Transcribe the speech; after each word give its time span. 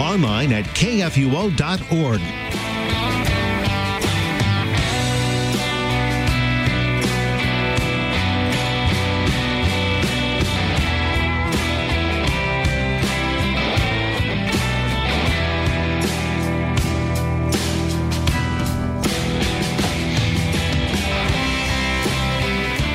online 0.00 0.52
at 0.52 0.64
kfuo.org. 0.64 2.20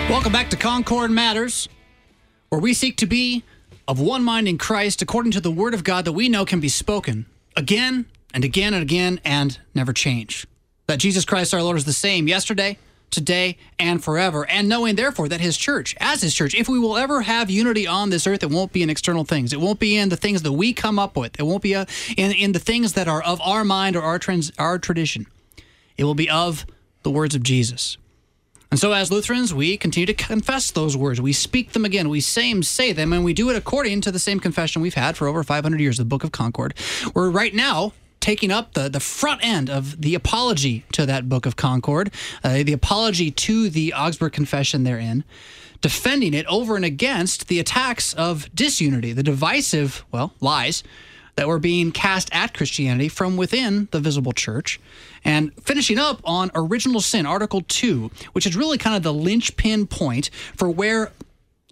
Welcome 0.10 0.32
back 0.32 0.50
to 0.50 0.56
Concord 0.56 1.12
Matters, 1.12 1.70
where 2.50 2.60
we 2.60 2.74
seek 2.74 2.98
to 2.98 3.06
be 3.06 3.44
of 3.88 4.00
one 4.00 4.24
mind 4.24 4.48
in 4.48 4.58
Christ 4.58 5.02
according 5.02 5.32
to 5.34 5.42
the 5.42 5.52
Word 5.52 5.74
of 5.74 5.84
God 5.84 6.06
that 6.06 6.14
we 6.14 6.30
know 6.30 6.46
can 6.46 6.60
be 6.60 6.70
spoken 6.70 7.26
again 7.56 8.06
and 8.34 8.44
again 8.44 8.74
and 8.74 8.82
again 8.82 9.20
and 9.24 9.60
never 9.74 9.94
change. 9.94 10.48
That 10.88 11.00
Jesus 11.00 11.26
Christ 11.26 11.54
our 11.54 11.64
Lord 11.64 11.78
is 11.78 11.86
the 11.86 11.94
same 11.94 12.28
yesterday, 12.28 12.78
today, 13.12 13.58
and 13.80 14.04
forever. 14.04 14.46
And 14.48 14.68
knowing, 14.68 14.96
therefore, 14.96 15.30
that 15.30 15.42
His 15.42 15.58
church, 15.58 15.96
as 16.00 16.22
His 16.22 16.34
church, 16.34 16.54
if 16.54 16.68
we 16.68 16.80
will 16.80 16.98
ever 16.98 17.22
have 17.22 17.50
unity 17.50 17.88
on 17.88 18.10
this 18.10 18.28
earth, 18.28 18.44
it 18.44 18.50
won't 18.50 18.74
be 18.74 18.84
in 18.84 18.90
external 18.90 19.24
things. 19.24 19.54
It 19.54 19.60
won't 19.60 19.80
be 19.80 19.96
in 19.98 20.10
the 20.10 20.18
things 20.18 20.42
that 20.44 20.52
we 20.52 20.74
come 20.74 21.00
up 21.00 21.16
with. 21.16 21.40
It 21.40 21.44
won't 21.44 21.64
be 21.64 21.76
uh, 21.76 21.86
in, 22.18 22.32
in 22.32 22.52
the 22.52 22.60
things 22.60 22.94
that 22.94 23.08
are 23.08 23.22
of 23.22 23.40
our 23.42 23.64
mind 23.64 23.96
or 23.96 24.02
our, 24.02 24.20
trans, 24.20 24.52
our 24.60 24.78
tradition. 24.78 25.28
It 25.98 26.04
will 26.04 26.16
be 26.16 26.30
of 26.30 26.66
the 27.04 27.12
words 27.12 27.36
of 27.36 27.44
Jesus. 27.44 27.98
And 28.72 28.80
so, 28.80 28.92
as 28.92 29.12
Lutherans, 29.12 29.54
we 29.54 29.78
continue 29.78 30.08
to 30.08 30.14
confess 30.14 30.72
those 30.72 30.98
words. 30.98 31.22
We 31.22 31.34
speak 31.34 31.74
them 31.74 31.86
again. 31.86 32.10
We 32.10 32.20
same 32.20 32.64
say 32.64 32.92
them, 32.92 33.14
and 33.14 33.24
we 33.24 33.34
do 33.34 33.50
it 33.50 33.56
according 33.56 34.02
to 34.02 34.12
the 34.12 34.20
same 34.20 34.40
confession 34.40 34.82
we've 34.82 34.96
had 34.96 35.16
for 35.16 35.28
over 35.28 35.44
500 35.44 35.80
years, 35.80 35.98
the 35.98 36.06
Book 36.06 36.24
of 36.24 36.32
Concord. 36.32 36.74
We're 37.14 37.30
right 37.30 37.54
now 37.54 37.94
taking 38.20 38.52
up 38.52 38.74
the, 38.74 38.90
the 38.90 39.00
front 39.00 39.46
end 39.46 39.70
of 39.70 40.02
the 40.02 40.16
apology 40.16 40.84
to 40.92 41.06
that 41.06 41.30
Book 41.30 41.46
of 41.46 41.56
Concord, 41.56 42.12
uh, 42.44 42.64
the 42.64 42.74
apology 42.74 43.30
to 43.30 43.70
the 43.70 43.94
Augsburg 43.94 44.34
Confession 44.34 44.84
therein, 44.84 45.24
defending 45.82 46.34
it 46.34 46.46
over 46.48 46.76
and 46.76 46.84
against 46.84 47.48
the 47.48 47.60
attacks 47.60 48.14
of 48.14 48.54
disunity, 48.56 49.14
the 49.14 49.22
divisive, 49.22 50.04
well, 50.12 50.34
lies 50.42 50.84
that 51.36 51.48
were 51.48 51.60
being 51.60 51.92
cast 51.92 52.34
at 52.34 52.54
Christianity 52.54 53.10
from 53.10 53.38
within 53.38 53.88
the 53.92 54.00
visible 54.00 54.32
church. 54.32 54.80
And 55.24 55.52
finishing 55.64 55.98
up 55.98 56.22
on 56.24 56.52
original 56.56 57.02
sin, 57.02 57.26
Article 57.26 57.62
2, 57.68 58.12
which 58.34 58.46
is 58.46 58.56
really 58.56 58.78
kind 58.78 58.96
of 58.96 59.04
the 59.04 59.14
linchpin 59.14 59.88
point 59.88 60.30
for 60.56 60.70
where 60.70 61.12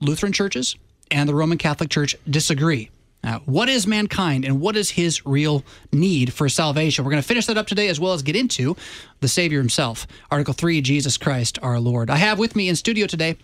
Lutheran 0.02 0.34
churches 0.34 0.76
and 1.12 1.30
the 1.30 1.36
Roman 1.36 1.58
Catholic 1.58 1.90
Church 1.90 2.16
disagree. 2.30 2.90
Now, 3.24 3.42
what 3.46 3.70
is 3.70 3.88
mankind 3.88 4.44
and 4.44 4.60
what 4.60 4.76
is 4.76 4.90
his 4.92 5.26
real 5.26 5.64
need 5.94 6.34
for 6.34 6.50
salvation? 6.50 7.06
We're 7.06 7.12
going 7.12 7.22
to 7.22 7.28
finish 7.28 7.46
that 7.46 7.58
up 7.58 7.68
today 7.68 7.88
as 7.88 8.00
well 8.00 8.12
as 8.12 8.22
get 8.22 8.36
into 8.36 8.76
the 9.22 9.30
Savior 9.30 9.60
himself. 9.60 10.06
Article 10.30 10.54
3, 10.54 10.82
Jesus 10.82 11.18
Christ 11.18 11.58
our 11.62 11.80
Lord. 11.80 12.10
I 12.10 12.18
have 12.18 12.38
with 12.38 12.56
me 12.56 12.68
in 12.68 12.76
studio 12.76 13.08
today 13.08 13.38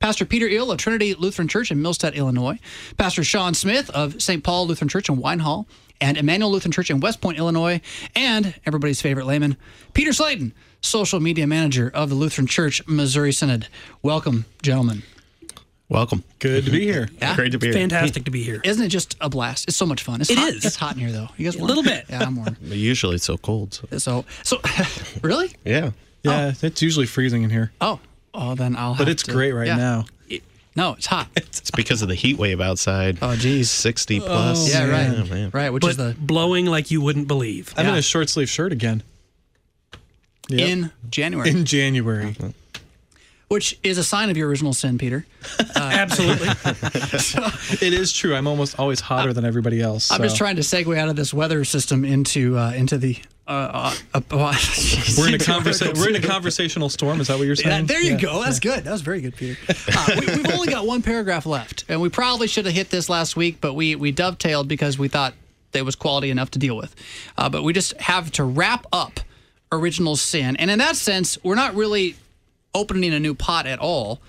Pastor 0.00 0.24
Peter 0.24 0.48
Ill 0.48 0.72
of 0.72 0.78
Trinity 0.78 1.12
Lutheran 1.12 1.46
Church 1.46 1.70
in 1.70 1.76
Millstadt, 1.78 2.14
Illinois, 2.14 2.58
Pastor 2.96 3.22
Sean 3.22 3.52
Smith 3.52 3.90
of 3.90 4.20
St. 4.22 4.42
Paul 4.42 4.66
Lutheran 4.66 4.88
Church 4.88 5.10
in 5.10 5.18
Winehall, 5.18 5.66
and 6.00 6.16
Emmanuel 6.16 6.50
Lutheran 6.50 6.72
Church 6.72 6.88
in 6.90 7.00
West 7.00 7.20
Point, 7.20 7.36
Illinois, 7.36 7.82
and 8.16 8.54
everybody's 8.64 9.02
favorite 9.02 9.26
layman, 9.26 9.58
Peter 9.92 10.14
Slayton, 10.14 10.54
social 10.80 11.20
media 11.20 11.46
manager 11.46 11.90
of 11.92 12.08
the 12.08 12.14
Lutheran 12.14 12.46
Church 12.46 12.80
Missouri 12.88 13.30
Synod. 13.30 13.68
Welcome, 14.02 14.46
gentlemen. 14.62 15.02
Welcome. 15.90 16.24
Good 16.38 16.64
to 16.64 16.70
be 16.70 16.80
here. 16.84 17.10
Yeah? 17.20 17.36
Great 17.36 17.52
to 17.52 17.58
be 17.58 17.66
here. 17.66 17.74
Fantastic 17.74 18.24
to 18.24 18.30
be 18.30 18.42
here. 18.42 18.62
Isn't 18.64 18.82
it 18.82 18.88
just 18.88 19.18
a 19.20 19.28
blast? 19.28 19.68
It's 19.68 19.76
so 19.76 19.84
much 19.84 20.02
fun. 20.02 20.22
It's 20.22 20.30
It 20.30 20.38
hot. 20.38 20.48
is. 20.48 20.64
It's 20.64 20.76
hot 20.76 20.94
in 20.94 21.00
here, 21.00 21.12
though. 21.12 21.28
You 21.36 21.44
guys 21.44 21.56
A 21.60 21.62
little 21.64 21.82
bit. 21.82 22.06
Yeah, 22.08 22.22
I'm 22.24 22.36
warm. 22.36 22.56
But 22.62 22.78
Usually 22.78 23.16
it's 23.16 23.24
so 23.26 23.36
cold. 23.36 23.74
So. 23.74 23.98
So, 23.98 24.24
so, 24.44 24.58
really? 25.22 25.50
Yeah. 25.66 25.90
Oh. 25.90 26.30
Yeah, 26.30 26.52
it's 26.62 26.80
usually 26.80 27.04
freezing 27.06 27.42
in 27.42 27.50
here, 27.50 27.72
Oh, 27.82 28.00
oh, 28.34 28.54
then 28.54 28.76
I'll. 28.76 28.92
but 28.92 29.00
have 29.06 29.08
it's 29.08 29.22
to- 29.24 29.32
great 29.32 29.52
right 29.52 29.66
yeah. 29.66 29.76
now. 29.76 30.04
No, 30.76 30.92
it's 30.92 31.06
hot. 31.06 31.28
It's 31.36 31.70
because 31.72 32.00
of 32.00 32.08
the 32.08 32.14
heat 32.14 32.38
wave 32.38 32.60
outside. 32.60 33.18
Oh, 33.20 33.34
geez. 33.34 33.68
60 33.70 34.20
plus. 34.20 34.72
yeah, 34.72 34.86
right, 34.88 35.18
Oh, 35.18 35.24
man. 35.24 35.50
right. 35.52 35.70
Which 35.70 35.80
But 35.82 35.90
is 35.90 35.96
the 35.96 36.14
blowing 36.18 36.66
like 36.66 36.90
you 36.92 37.00
wouldn't 37.00 37.26
believe. 37.26 37.74
I'm 37.76 37.86
in 37.86 37.94
a 37.96 38.02
short 38.02 38.28
sleeve 38.30 38.48
shirt 38.48 38.70
again. 38.72 39.02
Yep. 40.48 40.68
in 40.68 40.90
January, 41.10 41.50
in 41.50 41.64
January. 41.64 42.36
Which 43.50 43.76
is 43.82 43.98
a 43.98 44.04
sign 44.04 44.30
of 44.30 44.36
your 44.36 44.48
original 44.48 44.72
sin, 44.72 44.96
Peter. 44.96 45.26
Absolutely. 45.74 46.48
It 47.86 47.92
is 47.94 48.12
true. 48.12 48.34
I'm 48.36 48.46
almost 48.46 48.78
always 48.78 49.00
hotter 49.00 49.32
than 49.32 49.44
everybody 49.44 49.80
else. 49.80 50.10
I'm 50.12 50.22
just 50.22 50.36
trying 50.36 50.56
to 50.56 50.62
segue 50.62 50.96
out 50.96 51.08
of 51.08 51.16
this 51.16 51.34
weather 51.34 51.64
system 51.64 52.04
into 52.04 52.56
uh, 52.56 52.72
into 52.72 52.96
the. 52.96 53.16
Uh, 53.48 53.92
uh, 54.14 54.20
uh, 54.20 54.20
We're 55.18 55.28
in 55.28 55.34
a 55.34 55.38
conversa- 55.38 55.96
We're 55.98 56.10
in 56.10 56.16
a 56.16 56.20
conversational 56.26 56.88
storm. 56.88 57.20
Is 57.20 57.26
that 57.26 57.38
what 57.38 57.46
you're 57.46 57.56
Yeah, 57.56 57.70
saying? 57.70 57.86
there 57.86 58.00
you 58.00 58.12
Yeah. 58.12 58.20
go. 58.20 58.44
That's 58.44 58.60
good. 58.60 58.84
That 58.84 58.92
was 58.92 59.00
very 59.02 59.20
good, 59.20 59.34
Peter. 59.36 59.58
Uh, 59.68 60.06
we, 60.20 60.26
we've 60.26 60.50
only 60.52 60.68
got 60.72 60.86
one 60.86 61.02
paragraph 61.02 61.46
left, 61.46 61.84
and 61.88 62.00
we 62.00 62.08
probably 62.08 62.46
should 62.46 62.66
have 62.66 62.74
hit 62.74 62.90
this 62.90 63.08
last 63.08 63.34
week, 63.36 63.56
but 63.60 63.74
we 63.74 63.96
we 63.96 64.12
dovetailed 64.12 64.68
because 64.68 64.96
we 64.98 65.08
thought 65.08 65.34
it 65.72 65.84
was 65.84 65.96
quality 65.96 66.30
enough 66.30 66.52
to 66.52 66.58
deal 66.60 66.76
with. 66.76 66.94
Uh, 67.36 67.48
but 67.48 67.64
we 67.64 67.72
just 67.72 67.94
have 68.00 68.30
to 68.32 68.44
wrap 68.44 68.86
up 68.92 69.18
original 69.72 70.14
sin, 70.16 70.54
and 70.56 70.70
in 70.70 70.78
that 70.78 70.94
sense, 70.96 71.36
we're 71.42 71.56
not 71.56 71.74
really 71.74 72.14
opening 72.74 73.12
a 73.12 73.20
new 73.20 73.34
pot 73.34 73.66
at 73.66 73.78
all. 73.78 74.20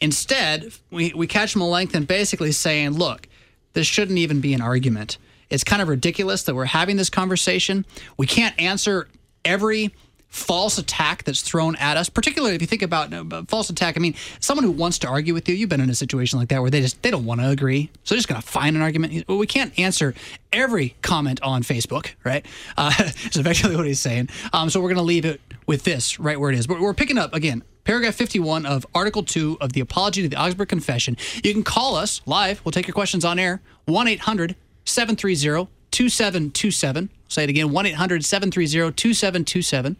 Instead, 0.00 0.72
we 0.90 1.12
we 1.14 1.26
catch 1.26 1.56
and 1.56 2.06
basically 2.06 2.52
saying, 2.52 2.90
look, 2.90 3.28
this 3.72 3.86
shouldn't 3.86 4.18
even 4.18 4.40
be 4.40 4.54
an 4.54 4.60
argument. 4.60 5.18
It's 5.48 5.64
kind 5.64 5.80
of 5.80 5.88
ridiculous 5.88 6.42
that 6.44 6.54
we're 6.54 6.64
having 6.64 6.96
this 6.96 7.10
conversation. 7.10 7.86
We 8.16 8.26
can't 8.26 8.58
answer 8.60 9.08
every 9.44 9.94
false 10.28 10.76
attack 10.76 11.24
that's 11.24 11.40
thrown 11.40 11.76
at 11.76 11.96
us 11.96 12.08
particularly 12.10 12.54
if 12.54 12.60
you 12.60 12.66
think 12.66 12.82
about 12.82 13.12
uh, 13.14 13.42
false 13.48 13.70
attack 13.70 13.96
i 13.96 14.00
mean 14.00 14.14
someone 14.40 14.64
who 14.64 14.70
wants 14.70 14.98
to 14.98 15.08
argue 15.08 15.32
with 15.32 15.48
you 15.48 15.54
you've 15.54 15.68
been 15.68 15.80
in 15.80 15.88
a 15.88 15.94
situation 15.94 16.38
like 16.38 16.48
that 16.48 16.60
where 16.60 16.70
they 16.70 16.80
just 16.80 17.00
they 17.02 17.10
don't 17.10 17.24
want 17.24 17.40
to 17.40 17.48
agree 17.48 17.88
so 18.02 18.14
they're 18.14 18.18
just 18.18 18.28
going 18.28 18.38
to 18.38 18.46
find 18.46 18.76
an 18.76 18.82
argument 18.82 19.24
well, 19.28 19.38
we 19.38 19.46
can't 19.46 19.76
answer 19.78 20.14
every 20.52 20.94
comment 21.00 21.40
on 21.42 21.62
facebook 21.62 22.10
right 22.24 22.44
uh, 22.76 22.92
is 23.32 23.42
what 23.42 23.86
he's 23.86 24.00
saying 24.00 24.28
um, 24.52 24.68
so 24.68 24.80
we're 24.80 24.88
going 24.88 24.96
to 24.96 25.02
leave 25.02 25.24
it 25.24 25.40
with 25.66 25.84
this 25.84 26.18
right 26.18 26.38
where 26.38 26.50
it 26.50 26.58
is 26.58 26.66
but 26.66 26.80
we're 26.80 26.92
picking 26.92 27.16
up 27.16 27.32
again 27.32 27.62
paragraph 27.86 28.14
51 28.14 28.66
of 28.66 28.86
article 28.94 29.22
2 29.22 29.58
of 29.60 29.72
the 29.72 29.80
apology 29.80 30.22
to 30.22 30.28
the 30.28 30.36
augsburg 30.36 30.68
confession 30.68 31.16
you 31.42 31.52
can 31.52 31.62
call 31.62 31.96
us 31.96 32.20
live 32.26 32.60
we'll 32.64 32.72
take 32.72 32.86
your 32.86 32.94
questions 32.94 33.24
on 33.24 33.38
air 33.38 33.60
1-800-730 33.88 35.68
2727 35.92 37.10
say 37.28 37.44
it 37.44 37.50
again 37.50 37.68
1-800-730-2727 37.68 39.96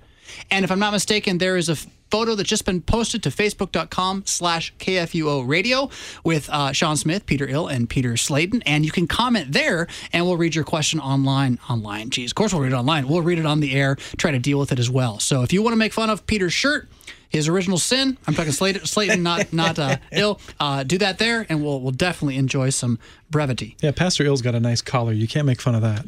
and 0.50 0.64
if 0.64 0.70
I'm 0.70 0.78
not 0.78 0.92
mistaken, 0.92 1.38
there 1.38 1.56
is 1.56 1.68
a 1.68 1.76
photo 2.10 2.34
that's 2.34 2.48
just 2.48 2.64
been 2.64 2.80
posted 2.80 3.22
to 3.24 3.30
facebook.com 3.30 4.24
slash 4.26 4.72
KFUO 4.78 5.46
radio 5.46 5.90
with 6.24 6.48
uh, 6.50 6.72
Sean 6.72 6.96
Smith, 6.96 7.26
Peter 7.26 7.48
Ill, 7.48 7.66
and 7.66 7.88
Peter 7.88 8.16
Slayton. 8.16 8.62
And 8.62 8.84
you 8.84 8.92
can 8.92 9.06
comment 9.06 9.52
there 9.52 9.88
and 10.12 10.24
we'll 10.24 10.36
read 10.36 10.54
your 10.54 10.64
question 10.64 11.00
online. 11.00 11.58
Online, 11.68 12.10
geez, 12.10 12.30
of 12.30 12.36
course 12.36 12.52
we'll 12.52 12.62
read 12.62 12.72
it 12.72 12.76
online. 12.76 13.08
We'll 13.08 13.22
read 13.22 13.38
it 13.38 13.46
on 13.46 13.60
the 13.60 13.74
air, 13.74 13.96
try 14.16 14.30
to 14.30 14.38
deal 14.38 14.58
with 14.58 14.72
it 14.72 14.78
as 14.78 14.88
well. 14.88 15.18
So 15.18 15.42
if 15.42 15.52
you 15.52 15.62
want 15.62 15.72
to 15.72 15.78
make 15.78 15.92
fun 15.92 16.10
of 16.10 16.26
Peter's 16.26 16.52
shirt, 16.52 16.88
his 17.28 17.48
original 17.48 17.78
sin, 17.78 18.16
I'm 18.26 18.34
talking 18.34 18.52
Slayton, 18.52 18.86
Slayton 18.86 19.22
not 19.22 19.52
not 19.52 19.78
uh, 19.78 19.96
Ill, 20.12 20.40
uh, 20.60 20.82
do 20.84 20.98
that 20.98 21.18
there 21.18 21.46
and 21.48 21.62
we'll, 21.62 21.80
we'll 21.80 21.92
definitely 21.92 22.36
enjoy 22.36 22.70
some 22.70 22.98
brevity. 23.30 23.76
Yeah, 23.82 23.90
Pastor 23.92 24.24
Ill's 24.24 24.42
got 24.42 24.54
a 24.54 24.60
nice 24.60 24.80
collar. 24.82 25.12
You 25.12 25.26
can't 25.28 25.46
make 25.46 25.60
fun 25.60 25.74
of 25.74 25.82
that. 25.82 26.04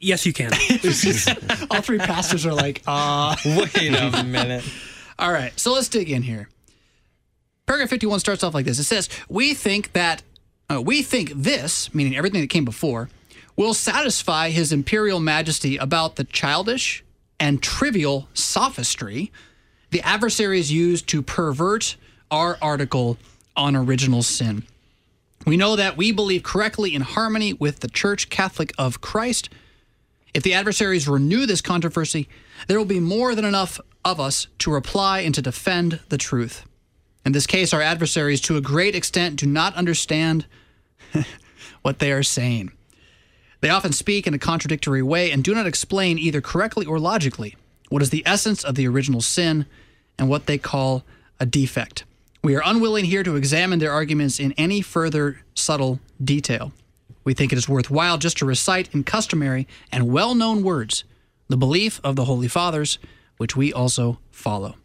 yes, 0.00 0.26
you 0.26 0.32
can. 0.32 0.52
All 1.70 1.80
three 1.82 1.98
pastors 1.98 2.44
are 2.46 2.54
like, 2.54 2.82
uh, 2.86 3.36
Wait 3.44 3.76
a 3.94 4.22
minute. 4.26 4.64
All 5.18 5.32
right, 5.32 5.58
so 5.58 5.72
let's 5.72 5.88
dig 5.88 6.10
in 6.10 6.22
here. 6.22 6.48
Paragraph 7.66 7.90
51 7.90 8.20
starts 8.20 8.42
off 8.42 8.54
like 8.54 8.64
this. 8.64 8.78
It 8.78 8.84
says, 8.84 9.08
"We 9.28 9.54
think 9.54 9.92
that 9.92 10.22
uh, 10.68 10.80
we 10.82 11.02
think 11.02 11.30
this, 11.34 11.94
meaning 11.94 12.16
everything 12.16 12.40
that 12.40 12.48
came 12.50 12.64
before, 12.64 13.10
will 13.54 13.74
satisfy 13.74 14.48
his 14.50 14.72
imperial 14.72 15.20
majesty 15.20 15.76
about 15.76 16.16
the 16.16 16.24
childish 16.24 17.04
and 17.38 17.62
trivial 17.62 18.28
sophistry 18.34 19.30
the 19.90 20.00
adversaries 20.02 20.72
used 20.72 21.08
to 21.08 21.22
pervert 21.22 21.96
our 22.30 22.58
article 22.60 23.18
on 23.56 23.76
original 23.76 24.22
sin." 24.22 24.64
We 25.46 25.56
know 25.56 25.74
that 25.76 25.96
we 25.96 26.12
believe 26.12 26.42
correctly 26.42 26.94
in 26.94 27.00
harmony 27.00 27.54
with 27.54 27.80
the 27.80 27.88
Church 27.88 28.28
Catholic 28.28 28.72
of 28.76 29.00
Christ. 29.00 29.48
If 30.34 30.42
the 30.42 30.54
adversaries 30.54 31.08
renew 31.08 31.46
this 31.46 31.62
controversy, 31.62 32.28
there 32.68 32.78
will 32.78 32.84
be 32.84 33.00
more 33.00 33.34
than 33.34 33.44
enough 33.44 33.80
of 34.04 34.20
us 34.20 34.46
to 34.58 34.70
reply 34.70 35.20
and 35.20 35.34
to 35.34 35.42
defend 35.42 36.00
the 36.08 36.18
truth. 36.18 36.64
In 37.24 37.32
this 37.32 37.46
case, 37.46 37.72
our 37.72 37.82
adversaries, 37.82 38.40
to 38.42 38.56
a 38.56 38.60
great 38.60 38.94
extent, 38.94 39.36
do 39.36 39.46
not 39.46 39.74
understand 39.74 40.46
what 41.82 41.98
they 41.98 42.12
are 42.12 42.22
saying. 42.22 42.72
They 43.60 43.70
often 43.70 43.92
speak 43.92 44.26
in 44.26 44.34
a 44.34 44.38
contradictory 44.38 45.02
way 45.02 45.30
and 45.30 45.44
do 45.44 45.54
not 45.54 45.66
explain 45.66 46.18
either 46.18 46.40
correctly 46.40 46.86
or 46.86 46.98
logically 46.98 47.56
what 47.90 48.00
is 48.00 48.08
the 48.10 48.22
essence 48.24 48.64
of 48.64 48.74
the 48.76 48.88
original 48.88 49.20
sin 49.20 49.66
and 50.18 50.28
what 50.28 50.46
they 50.46 50.56
call 50.58 51.04
a 51.38 51.44
defect. 51.46 52.04
We 52.42 52.56
are 52.56 52.62
unwilling 52.64 53.04
here 53.04 53.22
to 53.22 53.36
examine 53.36 53.78
their 53.80 53.92
arguments 53.92 54.40
in 54.40 54.52
any 54.52 54.80
further 54.80 55.40
subtle 55.54 56.00
detail. 56.22 56.72
We 57.24 57.34
think 57.34 57.52
it 57.52 57.58
is 57.58 57.68
worthwhile 57.68 58.16
just 58.16 58.38
to 58.38 58.46
recite 58.46 58.94
in 58.94 59.04
customary 59.04 59.68
and 59.92 60.10
well 60.10 60.34
known 60.34 60.62
words 60.62 61.04
the 61.48 61.56
belief 61.56 62.00
of 62.02 62.16
the 62.16 62.24
Holy 62.24 62.48
Fathers, 62.48 62.98
which 63.36 63.56
we 63.56 63.72
also 63.72 64.18
follow. 64.30 64.76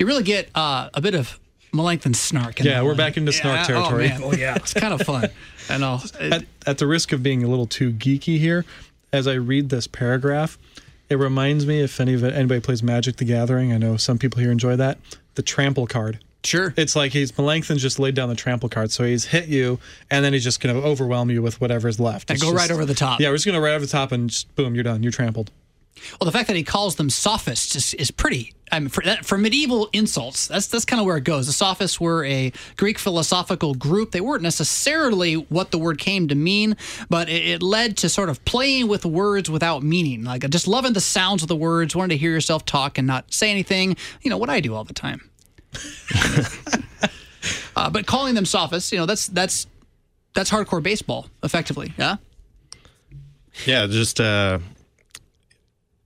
You 0.00 0.06
really 0.06 0.24
get 0.24 0.48
uh, 0.54 0.88
a 0.94 1.00
bit 1.00 1.14
of 1.14 1.38
Melanchthon 1.72 2.14
snark. 2.14 2.58
in 2.60 2.66
Yeah, 2.66 2.80
we're 2.82 2.88
one. 2.88 2.96
back 2.96 3.16
into 3.16 3.32
snark 3.32 3.66
territory. 3.66 4.06
Oh, 4.14 4.20
man. 4.20 4.22
oh 4.24 4.32
yeah. 4.32 4.56
It's 4.56 4.72
kind 4.74 4.94
of 4.94 5.02
fun. 5.02 5.28
I 5.68 5.76
know. 5.78 6.00
at, 6.18 6.44
at 6.66 6.78
the 6.78 6.86
risk 6.86 7.12
of 7.12 7.22
being 7.22 7.44
a 7.44 7.48
little 7.48 7.66
too 7.66 7.92
geeky 7.92 8.38
here, 8.38 8.64
as 9.12 9.28
I 9.28 9.34
read 9.34 9.68
this 9.68 9.86
paragraph, 9.86 10.58
it 11.08 11.16
reminds 11.16 11.66
me 11.66 11.80
if 11.80 12.00
any 12.00 12.14
of 12.14 12.24
it, 12.24 12.34
anybody 12.34 12.60
plays 12.60 12.82
Magic 12.82 13.16
the 13.16 13.24
Gathering, 13.24 13.72
I 13.72 13.78
know 13.78 13.96
some 13.96 14.18
people 14.18 14.40
here 14.40 14.50
enjoy 14.50 14.76
that, 14.76 14.98
the 15.34 15.42
trample 15.42 15.86
card. 15.86 16.20
Sure. 16.44 16.72
It's 16.76 16.94
like 16.94 17.12
he's 17.12 17.36
Melanchthon's 17.36 17.82
just 17.82 17.98
laid 17.98 18.14
down 18.14 18.28
the 18.28 18.34
trample 18.34 18.68
card, 18.68 18.90
so 18.90 19.04
he's 19.04 19.26
hit 19.26 19.48
you, 19.48 19.80
and 20.10 20.24
then 20.24 20.32
he's 20.32 20.44
just 20.44 20.60
going 20.60 20.74
to 20.74 20.86
overwhelm 20.86 21.30
you 21.30 21.42
with 21.42 21.60
whatever's 21.60 21.98
left. 21.98 22.30
And 22.30 22.36
It's 22.36 22.44
go 22.44 22.52
right 22.52 22.70
over 22.70 22.84
the 22.84 22.94
top. 22.94 23.20
Yeah, 23.20 23.28
we're 23.30 23.36
just 23.36 23.46
going 23.46 23.56
to 23.56 23.60
right 23.60 23.74
over 23.74 23.84
the 23.84 23.90
top, 23.90 24.12
and 24.12 24.30
just 24.30 24.54
boom, 24.54 24.74
you're 24.74 24.84
done. 24.84 25.02
You're 25.02 25.12
trampled. 25.12 25.50
Well, 26.20 26.26
the 26.26 26.32
fact 26.32 26.48
that 26.48 26.56
he 26.56 26.64
calls 26.64 26.96
them 26.96 27.10
sophists 27.10 27.76
is, 27.76 27.94
is 27.94 28.10
pretty. 28.10 28.54
I 28.70 28.80
mean, 28.80 28.88
for, 28.88 29.02
that, 29.04 29.24
for 29.24 29.38
medieval 29.38 29.88
insults, 29.92 30.46
that's 30.46 30.66
that's 30.66 30.84
kind 30.84 31.00
of 31.00 31.06
where 31.06 31.16
it 31.16 31.24
goes. 31.24 31.46
The 31.46 31.52
sophists 31.52 32.00
were 32.00 32.24
a 32.24 32.52
Greek 32.76 32.98
philosophical 32.98 33.74
group. 33.74 34.12
They 34.12 34.20
weren't 34.20 34.42
necessarily 34.42 35.34
what 35.34 35.70
the 35.70 35.78
word 35.78 35.98
came 35.98 36.28
to 36.28 36.34
mean, 36.34 36.76
but 37.08 37.28
it, 37.28 37.46
it 37.46 37.62
led 37.62 37.96
to 37.98 38.08
sort 38.08 38.28
of 38.28 38.44
playing 38.44 38.88
with 38.88 39.06
words 39.06 39.50
without 39.50 39.82
meaning, 39.82 40.24
like 40.24 40.48
just 40.50 40.68
loving 40.68 40.92
the 40.92 41.00
sounds 41.00 41.42
of 41.42 41.48
the 41.48 41.56
words, 41.56 41.96
wanting 41.96 42.16
to 42.16 42.20
hear 42.20 42.32
yourself 42.32 42.64
talk 42.64 42.98
and 42.98 43.06
not 43.06 43.32
say 43.32 43.50
anything. 43.50 43.96
You 44.22 44.30
know 44.30 44.38
what 44.38 44.50
I 44.50 44.60
do 44.60 44.74
all 44.74 44.84
the 44.84 44.94
time. 44.94 45.30
uh, 47.76 47.90
but 47.90 48.06
calling 48.06 48.34
them 48.34 48.44
sophists, 48.44 48.92
you 48.92 48.98
know, 48.98 49.06
that's 49.06 49.28
that's 49.28 49.66
that's 50.34 50.50
hardcore 50.50 50.82
baseball, 50.82 51.26
effectively. 51.42 51.94
Yeah. 51.96 52.16
Yeah, 53.66 53.86
just 53.86 54.20
uh 54.20 54.58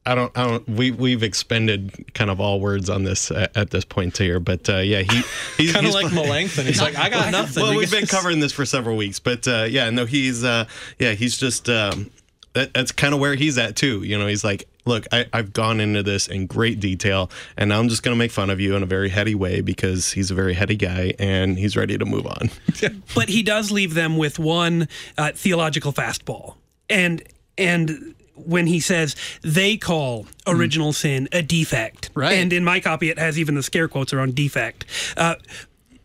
I 0.05 0.15
don't 0.15 0.37
I 0.37 0.49
don't 0.49 0.69
we 0.69 0.91
we've 0.91 1.23
expended 1.23 2.13
kind 2.15 2.31
of 2.31 2.41
all 2.41 2.61
words 2.61 2.91
on 2.91 3.05
this 3.05 3.31
at, 3.31 3.57
at 3.57 3.71
this 3.71 3.85
point 3.85 4.17
here, 4.19 4.41
but 4.41 4.69
uh 4.69 4.79
yeah, 4.79 5.03
he 5.03 5.23
he's 5.57 5.73
Kind 5.73 5.87
of 5.87 5.95
like 5.95 6.13
Melanchthon. 6.13 6.67
He's 6.67 6.81
like, 6.81 6.97
I 6.97 7.09
got 7.09 7.31
nothing. 7.33 7.63
Well, 7.63 7.73
You 7.73 7.79
we've 7.79 7.91
been 7.91 8.07
covering 8.07 8.41
this 8.41 8.53
for 8.53 8.65
several 8.65 8.97
weeks, 8.97 9.21
but 9.21 9.47
uh 9.47 9.67
yeah, 9.69 9.91
no, 9.91 10.05
he's 10.05 10.43
uh 10.45 10.65
yeah, 10.99 11.13
he's 11.13 11.39
just 11.39 11.69
um 11.69 12.11
that, 12.55 12.75
that's 12.75 12.93
kind 12.93 13.15
of 13.15 13.21
where 13.21 13.35
he's 13.35 13.57
at 13.59 13.77
too. 13.77 14.03
You 14.03 14.19
know, 14.19 14.27
he's 14.27 14.45
like, 14.45 14.69
look, 14.85 15.07
I, 15.13 15.27
I've 15.33 15.53
gone 15.53 15.81
into 15.81 16.03
this 16.03 16.29
in 16.29 16.47
great 16.47 16.81
detail, 16.81 17.31
and 17.57 17.69
now 17.71 17.79
I'm 17.79 17.89
just 17.89 18.03
going 18.03 18.15
to 18.15 18.19
make 18.19 18.31
fun 18.31 18.51
of 18.51 18.61
you 18.61 18.77
in 18.77 18.83
a 18.83 18.87
very 18.87 19.09
heady 19.09 19.35
way 19.35 19.61
because 19.61 20.13
he's 20.13 20.31
a 20.31 20.35
very 20.35 20.55
heady 20.55 20.77
guy 20.77 21.15
and 21.19 21.59
he's 21.59 21.77
ready 21.77 21.97
to 21.97 22.05
move 22.05 22.27
on. 22.27 22.51
but 23.15 23.29
he 23.29 23.43
does 23.43 23.71
leave 23.71 23.95
them 23.95 24.17
with 24.17 24.39
one 24.39 24.89
uh, 25.17 25.33
theological 25.35 25.93
fastball, 25.93 26.57
and 26.91 27.23
and 27.57 28.15
when 28.47 28.67
he 28.67 28.81
says 28.81 29.17
they 29.43 29.77
call 29.77 30.27
original 30.47 30.93
sin 30.93 31.29
a 31.33 31.43
defect, 31.43 32.11
Right. 32.15 32.35
And 32.35 32.53
in 32.53 32.65
my 32.65 32.81
copy, 32.81 33.11
it 33.11 33.19
has 33.19 33.39
even 33.39 33.55
the 33.55 33.63
scare 33.63 33.89
quotes 33.89 34.13
around 34.13 34.35
defect. 34.35 34.85
Uh, 35.17 35.37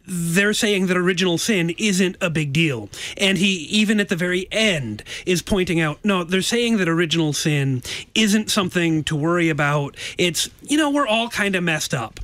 they're 0.07 0.53
saying 0.53 0.87
that 0.87 0.95
original 0.95 1.37
sin 1.37 1.71
isn't 1.77 2.15
a 2.21 2.29
big 2.29 2.53
deal. 2.53 2.89
And 3.17 3.37
he, 3.37 3.65
even 3.65 3.99
at 3.99 4.09
the 4.09 4.15
very 4.15 4.47
end, 4.51 5.03
is 5.25 5.41
pointing 5.41 5.81
out 5.81 5.99
no, 6.03 6.23
they're 6.23 6.41
saying 6.41 6.77
that 6.77 6.87
original 6.87 7.33
sin 7.33 7.83
isn't 8.15 8.49
something 8.49 9.03
to 9.05 9.15
worry 9.15 9.49
about. 9.49 9.97
It's, 10.17 10.49
you 10.61 10.77
know, 10.77 10.89
we're 10.89 11.07
all 11.07 11.29
kind 11.29 11.55
of 11.55 11.63
messed 11.63 11.93
up. 11.93 12.19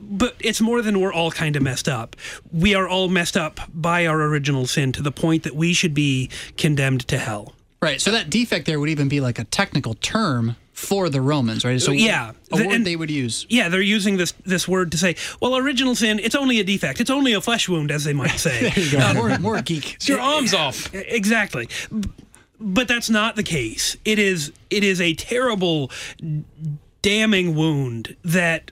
But 0.00 0.36
it's 0.38 0.60
more 0.60 0.80
than 0.80 1.00
we're 1.00 1.12
all 1.12 1.32
kind 1.32 1.56
of 1.56 1.62
messed 1.62 1.88
up. 1.88 2.14
We 2.52 2.74
are 2.74 2.88
all 2.88 3.08
messed 3.08 3.36
up 3.36 3.60
by 3.74 4.06
our 4.06 4.22
original 4.22 4.66
sin 4.66 4.92
to 4.92 5.02
the 5.02 5.12
point 5.12 5.42
that 5.42 5.56
we 5.56 5.72
should 5.72 5.94
be 5.94 6.30
condemned 6.56 7.08
to 7.08 7.18
hell. 7.18 7.54
Right. 7.84 8.00
So 8.00 8.10
that 8.12 8.30
defect 8.30 8.66
there 8.66 8.80
would 8.80 8.88
even 8.88 9.08
be 9.08 9.20
like 9.20 9.38
a 9.38 9.44
technical 9.44 9.94
term 9.94 10.56
for 10.72 11.08
the 11.08 11.20
Romans, 11.20 11.64
right? 11.64 11.80
So 11.80 11.92
Yeah. 11.92 12.30
a 12.50 12.56
The- 12.56 12.64
word 12.66 12.74
and- 12.74 12.86
they 12.86 12.96
would 12.96 13.10
use. 13.10 13.46
Yeah, 13.48 13.68
they're 13.68 13.80
using 13.80 14.16
this 14.16 14.32
this 14.44 14.66
word 14.66 14.90
to 14.92 14.98
say, 14.98 15.14
well, 15.40 15.56
original 15.56 15.94
sin, 15.94 16.18
it's 16.18 16.34
only 16.34 16.58
a 16.60 16.64
defect. 16.64 17.00
It's 17.00 17.10
only 17.10 17.32
a 17.32 17.40
flesh 17.40 17.68
wound, 17.68 17.90
as 17.92 18.02
they 18.04 18.12
might 18.12 18.38
say. 18.46 18.70
There 18.70 18.84
you 18.84 18.90
go. 18.92 18.98
Um, 19.06 19.16
more, 19.16 19.38
more 19.38 19.62
geek. 19.62 20.08
Your 20.08 20.20
arms 20.20 20.52
off. 20.54 20.92
exactly 20.94 21.68
but 22.60 22.86
that's 22.88 23.10
not 23.10 23.34
the 23.36 23.42
case 23.42 23.96
it 24.04 24.18
is 24.18 24.52
it 24.70 24.82
is 24.84 25.00
a 25.00 25.12
terrible 25.14 25.90
damning 27.02 27.54
wound 27.54 28.16
that 28.24 28.70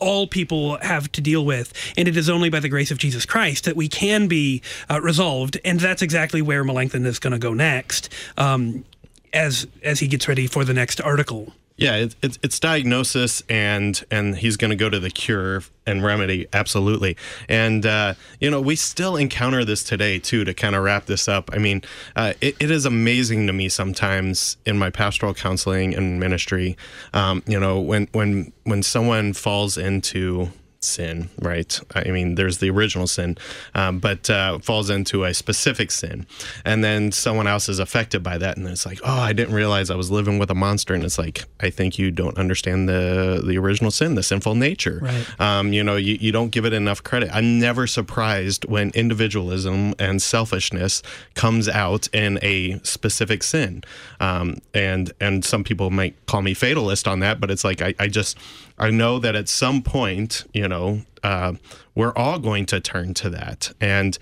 all 0.00 0.26
people 0.26 0.78
have 0.78 1.10
to 1.12 1.20
deal 1.20 1.44
with, 1.44 1.72
and 1.96 2.08
it 2.08 2.16
is 2.16 2.28
only 2.28 2.50
by 2.50 2.60
the 2.60 2.68
grace 2.68 2.90
of 2.90 2.98
Jesus 2.98 3.24
Christ 3.24 3.64
that 3.64 3.76
we 3.76 3.88
can 3.88 4.28
be 4.28 4.62
uh, 4.90 5.00
resolved, 5.00 5.58
and 5.64 5.78
that's 5.78 6.02
exactly 6.02 6.42
where 6.42 6.64
Melanchthon 6.64 7.06
is 7.06 7.18
going 7.18 7.32
to 7.32 7.38
go 7.38 7.54
next, 7.54 8.08
um, 8.36 8.84
as 9.32 9.66
as 9.82 10.00
he 10.00 10.08
gets 10.08 10.26
ready 10.26 10.46
for 10.46 10.64
the 10.64 10.74
next 10.74 11.00
article. 11.00 11.52
Yeah, 11.80 11.96
it, 11.96 12.14
it's 12.22 12.38
it's 12.42 12.60
diagnosis, 12.60 13.42
and 13.48 14.04
and 14.10 14.36
he's 14.36 14.58
going 14.58 14.68
to 14.68 14.76
go 14.76 14.90
to 14.90 15.00
the 15.00 15.08
cure 15.08 15.62
and 15.86 16.04
remedy, 16.04 16.46
absolutely. 16.52 17.16
And 17.48 17.86
uh, 17.86 18.14
you 18.38 18.50
know, 18.50 18.60
we 18.60 18.76
still 18.76 19.16
encounter 19.16 19.64
this 19.64 19.82
today 19.82 20.18
too. 20.18 20.44
To 20.44 20.52
kind 20.52 20.76
of 20.76 20.82
wrap 20.84 21.06
this 21.06 21.26
up, 21.26 21.48
I 21.54 21.56
mean, 21.56 21.80
uh, 22.14 22.34
it, 22.42 22.54
it 22.60 22.70
is 22.70 22.84
amazing 22.84 23.46
to 23.46 23.54
me 23.54 23.70
sometimes 23.70 24.58
in 24.66 24.78
my 24.78 24.90
pastoral 24.90 25.32
counseling 25.32 25.94
and 25.94 26.20
ministry. 26.20 26.76
Um, 27.14 27.42
you 27.46 27.58
know, 27.58 27.80
when 27.80 28.08
when 28.12 28.52
when 28.64 28.82
someone 28.82 29.32
falls 29.32 29.78
into 29.78 30.50
sin, 30.80 31.28
right? 31.40 31.78
I 31.94 32.10
mean, 32.10 32.36
there's 32.36 32.58
the 32.58 32.70
original 32.70 33.06
sin, 33.06 33.36
um, 33.74 33.98
but 33.98 34.30
uh, 34.30 34.58
falls 34.60 34.88
into 34.88 35.24
a 35.24 35.34
specific 35.34 35.90
sin, 35.90 36.26
and 36.64 36.82
then 36.82 37.12
someone 37.12 37.46
else 37.46 37.68
is 37.68 37.78
affected 37.78 38.22
by 38.22 38.38
that, 38.38 38.56
and 38.56 38.66
it's 38.66 38.86
like, 38.86 38.98
oh, 39.04 39.20
I 39.20 39.32
didn't 39.32 39.54
realize 39.54 39.90
I 39.90 39.96
was 39.96 40.10
living 40.10 40.38
with 40.38 40.50
a 40.50 40.54
monster, 40.54 40.94
and 40.94 41.04
it's 41.04 41.18
like, 41.18 41.44
I 41.60 41.70
think 41.70 41.98
you 41.98 42.10
don't 42.10 42.38
understand 42.38 42.88
the 42.88 43.42
the 43.46 43.58
original 43.58 43.90
sin, 43.90 44.14
the 44.14 44.22
sinful 44.22 44.54
nature. 44.54 45.00
Right. 45.02 45.40
Um, 45.40 45.72
you 45.72 45.84
know, 45.84 45.96
you, 45.96 46.16
you 46.20 46.32
don't 46.32 46.50
give 46.50 46.64
it 46.64 46.72
enough 46.72 47.02
credit. 47.02 47.30
I'm 47.32 47.58
never 47.58 47.86
surprised 47.86 48.64
when 48.64 48.90
individualism 48.90 49.94
and 49.98 50.22
selfishness 50.22 51.02
comes 51.34 51.68
out 51.68 52.08
in 52.14 52.38
a 52.42 52.78
specific 52.84 53.42
sin, 53.42 53.84
um, 54.18 54.62
and 54.72 55.12
and 55.20 55.44
some 55.44 55.62
people 55.62 55.90
might 55.90 56.14
call 56.26 56.40
me 56.40 56.54
fatalist 56.54 57.06
on 57.06 57.20
that, 57.20 57.38
but 57.38 57.50
it's 57.50 57.64
like 57.64 57.82
I, 57.82 57.94
I 57.98 58.08
just 58.08 58.38
I 58.80 58.90
know 58.90 59.18
that 59.18 59.36
at 59.36 59.48
some 59.48 59.82
point, 59.82 60.44
you 60.54 60.66
know, 60.66 60.69
uh, 60.72 61.52
we're 61.94 62.12
all 62.14 62.38
going 62.38 62.66
to 62.66 62.80
turn 62.80 63.14
to 63.14 63.30
that, 63.30 63.72
and 63.80 64.18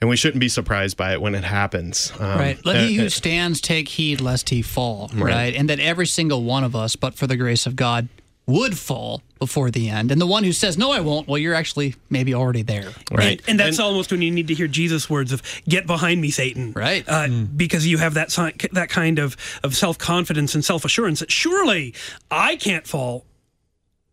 and 0.00 0.08
we 0.08 0.16
shouldn't 0.16 0.40
be 0.40 0.48
surprised 0.48 0.96
by 0.96 1.12
it 1.12 1.20
when 1.20 1.34
it 1.34 1.44
happens. 1.44 2.12
Um, 2.18 2.38
Right. 2.38 2.64
Let 2.64 2.76
uh, 2.76 2.80
he 2.86 2.98
uh, 2.98 3.02
who 3.02 3.08
stands 3.10 3.60
take 3.60 3.88
heed 3.88 4.20
lest 4.20 4.48
he 4.48 4.62
fall. 4.62 5.10
Right. 5.14 5.54
And 5.54 5.68
that 5.68 5.78
every 5.78 6.06
single 6.06 6.42
one 6.44 6.64
of 6.64 6.74
us, 6.74 6.96
but 6.96 7.14
for 7.14 7.26
the 7.26 7.36
grace 7.36 7.66
of 7.66 7.76
God, 7.76 8.08
would 8.46 8.78
fall 8.78 9.22
before 9.38 9.70
the 9.70 9.88
end. 9.90 10.10
And 10.10 10.18
the 10.20 10.26
one 10.26 10.42
who 10.42 10.52
says, 10.52 10.76
no, 10.78 10.90
I 10.90 11.00
won't, 11.00 11.28
well, 11.28 11.38
you're 11.38 11.54
actually 11.54 11.94
maybe 12.08 12.34
already 12.34 12.62
there. 12.62 12.90
right. 13.12 13.38
And, 13.40 13.50
and 13.50 13.60
that's 13.60 13.78
almost 13.78 14.10
when 14.10 14.22
you 14.22 14.30
need 14.30 14.48
to 14.48 14.54
hear 14.54 14.66
Jesus' 14.66 15.08
words 15.10 15.32
of 15.32 15.42
"Get 15.68 15.86
behind 15.86 16.20
me, 16.20 16.30
Satan!" 16.30 16.72
Right. 16.72 17.04
Uh, 17.06 17.28
Because 17.28 17.86
you 17.86 17.98
have 17.98 18.14
that 18.14 18.32
si- 18.32 18.54
that 18.72 18.88
kind 18.88 19.18
of 19.18 19.36
of 19.62 19.76
self 19.76 19.98
confidence 19.98 20.54
and 20.54 20.64
self 20.64 20.84
assurance 20.84 21.20
that 21.20 21.30
surely 21.30 21.94
I 22.30 22.56
can't 22.56 22.86
fall. 22.86 23.24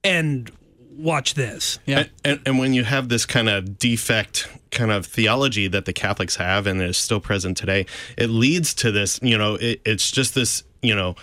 And 0.03 0.51
watch 0.97 1.35
this. 1.35 1.79
Yeah. 1.85 1.99
And, 1.99 2.09
and, 2.25 2.39
and 2.45 2.59
when 2.59 2.73
you 2.73 2.83
have 2.83 3.09
this 3.09 3.25
kind 3.25 3.47
of 3.47 3.77
defect 3.77 4.49
kind 4.71 4.91
of 4.91 5.05
theology 5.05 5.67
that 5.67 5.85
the 5.85 5.93
Catholics 5.93 6.35
have 6.37 6.67
and 6.67 6.81
is 6.81 6.97
still 6.97 7.19
present 7.19 7.55
today, 7.55 7.85
it 8.17 8.29
leads 8.29 8.73
to 8.75 8.91
this, 8.91 9.19
you 9.21 9.37
know, 9.37 9.55
it, 9.55 9.79
it's 9.85 10.11
just 10.11 10.35
this, 10.35 10.63
you 10.81 10.95
know, 10.95 11.15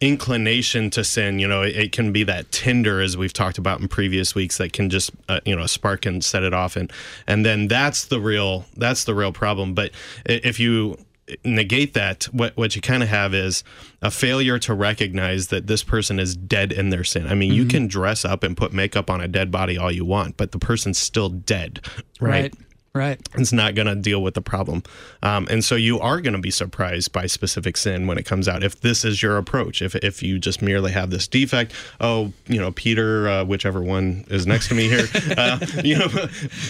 inclination 0.00 0.90
to 0.90 1.04
sin. 1.04 1.38
You 1.38 1.48
know, 1.48 1.62
it, 1.62 1.76
it 1.76 1.92
can 1.92 2.12
be 2.12 2.24
that 2.24 2.50
tinder, 2.52 3.00
as 3.00 3.16
we've 3.16 3.32
talked 3.32 3.58
about 3.58 3.80
in 3.80 3.88
previous 3.88 4.34
weeks, 4.34 4.58
that 4.58 4.72
can 4.72 4.90
just, 4.90 5.12
uh, 5.28 5.40
you 5.44 5.56
know, 5.56 5.66
spark 5.66 6.06
and 6.06 6.22
set 6.24 6.42
it 6.42 6.52
off. 6.52 6.76
And, 6.76 6.92
and 7.26 7.46
then 7.46 7.68
that's 7.68 8.04
the 8.06 8.20
real, 8.20 8.66
that's 8.76 9.04
the 9.04 9.14
real 9.14 9.32
problem. 9.32 9.74
But 9.74 9.92
if 10.26 10.60
you, 10.60 10.98
negate 11.44 11.94
that 11.94 12.24
what 12.24 12.56
what 12.56 12.76
you 12.76 12.82
kind 12.82 13.02
of 13.02 13.08
have 13.08 13.34
is 13.34 13.64
a 14.00 14.10
failure 14.10 14.58
to 14.60 14.74
recognize 14.74 15.48
that 15.48 15.66
this 15.66 15.82
person 15.82 16.18
is 16.18 16.36
dead 16.36 16.72
in 16.72 16.90
their 16.90 17.04
sin. 17.04 17.26
I 17.26 17.34
mean 17.34 17.52
you 17.52 17.62
mm-hmm. 17.62 17.70
can 17.70 17.86
dress 17.86 18.24
up 18.24 18.42
and 18.42 18.56
put 18.56 18.72
makeup 18.72 19.10
on 19.10 19.20
a 19.20 19.28
dead 19.28 19.50
body 19.50 19.78
all 19.78 19.90
you 19.92 20.04
want 20.04 20.36
but 20.36 20.52
the 20.52 20.58
person's 20.58 20.98
still 20.98 21.28
dead. 21.28 21.80
Right, 22.20 22.42
Right. 22.42 22.54
Right. 22.94 23.18
It's 23.36 23.54
not 23.54 23.74
going 23.74 23.86
to 23.86 23.94
deal 23.94 24.22
with 24.22 24.34
the 24.34 24.42
problem. 24.42 24.82
Um, 25.22 25.48
and 25.50 25.64
so 25.64 25.76
you 25.76 25.98
are 26.00 26.20
going 26.20 26.34
to 26.34 26.38
be 26.40 26.50
surprised 26.50 27.10
by 27.10 27.24
specific 27.24 27.78
sin 27.78 28.06
when 28.06 28.18
it 28.18 28.24
comes 28.26 28.48
out. 28.48 28.62
If 28.62 28.80
this 28.82 29.02
is 29.02 29.22
your 29.22 29.38
approach, 29.38 29.80
if, 29.80 29.94
if 29.96 30.22
you 30.22 30.38
just 30.38 30.60
merely 30.60 30.92
have 30.92 31.08
this 31.08 31.26
defect, 31.26 31.72
oh, 32.02 32.34
you 32.48 32.60
know, 32.60 32.70
Peter, 32.72 33.28
uh, 33.28 33.44
whichever 33.44 33.80
one 33.82 34.26
is 34.28 34.46
next 34.46 34.68
to 34.68 34.74
me 34.74 34.88
here, 34.88 35.06
uh, 35.38 35.58
you 35.82 35.96
know, 35.98 36.08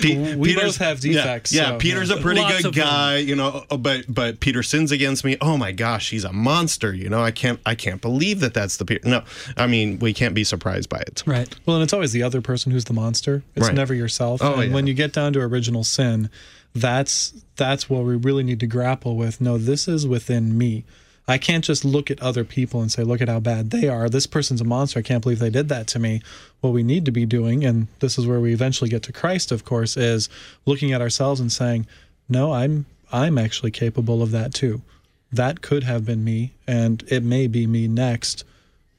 Pe- 0.00 0.36
We 0.36 0.50
Peter's- 0.54 0.64
both 0.64 0.86
have 0.86 1.00
defects, 1.00 1.52
Yeah, 1.52 1.70
so, 1.70 1.78
Peter's 1.78 2.10
yeah. 2.10 2.16
a 2.16 2.20
pretty 2.20 2.40
Lots 2.40 2.56
good 2.58 2.66
of 2.66 2.74
them. 2.76 2.84
guy, 2.84 3.16
you 3.16 3.34
know, 3.34 3.64
uh, 3.68 3.76
but 3.76 4.04
but 4.08 4.38
Peter 4.38 4.62
sins 4.62 4.92
against 4.92 5.24
me. 5.24 5.36
Oh 5.40 5.56
my 5.56 5.72
gosh, 5.72 6.10
he's 6.10 6.22
a 6.24 6.32
monster. 6.32 6.94
You 6.94 7.08
know, 7.08 7.20
I 7.22 7.32
can't 7.32 7.58
I 7.66 7.74
can't 7.74 8.00
believe 8.00 8.38
that 8.40 8.54
that's 8.54 8.76
the 8.76 8.84
Peter. 8.84 9.08
No, 9.08 9.24
I 9.56 9.66
mean, 9.66 9.98
we 9.98 10.14
can't 10.14 10.34
be 10.36 10.44
surprised 10.44 10.88
by 10.88 10.98
it. 11.00 11.24
Right. 11.26 11.52
Well, 11.66 11.76
and 11.78 11.82
it's 11.82 11.92
always 11.92 12.12
the 12.12 12.22
other 12.22 12.40
person 12.40 12.70
who's 12.70 12.84
the 12.84 12.92
monster. 12.94 13.42
It's 13.56 13.66
Right. 13.66 13.74
never 13.74 13.92
yourself. 13.92 14.40
Oh, 14.40 14.54
and 14.60 14.68
yeah. 14.70 14.74
when 14.74 14.86
you 14.86 14.94
get 14.94 15.12
down 15.12 15.32
to 15.32 15.40
original 15.40 15.82
sin, 15.82 16.11
that's 16.74 17.44
that's 17.56 17.88
what 17.90 18.04
we 18.04 18.16
really 18.16 18.42
need 18.42 18.60
to 18.60 18.66
grapple 18.66 19.16
with. 19.16 19.40
No, 19.40 19.58
this 19.58 19.86
is 19.88 20.06
within 20.06 20.56
me. 20.56 20.84
I 21.28 21.38
can't 21.38 21.64
just 21.64 21.84
look 21.84 22.10
at 22.10 22.20
other 22.20 22.44
people 22.44 22.80
and 22.80 22.90
say, 22.90 23.04
"Look 23.04 23.20
at 23.20 23.28
how 23.28 23.40
bad 23.40 23.70
they 23.70 23.88
are. 23.88 24.08
This 24.08 24.26
person's 24.26 24.60
a 24.60 24.64
monster. 24.64 24.98
I 24.98 25.02
can't 25.02 25.22
believe 25.22 25.38
they 25.38 25.50
did 25.50 25.68
that 25.68 25.86
to 25.88 25.98
me." 25.98 26.20
What 26.60 26.72
we 26.72 26.82
need 26.82 27.04
to 27.04 27.12
be 27.12 27.26
doing, 27.26 27.64
and 27.64 27.86
this 28.00 28.18
is 28.18 28.26
where 28.26 28.40
we 28.40 28.52
eventually 28.52 28.90
get 28.90 29.02
to 29.04 29.12
Christ, 29.12 29.52
of 29.52 29.64
course, 29.64 29.96
is 29.96 30.28
looking 30.66 30.92
at 30.92 31.00
ourselves 31.00 31.40
and 31.40 31.52
saying, 31.52 31.86
"No, 32.28 32.52
I'm 32.52 32.86
I'm 33.12 33.38
actually 33.38 33.70
capable 33.70 34.22
of 34.22 34.30
that 34.32 34.54
too. 34.54 34.82
That 35.30 35.62
could 35.62 35.84
have 35.84 36.04
been 36.04 36.24
me, 36.24 36.52
and 36.66 37.04
it 37.08 37.22
may 37.22 37.46
be 37.46 37.66
me 37.66 37.86
next. 37.88 38.44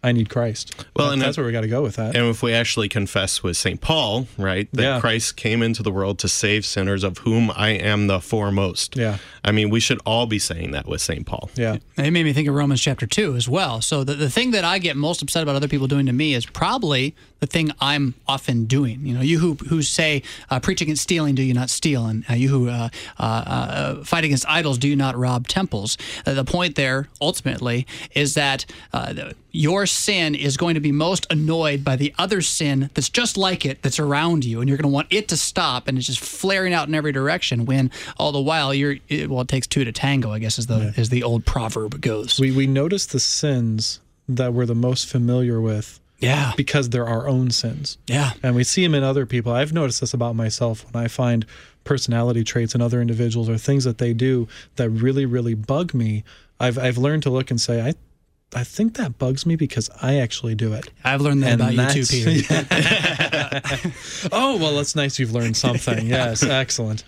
I 0.04 0.12
need 0.12 0.30
Christ." 0.30 0.76
Well, 0.96 1.08
That- 1.08 1.14
and 1.14 1.22
that's 1.22 1.38
it- 1.38 1.42
where 1.42 1.48
we 1.48 1.54
got 1.54 1.62
to 1.62 1.68
go 1.68 1.82
with 1.82 1.96
that. 1.96 2.16
And 2.16 2.28
if 2.30 2.44
we 2.44 2.54
actually 2.54 2.90
confess 2.90 3.42
with 3.44 3.58
St. 3.58 3.80
Paul, 3.82 4.28
right, 4.38 4.68
that 4.74 4.82
Yeah. 4.84 5.00
Christ 5.00 5.36
came 5.36 5.64
into 5.64 5.82
the 5.84 5.92
world 5.92 6.20
to 6.20 6.28
save 6.28 6.66
sinners, 6.66 7.04
of 7.04 7.20
whom 7.20 7.52
I 7.56 7.70
am 7.70 8.08
the 8.08 8.20
foremost. 8.20 8.96
Yeah. 8.98 9.18
I 9.46 9.52
mean, 9.52 9.70
we 9.70 9.80
should 9.80 10.00
all 10.06 10.26
be 10.26 10.40
saying 10.40 10.72
that 10.72 10.88
with 10.88 11.02
St. 11.02 11.26
Paul. 11.26 11.50
yeah. 11.56 11.78
And 11.98 12.08
it 12.08 12.12
made 12.12 12.24
me 12.24 12.34
think 12.34 12.48
of 12.48 12.56
Romans 12.56 12.82
chapter 12.82 13.06
2 13.06 13.36
as 13.36 13.48
well. 13.48 13.82
So 13.82 14.04
the, 14.04 14.14
the 14.16 14.30
thing 14.30 14.52
that 14.52 14.64
I 14.66 14.80
get 14.80 14.96
most 14.98 15.22
upset 15.22 15.44
about 15.44 15.56
other 15.56 15.68
people 15.68 15.88
doing 15.88 16.06
to 16.08 16.14
me 16.14 16.34
is 16.34 16.46
probably 16.46 17.14
the 17.40 17.46
thing 17.48 17.72
I'm 17.82 18.14
often 18.28 18.66
doing. 18.66 19.06
You 19.06 19.14
know, 19.16 19.22
you 19.22 19.40
who, 19.40 19.56
who 19.68 19.82
say, 19.82 20.24
uh, 20.50 20.60
preach 20.62 20.82
against 20.82 21.04
stealing, 21.04 21.36
do 21.36 21.44
you 21.44 21.54
not 21.54 21.70
steal? 21.70 22.06
And 22.06 22.24
uh, 22.30 22.34
you 22.36 22.48
who 22.50 22.70
uh, 22.70 22.90
uh, 23.20 23.22
uh, 23.24 24.04
fight 24.04 24.24
against 24.24 24.46
idols, 24.48 24.78
do 24.78 24.88
you 24.88 24.96
not 24.96 25.18
rob 25.18 25.48
temples? 25.50 25.98
Uh, 26.26 26.34
the 26.34 26.46
point 26.46 26.76
there, 26.76 27.10
ultimately, 27.22 27.86
is 28.16 28.34
that 28.36 28.66
uh, 28.94 29.32
your 29.52 29.86
sin 29.94 30.36
is 30.36 30.58
going 30.58 30.74
to 30.76 30.80
be 30.80 30.92
most 30.92 31.26
annoyed 31.30 31.84
by 31.84 31.96
the 31.96 32.14
other 32.18 32.42
sin 32.42 32.90
that's 32.94 33.10
just 33.10 33.38
like 33.38 33.66
it, 33.66 33.82
that's 33.82 34.00
around 34.00 34.44
you. 34.46 34.60
And 34.60 34.68
you're 34.68 34.78
going 34.78 34.90
to 34.90 34.94
want 34.94 35.08
it 35.12 35.28
to 35.30 35.38
stop, 35.38 35.88
and 35.88 35.98
it's 35.98 36.08
just 36.08 36.20
flaring 36.20 36.74
out 36.74 36.88
in 36.88 36.96
every 36.96 37.12
direction 37.12 37.66
when 37.66 37.92
all 38.18 38.32
the 38.32 38.42
while 38.42 38.74
you're, 38.74 38.96
it, 39.10 39.30
well, 39.30 39.42
it 39.42 39.48
takes 39.48 39.68
two 39.68 39.84
to 39.86 39.92
tango, 39.92 40.32
I 40.32 40.40
guess, 40.40 40.60
is 40.60 40.68
the, 40.68 40.94
is 40.98 41.10
the 41.10 41.24
old 41.24 41.46
proverb 41.46 42.02
goes. 42.02 42.40
We 42.40 42.52
we 42.52 42.68
notice 42.68 43.06
the 43.06 43.20
sins 43.20 44.00
that 44.28 44.54
we're 44.54 44.66
the 44.66 44.76
most 44.76 45.08
familiar 45.08 45.60
with 45.60 46.00
Yeah. 46.20 46.54
because 46.56 46.90
they're 46.90 47.08
our 47.08 47.28
own 47.28 47.52
sins. 47.52 47.98
Yeah. 48.08 48.32
And 48.42 48.56
we 48.56 48.64
see 48.64 48.84
them 48.84 48.96
in 48.96 49.04
other 49.04 49.26
people. 49.26 49.52
I've 49.52 49.74
noticed 49.74 50.00
this 50.02 50.14
about 50.14 50.36
myself 50.36 50.86
when 50.92 51.04
I 51.04 51.08
find 51.10 51.46
personality 51.84 52.44
traits 52.46 52.74
in 52.74 52.82
other 52.82 53.02
individuals 53.02 53.50
or 53.50 53.58
things 53.58 53.84
that 53.84 53.98
they 53.98 54.14
do 54.14 54.48
that 54.78 54.90
really, 54.90 55.26
really 55.26 55.54
bug 55.54 55.94
me. 55.94 56.24
I've 56.60 56.78
I've 56.78 56.98
learned 56.98 57.24
to 57.24 57.30
look 57.30 57.52
and 57.52 57.60
say, 57.60 57.82
I 57.82 57.94
I 58.56 58.64
think 58.64 58.96
that 58.96 59.18
bugs 59.18 59.46
me 59.46 59.56
because 59.56 59.90
I 60.02 60.18
actually 60.18 60.56
do 60.56 60.74
it. 60.74 60.90
I've 61.04 61.22
learned 61.22 61.44
that 61.44 61.60
And 61.60 61.74
about 61.74 61.96
you 61.96 62.04
too, 62.04 62.42
that's- 62.42 63.82
Peter. 63.82 63.94
Oh 64.32 64.58
well, 64.58 64.76
that's 64.76 64.96
nice. 64.96 65.20
You've 65.20 65.34
learned 65.34 65.58
something. 65.58 66.08
yes, 66.08 66.44
excellent. 66.44 67.04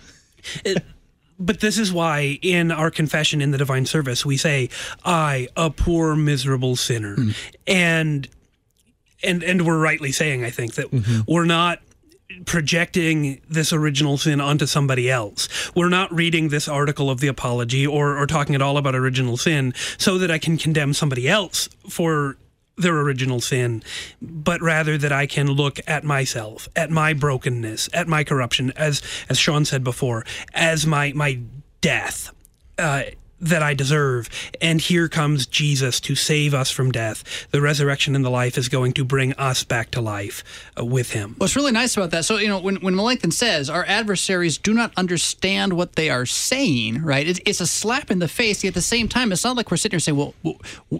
But 1.37 1.59
this 1.59 1.77
is 1.77 1.91
why 1.91 2.39
in 2.41 2.71
our 2.71 2.91
confession 2.91 3.41
in 3.41 3.51
the 3.51 3.57
divine 3.57 3.85
service 3.85 4.25
we 4.25 4.37
say, 4.37 4.69
"I, 5.03 5.47
a 5.57 5.69
poor 5.69 6.15
miserable 6.15 6.75
sinner," 6.75 7.15
hmm. 7.15 7.31
and 7.67 8.27
and 9.25 9.43
and 9.43 9.65
we're 9.65 9.79
rightly 9.79 10.11
saying, 10.11 10.43
I 10.43 10.49
think 10.49 10.75
that 10.75 10.91
mm-hmm. 10.91 11.21
we're 11.27 11.45
not 11.45 11.79
projecting 12.45 13.41
this 13.49 13.71
original 13.71 14.17
sin 14.17 14.41
onto 14.41 14.65
somebody 14.65 15.09
else. 15.09 15.47
We're 15.75 15.89
not 15.89 16.13
reading 16.13 16.49
this 16.49 16.67
article 16.67 17.09
of 17.09 17.19
the 17.19 17.27
apology 17.27 17.85
or 17.85 18.17
or 18.17 18.27
talking 18.27 18.55
at 18.55 18.61
all 18.61 18.77
about 18.77 18.95
original 18.95 19.37
sin 19.37 19.73
so 19.97 20.17
that 20.17 20.31
I 20.31 20.37
can 20.37 20.57
condemn 20.57 20.93
somebody 20.93 21.27
else 21.27 21.69
for 21.89 22.37
their 22.77 22.99
original 22.99 23.39
sin, 23.39 23.83
but 24.21 24.61
rather 24.61 24.97
that 24.97 25.11
I 25.11 25.27
can 25.27 25.47
look 25.47 25.79
at 25.87 26.03
myself, 26.03 26.67
at 26.75 26.89
my 26.89 27.13
brokenness, 27.13 27.89
at 27.93 28.07
my 28.07 28.23
corruption, 28.23 28.73
as 28.75 29.01
as 29.29 29.37
Sean 29.37 29.65
said 29.65 29.83
before, 29.83 30.25
as 30.53 30.85
my 30.85 31.13
my 31.13 31.39
death. 31.81 32.31
Uh, 32.77 33.03
that 33.45 33.61
I 33.61 33.73
deserve. 33.73 34.29
And 34.59 34.81
here 34.81 35.07
comes 35.07 35.45
Jesus 35.45 35.99
to 36.01 36.15
save 36.15 36.53
us 36.53 36.71
from 36.71 36.91
death. 36.91 37.47
The 37.51 37.61
resurrection 37.61 38.15
and 38.15 38.25
the 38.25 38.29
life 38.29 38.57
is 38.57 38.69
going 38.69 38.93
to 38.93 39.05
bring 39.05 39.33
us 39.33 39.63
back 39.63 39.91
to 39.91 40.01
life 40.01 40.43
uh, 40.77 40.83
with 40.83 41.11
him. 41.11 41.35
What's 41.37 41.55
really 41.55 41.71
nice 41.71 41.95
about 41.95 42.11
that, 42.11 42.25
so 42.25 42.37
you 42.37 42.47
know, 42.47 42.59
when 42.59 42.77
when 42.77 42.95
Melanchthon 42.95 43.31
says 43.31 43.69
our 43.69 43.85
adversaries 43.85 44.57
do 44.57 44.73
not 44.73 44.91
understand 44.97 45.73
what 45.73 45.93
they 45.93 46.09
are 46.09 46.25
saying, 46.25 47.03
right? 47.03 47.27
It's, 47.27 47.39
it's 47.45 47.61
a 47.61 47.67
slap 47.67 48.09
in 48.11 48.19
the 48.19 48.27
face. 48.27 48.63
Yet 48.63 48.71
at 48.71 48.73
the 48.73 48.81
same 48.81 49.07
time, 49.07 49.31
it's 49.31 49.43
not 49.43 49.55
like 49.55 49.69
we're 49.71 49.77
sitting 49.77 49.95
here 49.95 49.99
saying, 49.99 50.17
"Well, 50.17 50.33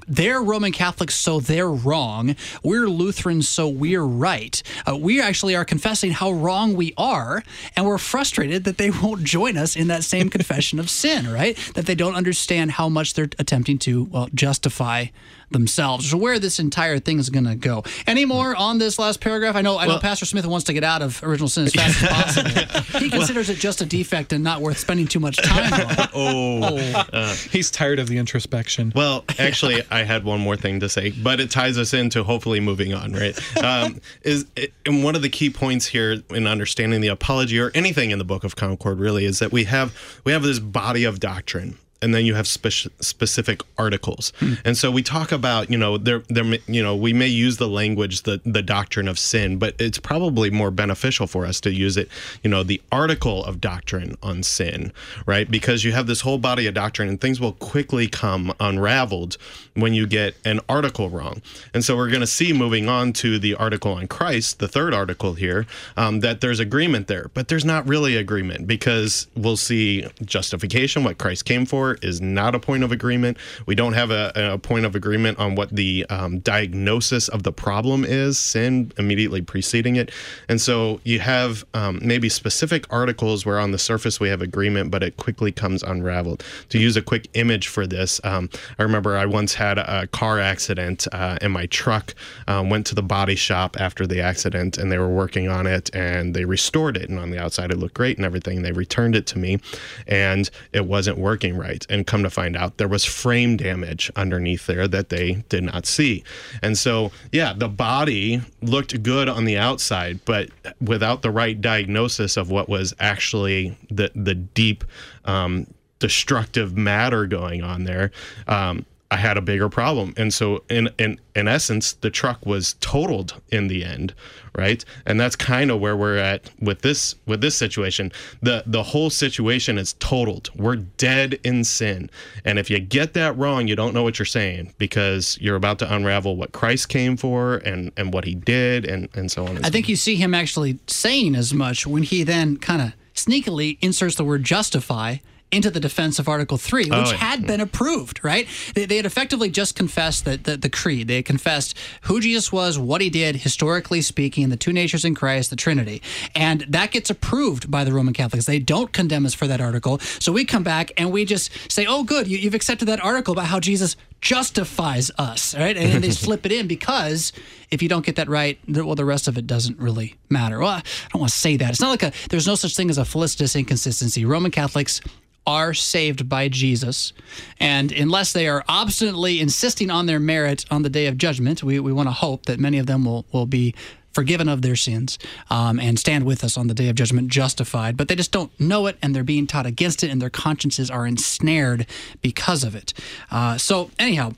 they're 0.07 0.41
Roman 0.41 0.71
Catholics, 0.71 1.15
so 1.15 1.39
they're 1.39 1.71
wrong. 1.71 2.35
We're 2.63 2.87
Lutherans, 2.87 3.49
so 3.49 3.67
we're 3.67 4.05
right." 4.05 4.61
Uh, 4.87 4.97
we 4.97 5.21
actually 5.21 5.55
are 5.55 5.65
confessing 5.65 6.11
how 6.11 6.31
wrong 6.31 6.75
we 6.75 6.93
are, 6.97 7.43
and 7.75 7.85
we're 7.85 7.97
frustrated 7.97 8.63
that 8.65 8.77
they 8.77 8.89
won't 9.01 9.23
join 9.23 9.57
us 9.57 9.75
in 9.75 9.87
that 9.87 10.03
same 10.03 10.29
confession 10.29 10.79
of 10.79 10.89
sin, 10.89 11.27
right? 11.31 11.57
That 11.73 11.85
they 11.85 11.95
don't 11.95 12.15
understand 12.15 12.34
how 12.71 12.89
much 12.89 13.13
they're 13.13 13.29
attempting 13.39 13.77
to 13.79 14.05
well 14.05 14.29
justify 14.33 15.07
themselves. 15.51 16.09
So 16.09 16.17
where 16.17 16.39
this 16.39 16.59
entire 16.59 16.99
thing 16.99 17.19
is 17.19 17.29
going 17.29 17.45
to 17.45 17.55
go. 17.55 17.83
Any 18.07 18.25
more 18.25 18.55
on 18.55 18.77
this 18.77 18.97
last 18.99 19.21
paragraph? 19.21 19.55
I 19.55 19.61
know 19.61 19.77
I 19.77 19.87
know 19.87 19.99
Pastor 19.99 20.25
Smith 20.25 20.45
wants 20.45 20.65
to 20.65 20.73
get 20.73 20.83
out 20.83 21.01
of 21.01 21.21
original 21.23 21.47
sin 21.47 21.65
as 21.65 21.73
fast 21.73 22.03
as 22.03 22.09
possible. 22.65 22.99
he 22.99 23.09
considers 23.09 23.49
it 23.49 23.57
just 23.57 23.81
a 23.81 23.85
defect 23.85 24.33
and 24.33 24.43
not 24.43 24.61
worth 24.61 24.77
spending 24.77 25.07
too 25.07 25.19
much 25.19 25.37
time 25.37 25.73
on. 25.73 26.09
Oh, 26.17 27.33
He's 27.51 27.69
tired 27.69 27.99
of 27.99 28.07
the 28.07 28.17
introspection. 28.17 28.91
Well, 28.95 29.25
actually, 29.37 29.81
I 29.91 30.03
had 30.03 30.23
one 30.23 30.39
more 30.39 30.55
thing 30.55 30.79
to 30.79 30.89
say, 30.89 31.11
but 31.11 31.39
it 31.39 31.51
ties 31.51 31.77
us 31.77 31.93
into 31.93 32.23
hopefully 32.23 32.59
moving 32.59 32.93
on, 32.93 33.13
right? 33.13 33.37
Um, 33.63 33.99
is 34.23 34.45
and 34.85 35.03
one 35.03 35.15
of 35.15 35.21
the 35.21 35.29
key 35.29 35.49
points 35.49 35.85
here 35.85 36.21
in 36.29 36.47
understanding 36.47 37.01
the 37.01 37.09
apology 37.09 37.59
or 37.59 37.71
anything 37.75 38.11
in 38.11 38.17
the 38.17 38.25
Book 38.25 38.43
of 38.43 38.55
Concord 38.55 38.99
really 38.99 39.25
is 39.25 39.39
that 39.39 39.51
we 39.51 39.65
have 39.65 39.93
we 40.23 40.31
have 40.31 40.43
this 40.43 40.59
body 40.59 41.03
of 41.03 41.19
doctrine. 41.19 41.77
And 42.01 42.13
then 42.13 42.25
you 42.25 42.35
have 42.35 42.47
spec- 42.47 42.91
specific 42.99 43.61
articles, 43.77 44.31
and 44.63 44.77
so 44.77 44.91
we 44.91 45.01
talk 45.01 45.31
about 45.31 45.71
you 45.71 45.77
know 45.77 45.97
there 45.97 46.23
there 46.29 46.43
you 46.67 46.83
know 46.83 46.95
we 46.95 47.13
may 47.13 47.27
use 47.27 47.57
the 47.57 47.67
language 47.67 48.23
the 48.23 48.41
the 48.45 48.61
doctrine 48.61 49.07
of 49.07 49.17
sin, 49.17 49.57
but 49.57 49.75
it's 49.79 49.97
probably 49.97 50.49
more 50.49 50.71
beneficial 50.71 51.25
for 51.25 51.45
us 51.45 51.59
to 51.61 51.71
use 51.71 51.97
it 51.97 52.09
you 52.43 52.49
know 52.49 52.63
the 52.63 52.81
article 52.91 53.43
of 53.45 53.61
doctrine 53.61 54.17
on 54.21 54.43
sin, 54.43 54.91
right? 55.25 55.49
Because 55.49 55.83
you 55.83 55.93
have 55.93 56.07
this 56.07 56.21
whole 56.21 56.37
body 56.37 56.67
of 56.67 56.73
doctrine, 56.73 57.09
and 57.09 57.19
things 57.19 57.39
will 57.39 57.53
quickly 57.53 58.07
come 58.07 58.53
unraveled 58.59 59.37
when 59.73 59.93
you 59.93 60.07
get 60.07 60.35
an 60.45 60.59
article 60.67 61.09
wrong. 61.09 61.41
And 61.73 61.83
so 61.83 61.95
we're 61.95 62.09
going 62.09 62.21
to 62.21 62.27
see 62.27 62.53
moving 62.53 62.87
on 62.89 63.13
to 63.13 63.37
the 63.39 63.55
article 63.55 63.93
on 63.93 64.07
Christ, 64.07 64.59
the 64.59 64.67
third 64.67 64.93
article 64.93 65.33
here, 65.33 65.65
um, 65.97 66.21
that 66.21 66.41
there's 66.41 66.59
agreement 66.59 67.07
there, 67.07 67.29
but 67.33 67.47
there's 67.47 67.65
not 67.65 67.87
really 67.87 68.15
agreement 68.15 68.67
because 68.67 69.27
we'll 69.35 69.57
see 69.57 70.07
justification, 70.23 71.03
what 71.03 71.17
Christ 71.17 71.45
came 71.45 71.65
for, 71.65 71.84
is 71.93 72.21
not 72.21 72.55
a 72.55 72.59
point 72.59 72.83
of 72.83 72.91
agreement. 72.91 73.37
We 73.65 73.75
don't 73.75 73.93
have 73.93 74.11
a, 74.11 74.31
a 74.35 74.57
point 74.57 74.85
of 74.85 74.95
agreement 74.95 75.39
on 75.39 75.55
what 75.55 75.69
the 75.69 76.05
um, 76.09 76.39
diagnosis 76.39 77.27
of 77.27 77.43
the 77.43 77.51
problem 77.51 78.03
is, 78.05 78.37
sin 78.37 78.91
immediately 78.97 79.41
preceding 79.41 79.95
it. 79.95 80.11
And 80.49 80.59
so 80.59 80.99
you 81.03 81.19
have 81.19 81.65
um, 81.73 81.99
maybe 82.01 82.29
specific 82.29 82.85
articles 82.89 83.45
where 83.45 83.59
on 83.59 83.71
the 83.71 83.77
surface 83.77 84.19
we 84.19 84.29
have 84.29 84.41
agreement, 84.41 84.91
but 84.91 85.03
it 85.03 85.17
quickly 85.17 85.51
comes 85.51 85.83
unraveled. 85.83 86.43
To 86.69 86.79
use 86.79 86.97
a 86.97 87.01
quick 87.01 87.27
image 87.33 87.67
for 87.67 87.87
this, 87.87 88.21
um, 88.23 88.49
I 88.79 88.83
remember 88.83 89.17
I 89.17 89.25
once 89.25 89.53
had 89.53 89.77
a 89.77 90.07
car 90.07 90.39
accident 90.39 91.07
uh, 91.11 91.37
and 91.41 91.51
my 91.51 91.65
truck 91.67 92.13
um, 92.47 92.69
went 92.69 92.85
to 92.87 92.95
the 92.95 93.03
body 93.03 93.35
shop 93.35 93.77
after 93.79 94.05
the 94.07 94.21
accident 94.21 94.77
and 94.77 94.91
they 94.91 94.97
were 94.97 95.09
working 95.09 95.49
on 95.49 95.67
it 95.67 95.93
and 95.95 96.35
they 96.35 96.45
restored 96.45 96.97
it. 96.97 97.09
And 97.09 97.19
on 97.19 97.31
the 97.31 97.39
outside, 97.41 97.71
it 97.71 97.77
looked 97.77 97.95
great 97.95 98.17
and 98.17 98.25
everything. 98.25 98.61
They 98.61 98.71
returned 98.71 99.15
it 99.15 99.25
to 99.27 99.39
me 99.39 99.59
and 100.07 100.49
it 100.73 100.85
wasn't 100.85 101.17
working 101.17 101.57
right. 101.57 101.74
And 101.89 102.05
come 102.05 102.23
to 102.23 102.29
find 102.29 102.55
out, 102.55 102.77
there 102.77 102.87
was 102.87 103.03
frame 103.03 103.57
damage 103.57 104.11
underneath 104.15 104.67
there 104.67 104.87
that 104.87 105.09
they 105.09 105.43
did 105.49 105.63
not 105.63 105.85
see. 105.85 106.23
And 106.61 106.77
so, 106.77 107.11
yeah, 107.31 107.53
the 107.53 107.67
body 107.67 108.41
looked 108.61 109.01
good 109.03 109.27
on 109.27 109.45
the 109.45 109.57
outside, 109.57 110.19
but 110.25 110.49
without 110.79 111.21
the 111.21 111.31
right 111.31 111.59
diagnosis 111.59 112.37
of 112.37 112.51
what 112.51 112.69
was 112.69 112.93
actually 112.99 113.77
the, 113.89 114.11
the 114.15 114.35
deep, 114.35 114.83
um, 115.25 115.67
destructive 115.99 116.77
matter 116.77 117.25
going 117.25 117.63
on 117.63 117.83
there. 117.85 118.11
Um, 118.47 118.85
I 119.11 119.17
had 119.17 119.37
a 119.37 119.41
bigger 119.41 119.69
problem. 119.69 120.13
And 120.17 120.33
so 120.33 120.63
in 120.69 120.89
in 120.97 121.19
in 121.35 121.47
essence, 121.47 121.93
the 121.93 122.09
truck 122.09 122.45
was 122.45 122.73
totaled 122.79 123.39
in 123.51 123.67
the 123.67 123.83
end, 123.83 124.15
right? 124.57 124.83
And 125.05 125.19
that's 125.19 125.35
kind 125.35 125.69
of 125.69 125.79
where 125.79 125.95
we're 125.95 126.17
at 126.17 126.49
with 126.59 126.81
this 126.81 127.15
with 127.27 127.41
this 127.41 127.55
situation. 127.55 128.11
The 128.41 128.63
the 128.65 128.81
whole 128.81 129.11
situation 129.11 129.77
is 129.77 129.93
totaled. 129.93 130.49
We're 130.55 130.77
dead 130.77 131.39
in 131.43 131.63
sin. 131.63 132.09
And 132.43 132.57
if 132.57 132.69
you 132.69 132.79
get 132.79 133.13
that 133.13 133.37
wrong, 133.37 133.67
you 133.67 133.75
don't 133.75 133.93
know 133.93 134.01
what 134.01 134.17
you're 134.17 134.25
saying 134.25 134.73
because 134.79 135.37
you're 135.39 135.55
about 135.55 135.77
to 135.79 135.93
unravel 135.93 136.35
what 136.35 136.51
Christ 136.51 136.89
came 136.89 137.15
for 137.15 137.57
and 137.57 137.91
and 137.95 138.11
what 138.11 138.25
he 138.25 138.33
did 138.33 138.85
and 138.85 139.07
and 139.13 139.31
so 139.31 139.43
on. 139.43 139.57
And 139.57 139.59
I 139.59 139.69
so 139.69 139.71
think 139.71 139.87
you 139.87 139.95
see 139.95 140.15
him 140.15 140.33
actually 140.33 140.79
saying 140.87 141.35
as 141.35 141.53
much 141.53 141.85
when 141.85 142.03
he 142.03 142.23
then 142.23 142.57
kind 142.57 142.81
of 142.81 142.93
sneakily 143.13 143.77
inserts 143.81 144.15
the 144.15 144.23
word 144.23 144.43
justify 144.43 145.17
into 145.55 145.71
the 145.71 145.79
defense 145.79 146.19
of 146.19 146.27
Article 146.27 146.57
3, 146.57 146.83
which 146.83 146.91
Oh, 146.93 147.09
yeah. 147.11 147.17
had 147.17 147.47
been 147.47 147.59
hmm. 147.59 147.63
approved, 147.63 148.23
right? 148.23 148.47
They, 148.73 148.85
they 148.85 148.97
had 148.97 149.05
effectively 149.05 149.49
just 149.49 149.75
confessed 149.75 150.25
that 150.25 150.43
the, 150.43 150.57
the 150.57 150.69
creed. 150.69 151.07
They 151.07 151.15
had 151.17 151.25
confessed 151.25 151.77
who 152.01 152.19
Jesus 152.19 152.51
was, 152.51 152.77
what 152.77 153.01
he 153.01 153.09
did, 153.09 153.37
historically 153.37 154.01
speaking, 154.01 154.49
the 154.49 154.57
two 154.57 154.73
natures 154.73 155.05
in 155.05 155.15
Christ, 155.15 155.49
the 155.49 155.55
Trinity. 155.55 156.01
And 156.35 156.61
that 156.69 156.91
gets 156.91 157.09
approved 157.09 157.71
by 157.71 157.83
the 157.83 157.93
Roman 157.93 158.13
Catholics. 158.13 158.45
They 158.45 158.59
don't 158.59 158.91
condemn 158.91 159.25
us 159.25 159.33
for 159.33 159.47
that 159.47 159.61
article. 159.61 159.99
So 160.19 160.31
we 160.31 160.45
come 160.45 160.63
back 160.63 160.91
and 160.97 161.11
we 161.11 161.25
just 161.25 161.51
say, 161.71 161.85
oh, 161.85 162.03
good, 162.03 162.27
you, 162.27 162.37
you've 162.37 162.53
accepted 162.53 162.85
that 162.85 162.99
article 163.03 163.31
about 163.31 163.47
how 163.47 163.59
Jesus 163.59 163.95
justifies 164.21 165.11
us, 165.17 165.55
right? 165.55 165.77
And 165.77 165.91
then 165.93 166.01
they 166.01 166.09
slip 166.25 166.45
it 166.45 166.51
in 166.51 166.67
because 166.67 167.31
if 167.71 167.81
you 167.81 167.89
don't 167.89 168.05
get 168.05 168.15
that 168.15 168.27
right, 168.27 168.59
well, 168.67 168.95
the 168.95 169.05
rest 169.05 169.27
of 169.27 169.37
it 169.37 169.47
doesn't 169.47 169.77
really 169.79 170.15
matter. 170.29 170.59
Well, 170.59 170.69
I 170.69 170.83
don't 171.11 171.19
want 171.21 171.31
to 171.31 171.37
say 171.37 171.57
that. 171.57 171.69
It's 171.69 171.81
not 171.81 171.89
like 171.89 172.03
a, 172.03 172.11
there's 172.29 172.47
no 172.47 172.55
such 172.55 172.75
thing 172.75 172.89
as 172.89 172.97
a 172.97 173.05
felicitous 173.05 173.55
inconsistency. 173.55 174.25
Roman 174.25 174.51
Catholics 174.51 175.01
are 175.45 175.73
saved 175.73 176.27
by 176.27 176.47
Jesus. 176.49 177.13
And 177.59 177.91
unless 177.91 178.33
they 178.33 178.47
are 178.47 178.63
obstinately 178.67 179.39
insisting 179.39 179.89
on 179.89 180.05
their 180.05 180.19
merit 180.19 180.65
on 180.71 180.81
the 180.81 180.89
day 180.89 181.07
of 181.07 181.17
judgment, 181.17 181.63
we, 181.63 181.79
we 181.79 181.93
want 181.93 182.07
to 182.07 182.13
hope 182.13 182.45
that 182.45 182.59
many 182.59 182.77
of 182.77 182.87
them 182.87 183.05
will, 183.05 183.25
will 183.31 183.45
be 183.45 183.75
forgiven 184.15 184.47
of 184.47 184.61
their 184.61 184.77
sins 184.77 185.19
um, 185.49 185.77
and 185.77 185.99
stand 185.99 186.23
with 186.23 186.43
us 186.43 186.57
on 186.57 186.67
the 186.67 186.73
day 186.73 186.87
of 186.87 186.95
judgment 186.95 187.27
justified. 187.27 187.97
But 187.97 188.07
they 188.07 188.15
just 188.15 188.31
don't 188.31 188.57
know 188.59 188.87
it 188.87 188.97
and 189.01 189.13
they're 189.13 189.25
being 189.25 189.45
taught 189.45 189.65
against 189.65 190.03
it 190.03 190.09
and 190.09 190.21
their 190.21 190.29
consciences 190.29 190.89
are 190.89 191.05
ensnared 191.05 191.85
because 192.21 192.63
of 192.63 192.75
it. 192.75 192.93
Uh, 193.29 193.57
so, 193.57 193.91
anyhow. 193.99 194.31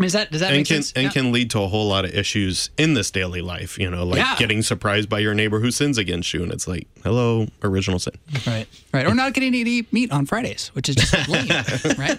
I 0.00 0.02
mean, 0.02 0.06
is 0.06 0.12
that, 0.14 0.30
does 0.32 0.40
that 0.40 0.48
and 0.52 0.56
make 0.60 0.66
can 0.66 0.76
sense? 0.76 0.92
and 0.96 1.04
Yeah. 1.04 1.10
can 1.10 1.30
lead 1.30 1.50
to 1.50 1.60
a 1.60 1.68
whole 1.68 1.86
lot 1.86 2.06
of 2.06 2.14
issues 2.14 2.70
in 2.78 2.94
this 2.94 3.10
daily 3.10 3.42
life. 3.42 3.78
You 3.78 3.90
know, 3.90 4.06
like 4.06 4.16
Yeah. 4.18 4.34
getting 4.38 4.62
surprised 4.62 5.10
by 5.10 5.18
your 5.18 5.34
neighbor 5.34 5.60
who 5.60 5.70
sins 5.70 5.98
against 5.98 6.32
you, 6.32 6.42
and 6.42 6.50
it's 6.50 6.66
like, 6.66 6.86
hello, 7.04 7.48
original 7.62 7.98
sin. 7.98 8.14
Right, 8.46 8.66
right. 8.94 9.06
Or 9.06 9.14
not 9.14 9.34
getting 9.34 9.52
to 9.52 9.58
eat 9.58 9.92
meat 9.92 10.10
on 10.10 10.24
Fridays, 10.24 10.68
which 10.68 10.88
is 10.88 10.96
just 10.96 11.28
lame, 11.28 11.48
right? 11.98 12.18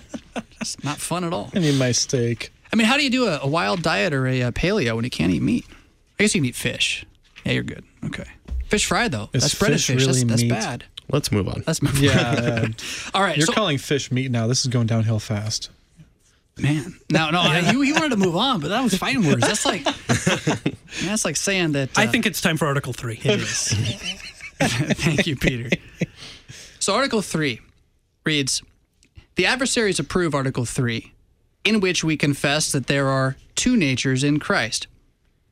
It's 0.62 0.82
not 0.84 1.00
fun 1.00 1.24
at 1.24 1.34
all. 1.34 1.50
I 1.56 1.60
need 1.60 1.80
my 1.80 1.92
steak. 1.92 2.54
I 2.72 2.76
mean, 2.76 2.86
how 2.86 2.98
do 2.98 3.04
you 3.04 3.10
do 3.10 3.26
a, 3.26 3.40
a 3.42 3.48
wild 3.48 3.82
diet 3.82 4.14
or 4.14 4.28
a, 4.28 4.44
uh 4.44 4.52
paleo 4.52 4.96
when 4.96 5.04
you 5.04 5.10
can't 5.10 5.32
eat 5.34 5.42
meat? 5.42 5.66
I 6.20 6.24
guess 6.24 6.36
you 6.36 6.42
can 6.42 6.50
eat 6.50 6.56
fish. 6.56 7.04
Yeah, 7.46 7.54
you're 7.54 7.64
good. 7.64 7.84
Okay. 8.06 8.26
Fish 8.70 8.86
fry 8.86 9.08
though. 9.08 9.32
Is 9.34 9.42
that's 9.42 9.56
breaded 9.56 9.78
fish 9.78 9.88
fish. 9.88 10.06
That's, 10.06 10.18
really 10.20 10.30
that's 10.30 10.42
meat? 10.44 10.50
bad. 10.50 10.84
Let's 11.10 11.32
move 11.32 11.48
on. 11.48 11.64
That's 11.66 11.82
my 11.82 11.92
Yeah, 11.94 12.12
uh, 12.22 12.68
All 13.16 13.24
right. 13.24 13.36
you're 13.36 13.48
so, 13.48 13.54
calling 13.54 13.80
fish 13.80 14.12
meat 14.12 14.30
now. 14.30 14.46
This 14.46 14.62
is 14.62 14.68
going 14.68 14.86
downhill 14.86 15.18
fast. 15.20 15.70
Man. 16.58 17.00
No, 17.10 17.30
no. 17.30 17.42
I, 17.42 17.62
he, 17.62 17.86
he 17.86 17.94
wanted 17.94 18.10
to 18.10 18.18
move 18.18 18.36
on, 18.36 18.60
but 18.60 18.70
that 18.70 18.84
was 18.84 18.96
fighting 18.96 19.26
words. 19.26 19.42
That's 19.42 19.66
like 19.66 19.84
that's 21.04 21.26
like 21.26 21.36
saying 21.36 21.74
that. 21.74 21.98
I 21.98 22.06
uh, 22.06 22.12
think 22.12 22.26
it's 22.26 22.42
time 22.42 22.58
for 22.58 22.66
Article 22.66 22.94
3. 22.94 23.20
It 23.24 23.42
is. 23.42 23.68
Thank 24.62 25.28
you, 25.28 25.36
Peter. 25.36 25.70
So, 26.80 26.96
Article 26.96 27.22
3 27.22 27.60
reads 28.26 28.62
The 29.36 29.46
adversaries 29.46 30.00
approve 30.00 30.36
Article 30.36 30.66
3, 30.66 31.12
in 31.64 31.80
which 31.80 32.04
we 32.04 32.18
confess 32.18 32.72
that 32.72 32.88
there 32.88 33.08
are 33.08 33.38
two 33.56 33.76
natures 33.76 34.24
in 34.24 34.40
Christ. 34.40 34.88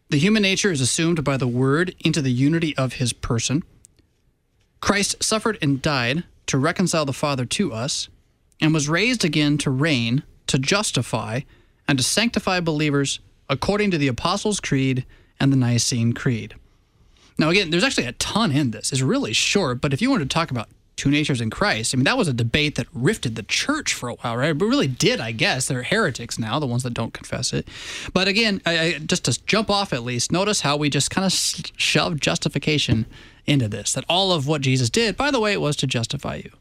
The 0.09 0.19
human 0.19 0.41
nature 0.41 0.71
is 0.71 0.81
assumed 0.81 1.23
by 1.23 1.37
the 1.37 1.47
Word 1.47 1.95
into 1.99 2.21
the 2.21 2.31
unity 2.31 2.75
of 2.77 2.93
his 2.93 3.13
person. 3.13 3.63
Christ 4.81 5.23
suffered 5.23 5.57
and 5.61 5.81
died 5.81 6.23
to 6.47 6.57
reconcile 6.57 7.05
the 7.05 7.13
Father 7.13 7.45
to 7.45 7.71
us, 7.73 8.09
and 8.59 8.73
was 8.73 8.89
raised 8.89 9.23
again 9.23 9.57
to 9.59 9.69
reign, 9.69 10.23
to 10.49 10.59
justify, 10.59 11.41
and 11.87 11.97
to 11.97 12.03
sanctify 12.03 12.59
believers 12.59 13.19
according 13.49 13.91
to 13.91 13.97
the 13.97 14.07
Apostles' 14.07 14.59
Creed 14.59 15.05
and 15.39 15.51
the 15.51 15.57
Nicene 15.57 16.13
Creed. 16.13 16.55
Now, 17.37 17.49
again, 17.49 17.69
there's 17.69 17.83
actually 17.83 18.07
a 18.07 18.11
ton 18.13 18.51
in 18.51 18.71
this. 18.71 18.91
It's 18.91 19.01
really 19.01 19.33
short, 19.33 19.81
but 19.81 19.93
if 19.93 20.01
you 20.01 20.09
wanted 20.09 20.29
to 20.29 20.33
talk 20.33 20.51
about 20.51 20.67
two 20.97 21.09
natures 21.09 21.39
in 21.39 21.49
Christ, 21.49 21.95
I 21.95 21.97
mean, 21.97 22.03
that 22.03 22.17
was 22.17 22.27
a 22.27 22.33
debate 22.33 22.75
that 22.75 22.87
rifted 22.93 23.35
the 23.35 23.43
church 23.43 23.93
for 23.93 24.09
a 24.09 24.15
while, 24.15 24.35
right? 24.35 24.51
But 24.51 24.65
really 24.65 24.87
did, 24.87 25.21
I 25.21 25.31
guess. 25.31 25.67
They're 25.67 25.83
heretics 25.83 26.37
now, 26.37 26.59
the 26.59 26.67
ones 26.67 26.83
that 26.83 26.93
don't 26.93 27.13
confess 27.13 27.53
it. 27.53 27.67
But 28.13 28.27
again, 28.27 28.61
I, 28.65 28.79
I, 28.79 28.91
just 28.99 29.25
to 29.25 29.45
jump 29.45 29.69
off 29.69 29.93
at 29.93 30.03
least, 30.03 30.31
notice 30.31 30.61
how 30.61 30.75
we 30.75 30.89
just 30.89 31.09
kind 31.09 31.25
of 31.25 31.31
shoved 31.31 32.21
justification 32.21 33.05
into 33.45 33.69
this. 33.69 33.93
That 33.93 34.03
all 34.09 34.33
of 34.33 34.45
what 34.45 34.61
Jesus 34.61 34.89
did, 34.89 35.15
by 35.15 35.31
the 35.31 35.39
way, 35.39 35.53
it 35.53 35.61
was 35.61 35.77
to 35.77 35.87
justify 35.87 36.35
you. 36.35 36.51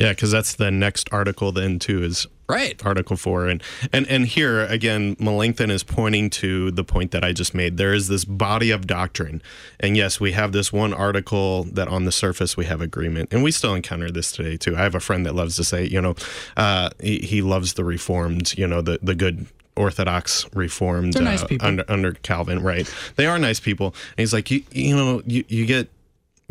Yeah, 0.00 0.10
because 0.10 0.30
that's 0.30 0.54
the 0.54 0.70
next 0.70 1.08
article. 1.12 1.50
Then 1.50 1.80
too 1.80 2.04
is 2.04 2.26
Right. 2.50 2.84
Article 2.84 3.16
Four, 3.16 3.46
and 3.46 3.62
and 3.92 4.06
and 4.08 4.26
here 4.26 4.64
again, 4.66 5.16
Melanchthon 5.18 5.70
is 5.70 5.84
pointing 5.84 6.30
to 6.30 6.70
the 6.72 6.82
point 6.84 7.12
that 7.12 7.24
I 7.24 7.32
just 7.32 7.54
made. 7.54 7.76
There 7.76 7.94
is 7.94 8.08
this 8.08 8.24
body 8.24 8.70
of 8.72 8.86
doctrine, 8.86 9.40
and 9.78 9.96
yes, 9.96 10.18
we 10.18 10.32
have 10.32 10.50
this 10.52 10.72
one 10.72 10.92
article 10.92 11.64
that 11.64 11.88
on 11.88 12.04
the 12.04 12.12
surface 12.12 12.56
we 12.56 12.64
have 12.66 12.80
agreement, 12.80 13.32
and 13.32 13.44
we 13.44 13.52
still 13.52 13.74
encounter 13.74 14.10
this 14.10 14.32
today 14.32 14.56
too. 14.56 14.76
I 14.76 14.80
have 14.80 14.96
a 14.96 15.00
friend 15.00 15.24
that 15.26 15.34
loves 15.34 15.54
to 15.56 15.64
say, 15.64 15.86
you 15.86 16.00
know, 16.00 16.14
uh, 16.56 16.90
he, 17.00 17.18
he 17.18 17.42
loves 17.42 17.74
the 17.74 17.84
Reformed, 17.84 18.58
you 18.58 18.66
know, 18.66 18.80
the 18.82 18.98
the 19.02 19.14
good. 19.14 19.46
Orthodox 19.76 20.44
Reformed 20.52 21.18
nice 21.18 21.42
uh, 21.44 21.56
under 21.60 21.84
under 21.88 22.12
Calvin, 22.12 22.60
right? 22.62 22.92
They 23.16 23.24
are 23.24 23.38
nice 23.38 23.60
people. 23.60 23.94
And 24.10 24.18
he's 24.18 24.32
like, 24.34 24.50
you 24.50 24.62
you 24.72 24.94
know, 24.94 25.22
you 25.24 25.44
you 25.48 25.64
get 25.64 25.88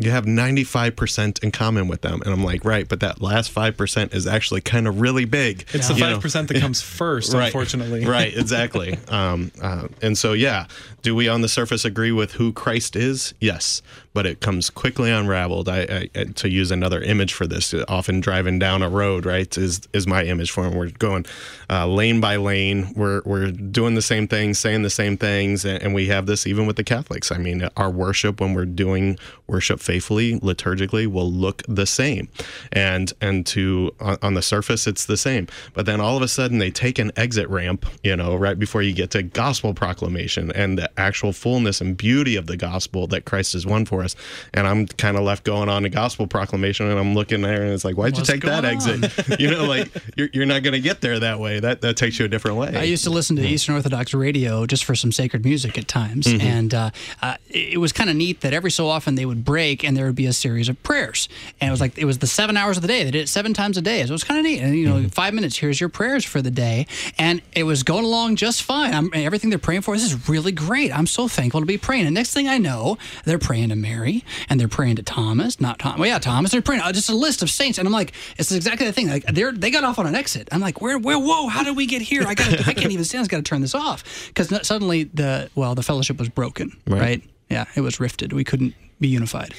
you 0.00 0.10
have 0.10 0.24
95% 0.24 1.42
in 1.42 1.50
common 1.52 1.86
with 1.86 2.00
them. 2.00 2.22
And 2.22 2.32
I'm 2.32 2.42
like, 2.42 2.64
right, 2.64 2.88
but 2.88 3.00
that 3.00 3.20
last 3.20 3.54
5% 3.54 4.14
is 4.14 4.26
actually 4.26 4.62
kind 4.62 4.88
of 4.88 5.00
really 5.00 5.26
big. 5.26 5.66
It's 5.74 5.88
the 5.88 5.94
know? 5.94 6.12
five 6.14 6.22
percent 6.22 6.48
that 6.48 6.58
comes 6.60 6.80
first, 7.00 7.34
Right. 7.34 7.46
unfortunately. 7.46 8.06
right, 8.06 8.34
exactly. 8.36 8.98
um, 9.08 9.52
uh, 9.62 9.88
and 10.00 10.16
so, 10.16 10.32
yeah, 10.32 10.66
do 11.02 11.14
we 11.14 11.28
on 11.28 11.42
the 11.42 11.48
surface 11.48 11.84
agree 11.84 12.12
with 12.12 12.32
who 12.32 12.52
Christ 12.52 12.96
is? 12.96 13.34
Yes, 13.40 13.82
but 14.14 14.26
it 14.26 14.40
comes 14.40 14.70
quickly 14.70 15.10
unraveled. 15.10 15.68
I, 15.68 16.08
I 16.14 16.24
to 16.24 16.48
use 16.48 16.70
another 16.70 17.00
image 17.00 17.32
for 17.32 17.46
this, 17.46 17.74
often 17.88 18.20
driving 18.20 18.58
down 18.58 18.82
a 18.82 18.88
road, 18.88 19.24
right, 19.26 19.56
is 19.56 19.80
is 19.92 20.06
my 20.06 20.24
image 20.24 20.50
for 20.50 20.64
him. 20.66 20.74
We're 20.76 20.90
going 20.90 21.24
uh, 21.70 21.86
lane 21.86 22.20
by 22.20 22.36
lane. 22.36 22.92
We're 22.96 23.22
we're 23.24 23.52
doing 23.52 23.94
the 23.94 24.02
same 24.02 24.26
things, 24.26 24.58
saying 24.58 24.82
the 24.82 24.90
same 24.90 25.16
things, 25.16 25.64
and, 25.64 25.80
and 25.82 25.94
we 25.94 26.08
have 26.08 26.26
this 26.26 26.46
even 26.46 26.66
with 26.66 26.76
the 26.76 26.84
Catholics. 26.84 27.30
I 27.30 27.38
mean, 27.38 27.68
our 27.76 27.90
worship 27.90 28.40
when 28.40 28.54
we're 28.54 28.64
doing 28.64 29.18
worship 29.46 29.80
faithfully, 29.80 30.40
liturgically, 30.40 31.06
will 31.06 31.30
look 31.30 31.62
the 31.68 31.86
same, 31.86 32.28
and 32.72 33.12
and 33.20 33.46
to 33.46 33.94
on, 34.00 34.18
on 34.20 34.34
the 34.34 34.42
surface 34.42 34.86
it's 34.86 35.06
the 35.06 35.16
same, 35.16 35.46
but 35.72 35.86
then 35.86 36.00
all 36.00 36.16
of 36.16 36.22
a 36.22 36.28
sudden 36.28 36.58
they 36.58 36.70
take 36.70 36.98
an 36.98 37.12
exit 37.16 37.48
ramp, 37.48 37.86
you 38.02 38.16
know, 38.16 38.34
right 38.34 38.58
before 38.58 38.82
you 38.82 38.92
get 38.92 39.10
to 39.12 39.22
gospel 39.22 39.72
proclamation 39.72 40.50
and 40.52 40.76
the 40.76 40.90
actual 40.98 41.32
fullness 41.32 41.80
and 41.80 41.96
beauty 41.96 42.34
of 42.34 42.46
the 42.46 42.56
gospel 42.56 43.06
that 43.06 43.24
Christ 43.24 43.52
has 43.52 43.64
won 43.64 43.84
for 43.84 44.02
us. 44.02 44.16
And 44.54 44.66
I'm 44.66 44.86
kind 44.86 45.16
of 45.16 45.22
left 45.22 45.44
going 45.44 45.68
on 45.68 45.84
to 45.84 45.88
gospel 45.88 46.26
proclamation, 46.26 46.90
and 46.90 46.98
I'm 46.98 47.14
looking 47.14 47.42
there, 47.42 47.62
and 47.62 47.72
it's 47.72 47.84
like, 47.84 47.96
why'd 47.96 48.16
What's 48.16 48.28
you 48.28 48.34
take 48.34 48.42
that 48.42 48.62
going 48.62 49.04
exit? 49.04 49.40
you 49.40 49.50
know, 49.50 49.64
like 49.64 49.88
you're, 50.16 50.28
you're 50.32 50.46
not 50.46 50.64
going 50.64 50.74
to 50.74 50.80
get 50.80 51.00
there 51.00 51.20
that 51.20 51.38
way. 51.38 51.59
That 51.60 51.80
that 51.82 51.96
takes 51.96 52.18
you 52.18 52.24
a 52.24 52.28
different 52.28 52.56
way. 52.56 52.72
I 52.74 52.82
used 52.84 53.04
to 53.04 53.10
listen 53.10 53.36
to 53.36 53.46
Eastern 53.46 53.74
Orthodox 53.74 54.14
radio 54.14 54.66
just 54.66 54.84
for 54.84 54.94
some 54.94 55.12
sacred 55.12 55.44
music 55.44 55.78
at 55.78 55.88
times, 55.88 56.26
and 56.26 56.74
uh, 56.74 56.90
uh, 57.22 57.36
it 57.48 57.78
was 57.78 57.92
kind 57.92 58.10
of 58.10 58.16
neat 58.16 58.40
that 58.40 58.52
every 58.52 58.70
so 58.70 58.88
often 58.88 59.14
they 59.14 59.26
would 59.26 59.44
break 59.44 59.84
and 59.84 59.96
there 59.96 60.06
would 60.06 60.14
be 60.14 60.26
a 60.26 60.32
series 60.32 60.68
of 60.68 60.82
prayers, 60.82 61.28
and 61.60 61.68
it 61.68 61.70
was 61.70 61.80
like 61.80 61.96
it 61.98 62.04
was 62.04 62.18
the 62.18 62.26
seven 62.26 62.56
hours 62.56 62.76
of 62.76 62.82
the 62.82 62.88
day. 62.88 63.04
They 63.04 63.10
did 63.10 63.22
it 63.22 63.28
seven 63.28 63.54
times 63.54 63.76
a 63.76 63.82
day, 63.82 64.02
so 64.02 64.08
it 64.08 64.12
was 64.12 64.24
kind 64.24 64.38
of 64.38 64.44
neat. 64.44 64.60
And 64.60 64.76
you 64.76 64.88
know, 64.88 65.08
five 65.08 65.34
minutes. 65.34 65.58
Here's 65.58 65.80
your 65.80 65.88
prayers 65.88 66.24
for 66.24 66.42
the 66.42 66.50
day, 66.50 66.86
and 67.18 67.42
it 67.52 67.64
was 67.64 67.82
going 67.82 68.04
along 68.04 68.36
just 68.36 68.62
fine. 68.62 68.94
I'm, 68.94 69.10
everything 69.14 69.50
they're 69.50 69.58
praying 69.58 69.82
for. 69.82 69.94
This 69.94 70.12
is 70.12 70.28
really 70.28 70.52
great. 70.52 70.96
I'm 70.96 71.06
so 71.06 71.28
thankful 71.28 71.60
to 71.60 71.66
be 71.66 71.78
praying. 71.78 72.06
And 72.06 72.14
next 72.14 72.32
thing 72.32 72.48
I 72.48 72.58
know, 72.58 72.98
they're 73.24 73.38
praying 73.38 73.70
to 73.70 73.76
Mary 73.76 74.24
and 74.48 74.58
they're 74.58 74.68
praying 74.68 74.96
to 74.96 75.02
Thomas, 75.02 75.60
not 75.60 75.78
Thomas. 75.78 75.98
Well, 76.00 76.08
yeah, 76.08 76.18
Thomas. 76.18 76.50
They're 76.50 76.62
praying 76.62 76.82
uh, 76.82 76.92
just 76.92 77.10
a 77.10 77.14
list 77.14 77.42
of 77.42 77.50
saints, 77.50 77.78
and 77.78 77.86
I'm 77.86 77.92
like, 77.92 78.12
it's 78.38 78.52
exactly 78.52 78.86
the 78.86 78.92
thing. 78.92 79.08
Like 79.08 79.24
they're 79.26 79.52
they 79.52 79.70
got 79.70 79.84
off 79.84 79.98
on 79.98 80.06
an 80.06 80.14
exit. 80.14 80.48
I'm 80.52 80.60
like, 80.60 80.80
where, 80.80 80.98
where, 80.98 81.18
whoa, 81.18 81.48
how 81.50 81.62
did 81.62 81.76
we 81.76 81.86
get 81.86 82.02
here? 82.02 82.24
I 82.26 82.34
got, 82.34 82.68
I 82.68 82.72
can't 82.72 82.92
even 82.92 83.04
stand. 83.04 83.24
I 83.24 83.28
got 83.28 83.36
to 83.38 83.42
turn 83.42 83.60
this 83.60 83.74
off 83.74 84.28
because 84.28 84.66
suddenly 84.66 85.04
the 85.04 85.50
well, 85.54 85.74
the 85.74 85.82
fellowship 85.82 86.18
was 86.18 86.28
broken. 86.28 86.76
Right. 86.86 87.22
Yeah, 87.48 87.64
it 87.74 87.80
was 87.80 88.00
rifted. 88.00 88.32
We 88.32 88.44
couldn't 88.44 88.74
be 89.00 89.08
unified. 89.08 89.54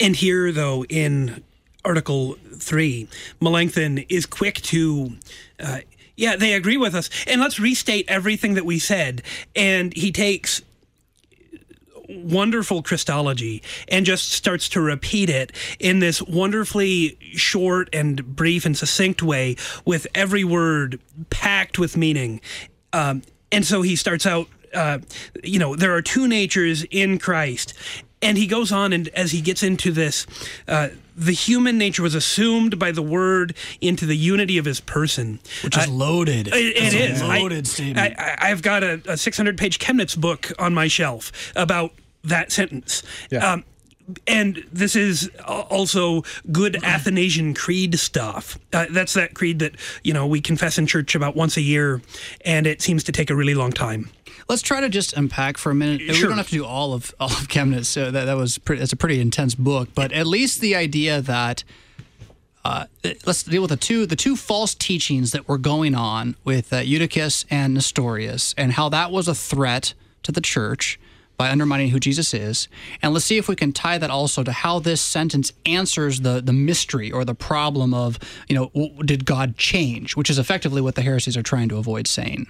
And 0.00 0.16
here, 0.16 0.50
though, 0.50 0.84
in 0.86 1.44
Article 1.84 2.36
3, 2.56 3.08
Melanchthon 3.40 3.98
is 4.08 4.26
quick 4.26 4.56
to. 4.62 5.12
Uh, 5.60 5.80
yeah, 6.16 6.36
they 6.36 6.52
agree 6.52 6.76
with 6.76 6.94
us. 6.94 7.08
And 7.26 7.40
let's 7.40 7.58
restate 7.58 8.04
everything 8.08 8.54
that 8.54 8.66
we 8.66 8.78
said. 8.78 9.22
And 9.56 9.94
he 9.94 10.12
takes 10.12 10.60
wonderful 12.16 12.82
Christology 12.82 13.62
and 13.88 14.04
just 14.06 14.32
starts 14.32 14.68
to 14.70 14.80
repeat 14.80 15.30
it 15.30 15.52
in 15.78 15.98
this 16.00 16.22
wonderfully 16.22 17.18
short 17.32 17.88
and 17.92 18.36
brief 18.36 18.64
and 18.64 18.76
succinct 18.76 19.22
way 19.22 19.56
with 19.84 20.06
every 20.14 20.44
word 20.44 21.00
packed 21.30 21.78
with 21.78 21.96
meaning. 21.96 22.40
Um, 22.92 23.22
and 23.50 23.64
so 23.66 23.82
he 23.82 23.96
starts 23.96 24.26
out, 24.26 24.46
uh, 24.74 24.98
you 25.42 25.58
know, 25.58 25.76
there 25.76 25.94
are 25.94 26.02
two 26.02 26.26
natures 26.28 26.84
in 26.90 27.18
Christ. 27.18 27.74
And 28.24 28.38
he 28.38 28.46
goes 28.46 28.70
on, 28.70 28.92
and 28.92 29.08
as 29.08 29.32
he 29.32 29.40
gets 29.40 29.64
into 29.64 29.90
this, 29.90 30.28
uh, 30.68 30.90
the 31.16 31.32
human 31.32 31.76
nature 31.76 32.02
was 32.04 32.14
assumed 32.14 32.78
by 32.78 32.92
the 32.92 33.02
word 33.02 33.54
into 33.80 34.06
the 34.06 34.16
unity 34.16 34.58
of 34.58 34.64
his 34.64 34.78
person. 34.80 35.40
Which 35.64 35.76
is 35.76 35.88
loaded. 35.88 36.46
It, 36.46 36.54
it 36.54 37.20
a 37.20 37.26
loaded 37.26 37.64
I, 37.64 37.68
statement. 37.68 37.98
I, 38.18 38.36
I- 38.40 38.50
I've 38.50 38.62
got 38.62 38.84
a, 38.84 39.02
a 39.08 39.16
600 39.16 39.58
page 39.58 39.80
Chemnitz 39.80 40.16
book 40.16 40.52
on 40.58 40.72
my 40.72 40.86
shelf 40.86 41.32
about 41.56 41.92
that 42.24 42.52
sentence. 42.52 43.02
Yeah. 43.30 43.52
Um, 43.52 43.64
and 44.26 44.64
this 44.72 44.96
is 44.96 45.30
also 45.46 46.22
good 46.50 46.82
Athanasian 46.82 47.54
Creed 47.54 47.98
stuff. 47.98 48.58
Uh, 48.72 48.86
that's 48.90 49.14
that 49.14 49.34
creed 49.34 49.60
that 49.60 49.76
you 50.02 50.12
know 50.12 50.26
we 50.26 50.40
confess 50.40 50.78
in 50.78 50.86
church 50.86 51.14
about 51.14 51.36
once 51.36 51.56
a 51.56 51.60
year, 51.60 52.02
and 52.44 52.66
it 52.66 52.82
seems 52.82 53.04
to 53.04 53.12
take 53.12 53.30
a 53.30 53.36
really 53.36 53.54
long 53.54 53.72
time. 53.72 54.10
Let's 54.48 54.62
try 54.62 54.80
to 54.80 54.88
just 54.88 55.12
unpack 55.14 55.56
for 55.56 55.70
a 55.70 55.74
minute. 55.74 56.00
We 56.00 56.20
don't 56.20 56.36
have 56.36 56.48
to 56.48 56.52
do 56.52 56.64
all 56.64 56.94
of 56.94 57.14
all 57.20 57.28
of 57.28 57.48
Chemnitz. 57.48 57.86
So 57.86 58.10
that 58.10 58.24
that 58.24 58.36
was 58.36 58.58
pretty, 58.58 58.80
that's 58.80 58.92
a 58.92 58.96
pretty 58.96 59.20
intense 59.20 59.54
book, 59.54 59.90
but 59.94 60.12
at 60.12 60.26
least 60.26 60.60
the 60.60 60.74
idea 60.74 61.20
that 61.20 61.64
uh, 62.64 62.86
let's 63.24 63.42
deal 63.42 63.62
with 63.62 63.70
the 63.70 63.76
two 63.76 64.06
the 64.06 64.16
two 64.16 64.36
false 64.36 64.74
teachings 64.74 65.32
that 65.32 65.48
were 65.48 65.58
going 65.58 65.94
on 65.94 66.36
with 66.44 66.72
uh, 66.72 66.78
Eutychus 66.78 67.44
and 67.50 67.74
Nestorius, 67.74 68.54
and 68.58 68.72
how 68.72 68.88
that 68.88 69.10
was 69.10 69.28
a 69.28 69.34
threat 69.34 69.94
to 70.24 70.32
the 70.32 70.40
church 70.40 70.98
by 71.42 71.50
undermining 71.50 71.88
who 71.88 71.98
Jesus 71.98 72.32
is. 72.32 72.68
And 73.02 73.12
let's 73.12 73.24
see 73.24 73.36
if 73.36 73.48
we 73.48 73.56
can 73.56 73.72
tie 73.72 73.98
that 73.98 74.10
also 74.10 74.44
to 74.44 74.52
how 74.52 74.78
this 74.78 75.00
sentence 75.00 75.52
answers 75.66 76.20
the 76.20 76.40
the 76.40 76.52
mystery 76.52 77.10
or 77.10 77.24
the 77.24 77.34
problem 77.34 77.92
of 77.92 78.16
you 78.48 78.54
know 78.54 78.92
did 79.04 79.24
God 79.24 79.56
change, 79.56 80.14
which 80.14 80.30
is 80.30 80.38
effectively 80.38 80.80
what 80.80 80.94
the 80.94 81.02
heresies 81.02 81.36
are 81.36 81.42
trying 81.42 81.68
to 81.70 81.78
avoid 81.78 82.06
saying. 82.06 82.46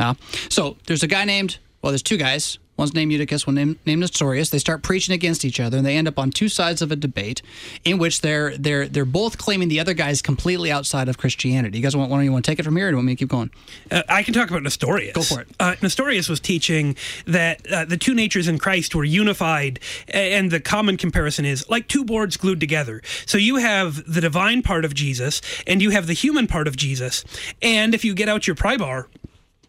Uh, 0.00 0.14
so 0.48 0.76
there's 0.86 1.04
a 1.04 1.06
guy 1.06 1.24
named, 1.24 1.58
well, 1.82 1.92
there's 1.92 2.02
two 2.02 2.16
guys. 2.16 2.58
One's 2.76 2.92
named 2.94 3.12
Eutychus, 3.12 3.46
one 3.46 3.54
named, 3.54 3.78
named 3.86 4.00
Nestorius. 4.00 4.50
They 4.50 4.58
start 4.58 4.82
preaching 4.82 5.14
against 5.14 5.44
each 5.44 5.60
other, 5.60 5.78
and 5.78 5.86
they 5.86 5.96
end 5.96 6.08
up 6.08 6.18
on 6.18 6.30
two 6.30 6.48
sides 6.48 6.82
of 6.82 6.92
a 6.92 6.96
debate, 6.96 7.40
in 7.84 7.98
which 7.98 8.20
they're 8.20 8.56
they're 8.56 8.86
they're 8.86 9.04
both 9.04 9.38
claiming 9.38 9.68
the 9.68 9.80
other 9.80 9.94
guy 9.94 10.10
is 10.10 10.20
completely 10.20 10.70
outside 10.70 11.08
of 11.08 11.16
Christianity. 11.16 11.78
You 11.78 11.82
guys 11.82 11.96
want 11.96 12.10
one? 12.10 12.24
You 12.24 12.32
want 12.32 12.44
to 12.44 12.50
take 12.50 12.58
it 12.58 12.64
from 12.64 12.76
here, 12.76 12.88
or 12.88 12.90
do 12.90 12.92
you 12.92 12.96
want 12.98 13.06
me 13.06 13.12
to 13.14 13.18
keep 13.18 13.28
going? 13.28 13.50
Uh, 13.90 14.02
I 14.08 14.22
can 14.22 14.34
talk 14.34 14.50
about 14.50 14.62
Nestorius. 14.62 15.14
Go 15.14 15.22
for 15.22 15.40
it. 15.40 15.48
Uh, 15.58 15.76
Nestorius 15.82 16.28
was 16.28 16.40
teaching 16.40 16.96
that 17.26 17.66
uh, 17.70 17.84
the 17.84 17.96
two 17.96 18.14
natures 18.14 18.48
in 18.48 18.58
Christ 18.58 18.94
were 18.94 19.04
unified, 19.04 19.80
and 20.08 20.50
the 20.50 20.60
common 20.60 20.96
comparison 20.96 21.44
is 21.44 21.68
like 21.70 21.88
two 21.88 22.04
boards 22.04 22.36
glued 22.36 22.60
together. 22.60 23.00
So 23.24 23.38
you 23.38 23.56
have 23.56 24.12
the 24.12 24.20
divine 24.20 24.62
part 24.62 24.84
of 24.84 24.94
Jesus, 24.94 25.40
and 25.66 25.80
you 25.80 25.90
have 25.90 26.06
the 26.06 26.12
human 26.12 26.46
part 26.46 26.68
of 26.68 26.76
Jesus. 26.76 27.24
And 27.62 27.94
if 27.94 28.04
you 28.04 28.14
get 28.14 28.28
out 28.28 28.46
your 28.46 28.56
pry 28.56 28.76
bar, 28.76 29.08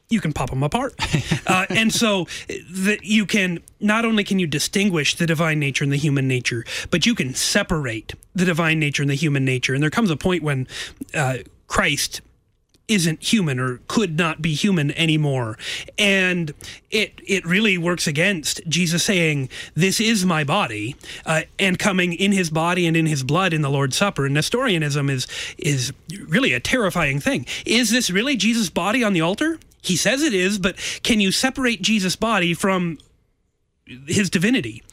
you 0.09 0.21
can 0.21 0.33
pop 0.33 0.49
them 0.49 0.63
apart. 0.63 0.95
uh, 1.47 1.65
and 1.69 1.93
so 1.93 2.27
that 2.69 3.03
you 3.03 3.25
can 3.25 3.59
not 3.79 4.05
only 4.05 4.23
can 4.23 4.39
you 4.39 4.47
distinguish 4.47 5.15
the 5.15 5.25
divine 5.25 5.59
nature 5.59 5.83
and 5.83 5.91
the 5.91 5.97
human 5.97 6.27
nature, 6.27 6.65
but 6.91 7.05
you 7.05 7.13
can 7.13 7.33
separate 7.33 8.13
the 8.33 8.45
divine 8.45 8.79
nature 8.79 9.03
and 9.03 9.09
the 9.09 9.15
human 9.15 9.43
nature. 9.43 9.73
And 9.73 9.83
there 9.83 9.89
comes 9.89 10.09
a 10.09 10.17
point 10.17 10.43
when 10.43 10.67
uh, 11.13 11.37
Christ 11.67 12.21
isn't 12.87 13.21
human 13.21 13.59
or 13.59 13.81
could 13.87 14.17
not 14.17 14.41
be 14.41 14.53
human 14.53 14.91
anymore 14.91 15.57
and 15.97 16.53
it 16.89 17.19
it 17.27 17.45
really 17.45 17.77
works 17.77 18.07
against 18.07 18.61
jesus 18.67 19.03
saying 19.03 19.49
this 19.73 19.99
is 19.99 20.25
my 20.25 20.43
body 20.43 20.95
uh, 21.25 21.41
and 21.59 21.77
coming 21.77 22.13
in 22.13 22.31
his 22.31 22.49
body 22.49 22.87
and 22.87 22.95
in 22.95 23.05
his 23.05 23.23
blood 23.23 23.51
in 23.51 23.61
the 23.61 23.69
lord's 23.69 23.97
supper 23.97 24.25
and 24.25 24.33
nestorianism 24.33 25.09
is 25.09 25.27
is 25.57 25.91
really 26.27 26.53
a 26.53 26.61
terrifying 26.61 27.19
thing 27.19 27.45
is 27.65 27.89
this 27.89 28.09
really 28.09 28.37
jesus 28.37 28.69
body 28.69 29.03
on 29.03 29.11
the 29.11 29.19
altar 29.19 29.59
he 29.87 29.95
says 29.95 30.21
it 30.23 30.33
is 30.33 30.57
but 30.59 30.75
can 31.03 31.19
you 31.19 31.31
separate 31.31 31.81
jesus 31.81 32.15
body 32.15 32.53
from 32.53 32.97
his 34.07 34.29
divinity 34.29 34.83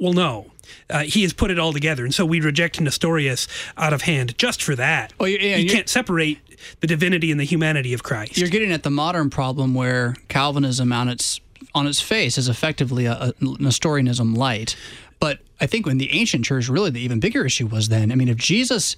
well 0.00 0.12
no 0.12 0.50
uh, 0.90 1.00
he 1.04 1.22
has 1.22 1.32
put 1.32 1.50
it 1.50 1.58
all 1.58 1.72
together 1.72 2.04
and 2.04 2.14
so 2.14 2.24
we 2.24 2.40
reject 2.40 2.80
nestorius 2.80 3.46
out 3.76 3.92
of 3.92 4.02
hand 4.02 4.36
just 4.38 4.62
for 4.62 4.74
that 4.76 5.12
Well, 5.18 5.28
you- 5.28 5.38
yeah, 5.40 5.56
you 5.56 5.64
you- 5.64 5.70
can't 5.70 5.88
separate 5.88 6.38
the 6.80 6.86
divinity 6.86 7.30
and 7.30 7.38
the 7.38 7.44
humanity 7.44 7.92
of 7.92 8.02
Christ. 8.02 8.38
You're 8.38 8.48
getting 8.48 8.72
at 8.72 8.82
the 8.82 8.90
modern 8.90 9.28
problem 9.30 9.74
where 9.74 10.16
Calvinism 10.28 10.90
on 10.90 11.08
its 11.08 11.38
on 11.74 11.86
its 11.86 12.00
face 12.00 12.38
is 12.38 12.48
effectively 12.48 13.04
a, 13.04 13.12
a 13.12 13.32
Nestorianism 13.40 14.34
light. 14.34 14.74
But 15.20 15.40
I 15.60 15.66
think 15.66 15.86
in 15.86 15.98
the 15.98 16.10
ancient 16.12 16.46
church, 16.46 16.68
really 16.70 16.90
the 16.90 17.00
even 17.00 17.20
bigger 17.20 17.44
issue 17.44 17.66
was 17.66 17.88
then. 17.88 18.10
I 18.10 18.14
mean, 18.14 18.28
if 18.28 18.38
Jesus, 18.38 18.96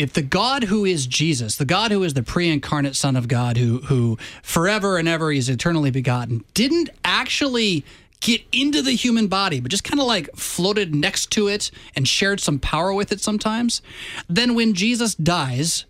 if 0.00 0.14
the 0.14 0.22
God 0.22 0.64
who 0.64 0.86
is 0.86 1.06
Jesus, 1.06 1.56
the 1.56 1.66
God 1.66 1.90
who 1.90 2.02
is 2.02 2.14
the 2.14 2.22
pre-incarnate 2.22 2.96
Son 2.96 3.16
of 3.16 3.28
God, 3.28 3.58
who 3.58 3.80
who 3.80 4.16
forever 4.42 4.96
and 4.96 5.06
ever 5.06 5.30
is 5.30 5.50
eternally 5.50 5.90
begotten, 5.90 6.42
didn't 6.54 6.88
actually 7.04 7.84
get 8.20 8.42
into 8.50 8.80
the 8.80 8.92
human 8.92 9.26
body, 9.26 9.60
but 9.60 9.70
just 9.70 9.84
kind 9.84 10.00
of 10.00 10.06
like 10.06 10.34
floated 10.34 10.94
next 10.94 11.30
to 11.32 11.48
it 11.48 11.70
and 11.94 12.08
shared 12.08 12.40
some 12.40 12.58
power 12.58 12.94
with 12.94 13.12
it 13.12 13.20
sometimes, 13.20 13.82
then 14.26 14.54
when 14.54 14.72
Jesus 14.72 15.14
dies, 15.14 15.84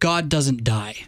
God 0.00 0.28
doesn't 0.28 0.62
die. 0.62 1.06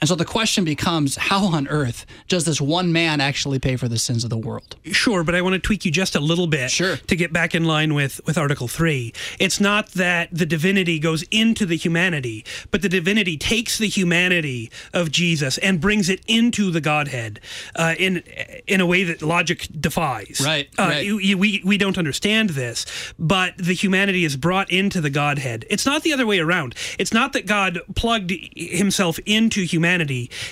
And 0.00 0.08
so 0.08 0.14
the 0.14 0.24
question 0.26 0.64
becomes 0.64 1.16
how 1.16 1.46
on 1.46 1.66
earth 1.68 2.04
does 2.28 2.44
this 2.44 2.60
one 2.60 2.92
man 2.92 3.20
actually 3.20 3.58
pay 3.58 3.76
for 3.76 3.88
the 3.88 3.98
sins 3.98 4.24
of 4.24 4.30
the 4.30 4.36
world? 4.36 4.76
Sure, 4.92 5.24
but 5.24 5.34
I 5.34 5.40
want 5.40 5.54
to 5.54 5.58
tweak 5.58 5.84
you 5.86 5.90
just 5.90 6.14
a 6.14 6.20
little 6.20 6.46
bit 6.46 6.70
Sure. 6.70 6.96
to 6.98 7.16
get 7.16 7.32
back 7.32 7.54
in 7.54 7.64
line 7.64 7.94
with, 7.94 8.20
with 8.26 8.36
Article 8.36 8.68
3. 8.68 9.12
It's 9.38 9.58
not 9.58 9.88
that 9.92 10.28
the 10.30 10.44
divinity 10.44 10.98
goes 10.98 11.22
into 11.30 11.64
the 11.64 11.76
humanity, 11.76 12.44
but 12.70 12.82
the 12.82 12.88
divinity 12.90 13.38
takes 13.38 13.78
the 13.78 13.88
humanity 13.88 14.70
of 14.92 15.10
Jesus 15.10 15.56
and 15.58 15.80
brings 15.80 16.08
it 16.10 16.20
into 16.26 16.70
the 16.70 16.80
Godhead 16.82 17.40
uh, 17.74 17.94
in 17.98 18.22
in 18.66 18.80
a 18.80 18.86
way 18.86 19.02
that 19.04 19.22
logic 19.22 19.66
defies. 19.80 20.42
Right, 20.44 20.68
Uh, 20.78 20.82
right. 20.88 21.06
you- 21.06 21.18
you- 21.18 21.38
we, 21.38 21.62
we 21.64 21.78
don't 21.78 21.96
understand 21.96 22.50
this, 22.50 22.84
but 23.18 23.56
the 23.56 23.72
humanity 23.72 24.24
is 24.24 24.36
brought 24.36 24.70
into 24.70 25.00
the 25.00 25.10
Godhead. 25.10 25.64
It's 25.70 25.86
not 25.86 26.02
the 26.02 26.12
other 26.12 26.26
way 26.26 26.38
around. 26.38 26.74
It's 26.98 27.12
not 27.14 27.32
that 27.32 27.46
God 27.46 27.80
plugged 27.94 28.32
himself 28.54 29.18
into 29.24 29.62
humanity, 29.62 29.85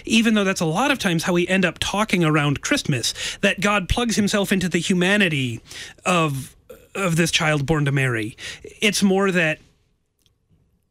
even 0.04 0.34
though 0.34 0.44
that's 0.44 0.60
a 0.60 0.66
lot 0.66 0.90
of 0.90 0.98
times 0.98 1.24
how 1.24 1.32
we 1.32 1.46
end 1.48 1.64
up 1.64 1.78
talking 1.78 2.24
around 2.24 2.60
Christmas, 2.60 3.14
that 3.40 3.60
God 3.60 3.88
plugs 3.88 4.16
himself 4.16 4.52
into 4.52 4.68
the 4.68 4.78
humanity 4.78 5.60
of 6.04 6.54
of 6.94 7.16
this 7.16 7.30
child 7.30 7.66
born 7.66 7.84
to 7.84 7.92
Mary. 7.92 8.36
It's 8.80 9.02
more 9.02 9.30
that 9.32 9.58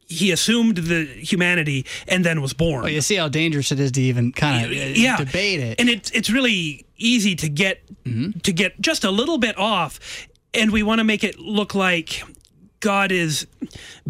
he 0.07 0.31
assumed 0.31 0.77
the 0.77 1.05
humanity 1.05 1.85
and 2.07 2.23
then 2.25 2.41
was 2.41 2.53
born. 2.53 2.83
Well, 2.83 2.91
you 2.91 3.01
see 3.01 3.15
how 3.15 3.29
dangerous 3.29 3.71
it 3.71 3.79
is 3.79 3.91
to 3.93 4.01
even 4.01 4.31
kind 4.31 4.65
of 4.65 4.71
uh, 4.71 4.75
yeah. 4.75 5.17
debate 5.17 5.59
it. 5.59 5.79
And 5.79 5.89
it's 5.89 6.11
it's 6.11 6.29
really 6.29 6.85
easy 6.97 7.35
to 7.35 7.49
get 7.49 7.81
mm-hmm. 8.03 8.39
to 8.39 8.53
get 8.53 8.79
just 8.79 9.03
a 9.03 9.11
little 9.11 9.37
bit 9.37 9.57
off, 9.57 9.99
and 10.53 10.71
we 10.71 10.83
want 10.83 10.99
to 10.99 11.03
make 11.03 11.23
it 11.23 11.39
look 11.39 11.73
like 11.73 12.23
God 12.83 13.13
is 13.13 13.47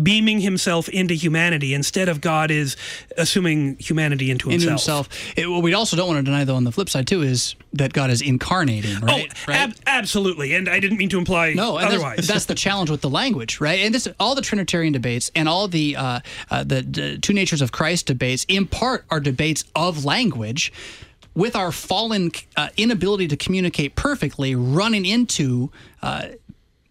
beaming 0.01 0.39
himself 0.39 0.89
into 0.89 1.13
humanity 1.13 1.75
instead 1.75 2.09
of 2.09 2.19
God 2.21 2.49
is 2.49 2.75
assuming 3.17 3.77
humanity 3.77 4.31
into 4.31 4.49
into 4.49 4.67
himself. 4.67 5.07
himself. 5.13 5.37
It, 5.37 5.47
what 5.47 5.61
we 5.61 5.75
also 5.75 5.95
don't 5.95 6.07
want 6.07 6.17
to 6.17 6.23
deny, 6.23 6.43
though, 6.43 6.55
on 6.55 6.63
the 6.63 6.71
flip 6.71 6.89
side 6.89 7.05
too, 7.05 7.21
is 7.21 7.55
that 7.73 7.93
God 7.93 8.09
is 8.09 8.21
incarnating, 8.21 8.99
right? 9.01 9.31
Oh, 9.47 9.51
ab- 9.51 9.75
absolutely. 9.85 10.55
And 10.55 10.67
I 10.67 10.79
didn't 10.79 10.97
mean 10.97 11.09
to 11.09 11.19
imply 11.19 11.53
No, 11.53 11.77
and 11.77 11.83
that's- 11.85 11.93
otherwise. 11.93 12.27
That's, 12.27 12.45
the 12.45 12.55
challenge 12.55 12.89
with 12.89 13.01
the 13.01 13.09
language, 13.09 13.61
right? 13.61 13.79
And 13.81 13.93
this, 13.93 14.07
all 14.19 14.33
the 14.35 14.41
Trinitarian 14.41 14.91
debates 14.91 15.29
and 15.35 15.47
all 15.47 15.67
the 15.67 15.95
uh, 15.95 16.19
uh, 16.49 16.63
the, 16.63 16.81
the 16.81 17.17
two 17.19 17.33
natures 17.33 17.61
of 17.61 17.71
Christ 17.71 18.07
debates, 18.07 18.43
in 18.47 18.65
part, 18.65 19.05
are 19.11 19.19
debates 19.19 19.63
of 19.75 20.03
language. 20.03 20.73
With 21.35 21.55
our 21.55 21.71
fallen 21.71 22.31
uh, 22.57 22.69
inability 22.77 23.27
to 23.29 23.37
communicate 23.37 23.95
perfectly, 23.95 24.53
running 24.55 25.05
into 25.05 25.71
uh, 26.01 26.27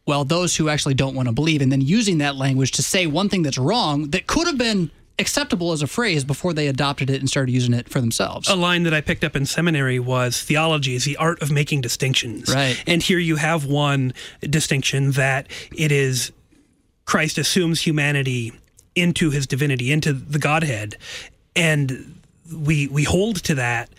well 0.07 0.25
those 0.25 0.57
who 0.57 0.69
actually 0.69 0.95
don't 0.95 1.15
want 1.15 1.29
to 1.29 1.33
believe, 1.33 1.63
and 1.63 1.71
then 1.71 1.81
using 1.81 2.19
that 2.19 2.37
language 2.37 2.73
to 2.73 2.83
say 2.83 3.07
one 3.07 3.29
thing 3.29 3.43
that's 3.43 3.59
wrong 3.59 4.11
that 4.11 4.27
could 4.27 4.47
have 4.47 4.59
been 4.59 4.91
acceptable 5.19 5.73
as 5.73 5.83
a 5.83 5.87
phrase 5.87 6.25
before 6.25 6.53
they 6.53 6.67
adopted 6.67 7.11
it 7.11 7.21
and 7.21 7.29
started 7.29 7.53
using 7.53 7.75
it 7.75 7.89
for 7.89 8.01
themselves. 8.01 8.49
a 8.49 8.57
line 8.57 8.83
that 8.85 8.95
I 8.95 9.01
picked 9.01 9.25
up 9.25 9.37
in 9.37 9.47
seminary 9.47 9.99
was 9.99 10.43
theology 10.43 10.95
is 10.95 11.05
the 11.05 11.17
art 11.17 11.41
of 11.43 11.51
making 11.51 11.83
distinctions. 11.83 12.53
Right. 12.53 12.83
And 12.87 13.03
here 13.03 13.19
you 13.19 13.37
have 13.37 13.65
one 13.67 14.15
distinction 14.41 15.13
that 15.13 15.47
it 15.77 15.93
is 15.93 16.33
Christ 17.05 17.39
assumes 17.39 17.81
humanity 17.83 18.53
into 18.95 19.31
his 19.31 19.47
divinity, 19.47 19.93
into 19.93 20.13
the 20.13 20.39
Godhead. 20.39 20.97
And 21.55 22.21
we 22.55 22.87
we 22.89 23.05
hold 23.05 23.37
to 23.45 23.55
that, 23.57 23.91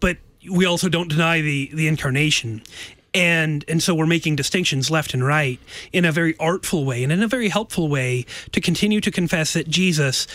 but 0.00 0.18
we 0.50 0.66
also 0.66 0.88
don't 0.88 1.08
deny 1.08 1.40
the 1.40 1.70
the 1.72 1.88
incarnation. 1.88 2.62
And 3.14 3.64
and 3.68 3.82
so 3.82 3.94
we're 3.94 4.06
making 4.06 4.36
distinctions 4.36 4.90
left 4.90 5.12
and 5.12 5.24
right 5.24 5.60
in 5.92 6.04
a 6.06 6.12
very 6.12 6.34
artful 6.38 6.84
way 6.86 7.02
and 7.02 7.12
in 7.12 7.22
a 7.22 7.28
very 7.28 7.48
helpful 7.50 7.88
way 7.88 8.24
to 8.52 8.60
continue 8.60 9.00
to 9.02 9.10
confess 9.10 9.52
that 9.52 9.68
Jesus, 9.68 10.26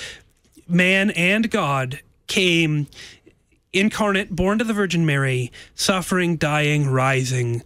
man 0.67 1.09
and 1.11 1.49
God, 1.49 2.01
came 2.27 2.87
incarnate, 3.73 4.35
born 4.35 4.59
to 4.59 4.63
the 4.63 4.73
Virgin 4.73 5.05
Mary, 5.05 5.51
suffering, 5.75 6.35
dying, 6.37 6.87
rising 6.87 7.63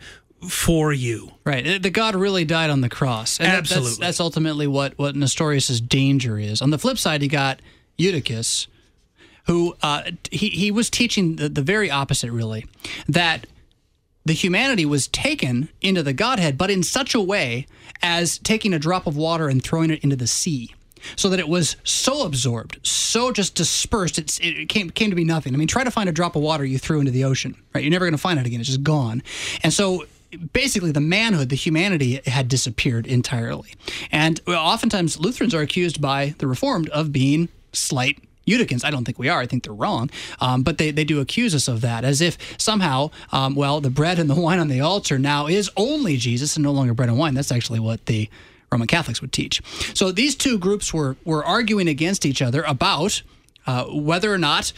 for 0.47 0.91
you. 0.91 1.31
Right. 1.45 1.81
The 1.81 1.89
God 1.91 2.15
really 2.15 2.45
died 2.45 2.69
on 2.69 2.81
the 2.81 2.89
cross. 2.89 3.37
And 3.39 3.47
that- 3.47 3.51
that's- 3.51 3.71
Absolutely. 3.71 4.05
That's, 4.05 4.19
ultimately 4.19 4.67
what, 4.67 4.97
what 4.97 5.15
Nestorius' 5.15 5.79
danger 5.79 6.39
is. 6.39 6.61
On 6.61 6.69
the 6.71 6.79
flip 6.79 6.97
side, 6.97 7.21
you 7.21 7.29
got 7.29 7.61
Eutychus, 7.97 8.67
who 9.45 9.75
uh, 9.83 10.03
he, 10.31 10.49
he 10.49 10.71
was 10.71 10.89
teaching 10.89 11.35
the, 11.35 11.47
the 11.49 11.61
very 11.61 11.91
opposite, 11.91 12.31
really, 12.31 12.65
that 13.07 13.45
the 14.25 14.33
humanity 14.33 14.85
was 14.85 15.07
taken 15.07 15.69
into 15.81 16.03
the 16.03 16.13
Godhead, 16.13 16.57
but 16.57 16.69
in 16.69 16.83
such 16.83 17.15
a 17.15 17.21
way 17.21 17.67
as 18.01 18.37
taking 18.39 18.73
a 18.73 18.79
drop 18.79 19.07
of 19.07 19.17
water 19.17 19.47
and 19.47 19.63
throwing 19.63 19.91
it 19.91 20.03
into 20.03 20.15
the 20.15 20.27
sea. 20.27 20.73
So 21.15 21.29
that 21.29 21.39
it 21.39 21.49
was 21.49 21.77
so 21.83 22.27
absorbed, 22.27 22.77
so 22.85 23.31
just 23.31 23.55
dispersed, 23.55 24.19
it 24.39 24.69
came, 24.69 24.91
came 24.91 25.09
to 25.09 25.15
be 25.15 25.23
nothing. 25.23 25.55
I 25.55 25.57
mean, 25.57 25.67
try 25.67 25.83
to 25.83 25.89
find 25.89 26.07
a 26.07 26.11
drop 26.11 26.35
of 26.35 26.43
water 26.43 26.63
you 26.63 26.77
threw 26.77 26.99
into 26.99 27.11
the 27.11 27.23
ocean, 27.23 27.55
right? 27.73 27.83
You're 27.83 27.89
never 27.89 28.05
going 28.05 28.11
to 28.11 28.19
find 28.19 28.39
it 28.39 28.45
again. 28.45 28.59
It's 28.59 28.69
just 28.69 28.83
gone. 28.83 29.23
And 29.63 29.73
so 29.73 30.05
basically, 30.53 30.91
the 30.91 31.01
manhood, 31.01 31.49
the 31.49 31.55
humanity 31.55 32.21
had 32.27 32.47
disappeared 32.47 33.07
entirely. 33.07 33.73
And 34.11 34.39
oftentimes, 34.47 35.19
Lutherans 35.19 35.55
are 35.55 35.61
accused 35.61 36.01
by 36.01 36.35
the 36.37 36.45
Reformed 36.45 36.89
of 36.89 37.11
being 37.11 37.49
slight 37.73 38.23
Eutychians. 38.51 38.83
I 38.83 38.91
don't 38.91 39.05
think 39.05 39.17
we 39.17 39.29
are. 39.29 39.39
I 39.39 39.47
think 39.47 39.63
they're 39.63 39.73
wrong. 39.73 40.09
Um, 40.39 40.63
but 40.63 40.77
they, 40.77 40.91
they 40.91 41.03
do 41.03 41.19
accuse 41.19 41.55
us 41.55 41.67
of 41.67 41.81
that 41.81 42.03
as 42.03 42.21
if 42.21 42.37
somehow, 42.59 43.09
um, 43.31 43.55
well, 43.55 43.81
the 43.81 43.89
bread 43.89 44.19
and 44.19 44.29
the 44.29 44.39
wine 44.39 44.59
on 44.59 44.67
the 44.67 44.81
altar 44.81 45.17
now 45.17 45.47
is 45.47 45.69
only 45.75 46.17
Jesus 46.17 46.55
and 46.55 46.63
no 46.63 46.71
longer 46.71 46.93
bread 46.93 47.09
and 47.09 47.17
wine. 47.17 47.33
That's 47.33 47.51
actually 47.51 47.79
what 47.79 48.05
the 48.05 48.29
Roman 48.71 48.87
Catholics 48.87 49.21
would 49.21 49.33
teach. 49.33 49.61
So 49.93 50.11
these 50.11 50.35
two 50.35 50.57
groups 50.57 50.93
were, 50.93 51.15
were 51.25 51.43
arguing 51.43 51.87
against 51.87 52.25
each 52.25 52.41
other 52.41 52.63
about 52.63 53.21
uh, 53.67 53.85
whether 53.85 54.33
or 54.33 54.37
not 54.37 54.73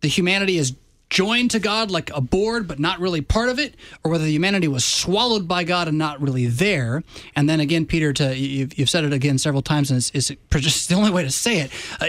the 0.00 0.08
humanity 0.08 0.58
is 0.58 0.74
joined 1.08 1.50
to 1.50 1.58
God 1.58 1.90
like 1.90 2.10
a 2.14 2.20
board, 2.20 2.68
but 2.68 2.78
not 2.78 3.00
really 3.00 3.20
part 3.20 3.48
of 3.48 3.58
it, 3.58 3.74
or 4.04 4.12
whether 4.12 4.24
the 4.24 4.30
humanity 4.30 4.68
was 4.68 4.84
swallowed 4.84 5.48
by 5.48 5.64
God 5.64 5.88
and 5.88 5.98
not 5.98 6.20
really 6.22 6.46
there. 6.46 7.02
And 7.34 7.48
then 7.48 7.58
again, 7.58 7.84
Peter, 7.84 8.12
to 8.12 8.36
you've, 8.36 8.78
you've 8.78 8.88
said 8.88 9.04
it 9.04 9.12
again 9.12 9.36
several 9.36 9.62
times, 9.62 9.90
and 9.90 9.98
it's, 9.98 10.12
it's 10.14 10.32
just 10.58 10.88
the 10.88 10.94
only 10.94 11.10
way 11.10 11.24
to 11.24 11.30
say 11.30 11.60
it. 11.60 11.72
Uh, 12.00 12.06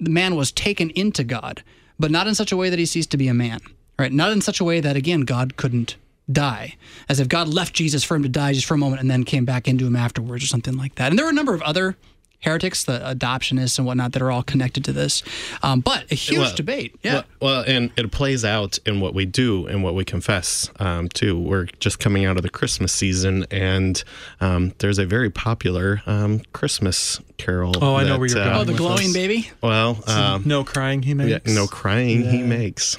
the 0.00 0.10
man 0.10 0.36
was 0.36 0.52
taken 0.52 0.90
into 0.90 1.24
God, 1.24 1.62
but 1.98 2.10
not 2.10 2.26
in 2.26 2.34
such 2.34 2.52
a 2.52 2.56
way 2.56 2.70
that 2.70 2.78
he 2.78 2.86
ceased 2.86 3.10
to 3.10 3.16
be 3.16 3.28
a 3.28 3.34
man, 3.34 3.60
right? 3.98 4.12
Not 4.12 4.32
in 4.32 4.40
such 4.40 4.60
a 4.60 4.64
way 4.64 4.80
that 4.80 4.96
again 4.96 5.22
God 5.22 5.56
couldn't 5.56 5.96
die, 6.30 6.76
as 7.08 7.20
if 7.20 7.28
God 7.28 7.48
left 7.48 7.74
Jesus 7.74 8.04
for 8.04 8.14
him 8.14 8.22
to 8.22 8.28
die 8.28 8.52
just 8.52 8.66
for 8.66 8.74
a 8.74 8.78
moment 8.78 9.00
and 9.00 9.10
then 9.10 9.24
came 9.24 9.44
back 9.44 9.66
into 9.66 9.86
him 9.86 9.96
afterwards 9.96 10.44
or 10.44 10.46
something 10.46 10.76
like 10.76 10.94
that. 10.96 11.10
And 11.10 11.18
there 11.18 11.26
were 11.26 11.32
a 11.32 11.34
number 11.34 11.54
of 11.54 11.62
other 11.62 11.96
heretics, 12.40 12.84
the 12.84 12.98
adoptionists 13.00 13.78
and 13.78 13.86
whatnot, 13.86 14.12
that 14.12 14.22
are 14.22 14.30
all 14.30 14.42
connected 14.42 14.84
to 14.84 14.92
this. 14.92 15.22
Um, 15.62 15.80
but 15.80 16.10
a 16.10 16.14
huge 16.14 16.38
Well, 16.38 16.54
debate. 16.54 16.94
Yeah. 17.02 17.12
Well, 17.14 17.24
well, 17.40 17.64
and 17.66 17.90
it 17.96 18.10
plays 18.12 18.44
out 18.44 18.78
in 18.86 19.00
what 19.00 19.14
we 19.14 19.24
do 19.26 19.66
and 19.66 19.82
what 19.82 19.94
we 19.94 20.04
confess 20.04 20.70
um, 20.78 21.08
too. 21.08 21.38
We're 21.38 21.66
just 21.80 21.98
coming 21.98 22.24
out 22.24 22.36
of 22.36 22.42
the 22.42 22.50
Christmas 22.50 22.92
season, 22.92 23.44
and 23.50 24.02
um, 24.40 24.72
there's 24.78 24.98
a 24.98 25.06
very 25.06 25.30
popular 25.30 26.02
um, 26.06 26.40
Christmas 26.52 27.20
carol. 27.38 27.74
Oh, 27.82 27.94
I 27.96 28.04
know 28.04 28.18
where 28.18 28.28
you're 28.28 28.38
uh, 28.38 28.44
going 28.44 28.56
oh, 28.56 28.64
the 28.64 28.72
with 28.72 28.78
glowing 28.78 28.96
this. 28.98 29.12
baby. 29.14 29.50
Well, 29.62 30.02
um, 30.06 30.42
no 30.46 30.64
crying 30.64 31.02
he 31.02 31.14
makes. 31.14 31.30
yeah, 31.48 31.54
no 31.54 31.66
crying 31.66 32.22
he 32.24 32.42
makes. 32.42 32.96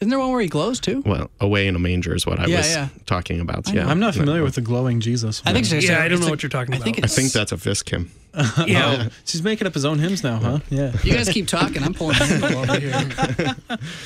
Isn't 0.00 0.10
there 0.10 0.18
one 0.18 0.30
where 0.32 0.40
he 0.40 0.48
glows 0.48 0.80
too? 0.80 1.02
Well, 1.06 1.30
away 1.40 1.68
in 1.68 1.76
a 1.76 1.78
manger 1.78 2.12
is 2.14 2.26
what 2.26 2.40
I 2.40 2.46
Yeah, 2.46 2.56
was 2.58 2.68
yeah. 2.74 2.88
talking 3.06 3.38
about. 3.38 3.72
Yeah, 3.72 3.86
I'm 3.86 4.00
not 4.00 4.16
No, 4.16 4.20
familiar 4.22 4.42
with 4.42 4.56
the 4.56 4.60
glowing 4.60 4.98
Jesus. 5.00 5.40
I 5.46 5.52
think 5.52 5.64
one. 5.70 5.80
so. 5.80 5.92
Yeah, 5.92 6.02
I 6.02 6.08
don't 6.08 6.18
know 6.20 6.26
a- 6.26 6.30
what 6.30 6.42
you're 6.42 6.50
talking 6.50 6.74
about. 6.74 6.80
I 6.82 6.84
think 6.84 6.98
about. 6.98 7.10
I 7.10 7.14
think 7.14 7.32
that's 7.32 7.52
a 7.52 7.56
Fisk 7.56 7.88
hymn. 8.34 8.44
Yeah. 8.68 9.08
She's 9.24 9.42
making 9.42 9.66
up 9.66 9.74
his 9.74 9.84
own 9.84 9.98
hymns 9.98 10.22
now, 10.22 10.36
huh? 10.38 10.58
Yeah. 10.70 10.92
You 11.02 11.14
guys 11.14 11.28
keep 11.28 11.46
talking. 11.48 11.82
I'm 11.82 11.94
pulling 11.94 12.16
over 12.20 12.78
here. 12.80 12.94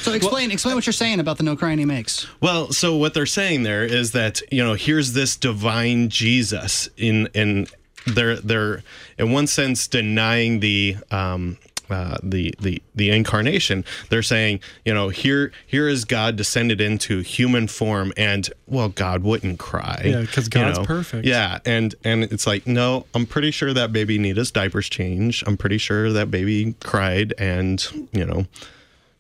So 0.01 0.13
explain 0.13 0.51
explain 0.51 0.75
what 0.77 0.87
you're 0.87 0.93
saying 0.93 1.21
about 1.21 1.37
the 1.39 1.43
no 1.43 1.57
crying 1.57 1.79
he 1.79 1.85
makes. 1.85 2.27
Well, 2.41 2.73
so 2.73 2.97
what 2.97 3.15
they're 3.15 3.27
saying 3.27 3.65
there 3.65 3.85
is 3.85 4.13
that 4.13 4.41
you 4.53 4.63
know 4.63 4.75
here's 4.75 5.13
this 5.13 5.37
divine 5.37 6.09
Jesus 6.09 6.89
in 6.97 7.29
in 7.35 7.67
they're 8.07 8.37
they're 8.37 8.83
in 9.19 9.33
one 9.33 9.47
sense 9.49 9.87
denying 9.89 10.61
the 10.61 10.97
um 11.11 11.59
uh, 11.91 12.19
the 12.23 12.55
the 12.61 12.83
the 12.95 13.11
incarnation. 13.11 13.85
They're 14.11 14.23
saying 14.23 14.61
you 14.85 14.93
know 14.95 15.09
here 15.09 15.53
here 15.67 15.89
is 15.89 16.05
God 16.05 16.37
descended 16.37 16.81
into 16.81 17.21
human 17.21 17.69
form 17.69 18.13
and 18.17 18.49
well 18.67 18.89
God 18.89 19.23
wouldn't 19.23 19.59
cry. 19.59 20.03
Yeah, 20.05 20.25
'cause 20.27 20.45
you 20.47 20.51
God's 20.51 20.79
know? 20.79 20.85
perfect. 20.85 21.27
Yeah, 21.27 21.59
and 21.65 21.95
and 22.05 22.25
it's 22.25 22.47
like 22.47 22.67
no, 22.67 23.07
I'm 23.15 23.27
pretty 23.27 23.51
sure 23.51 23.73
that 23.73 23.93
baby 23.93 24.19
needed 24.19 24.37
his 24.39 24.51
diapers 24.51 24.89
changed. 24.89 25.45
I'm 25.47 25.57
pretty 25.57 25.79
sure 25.79 26.13
that 26.13 26.31
baby 26.31 26.75
cried 26.83 27.35
and 27.39 27.85
you 28.13 28.25
know 28.25 28.47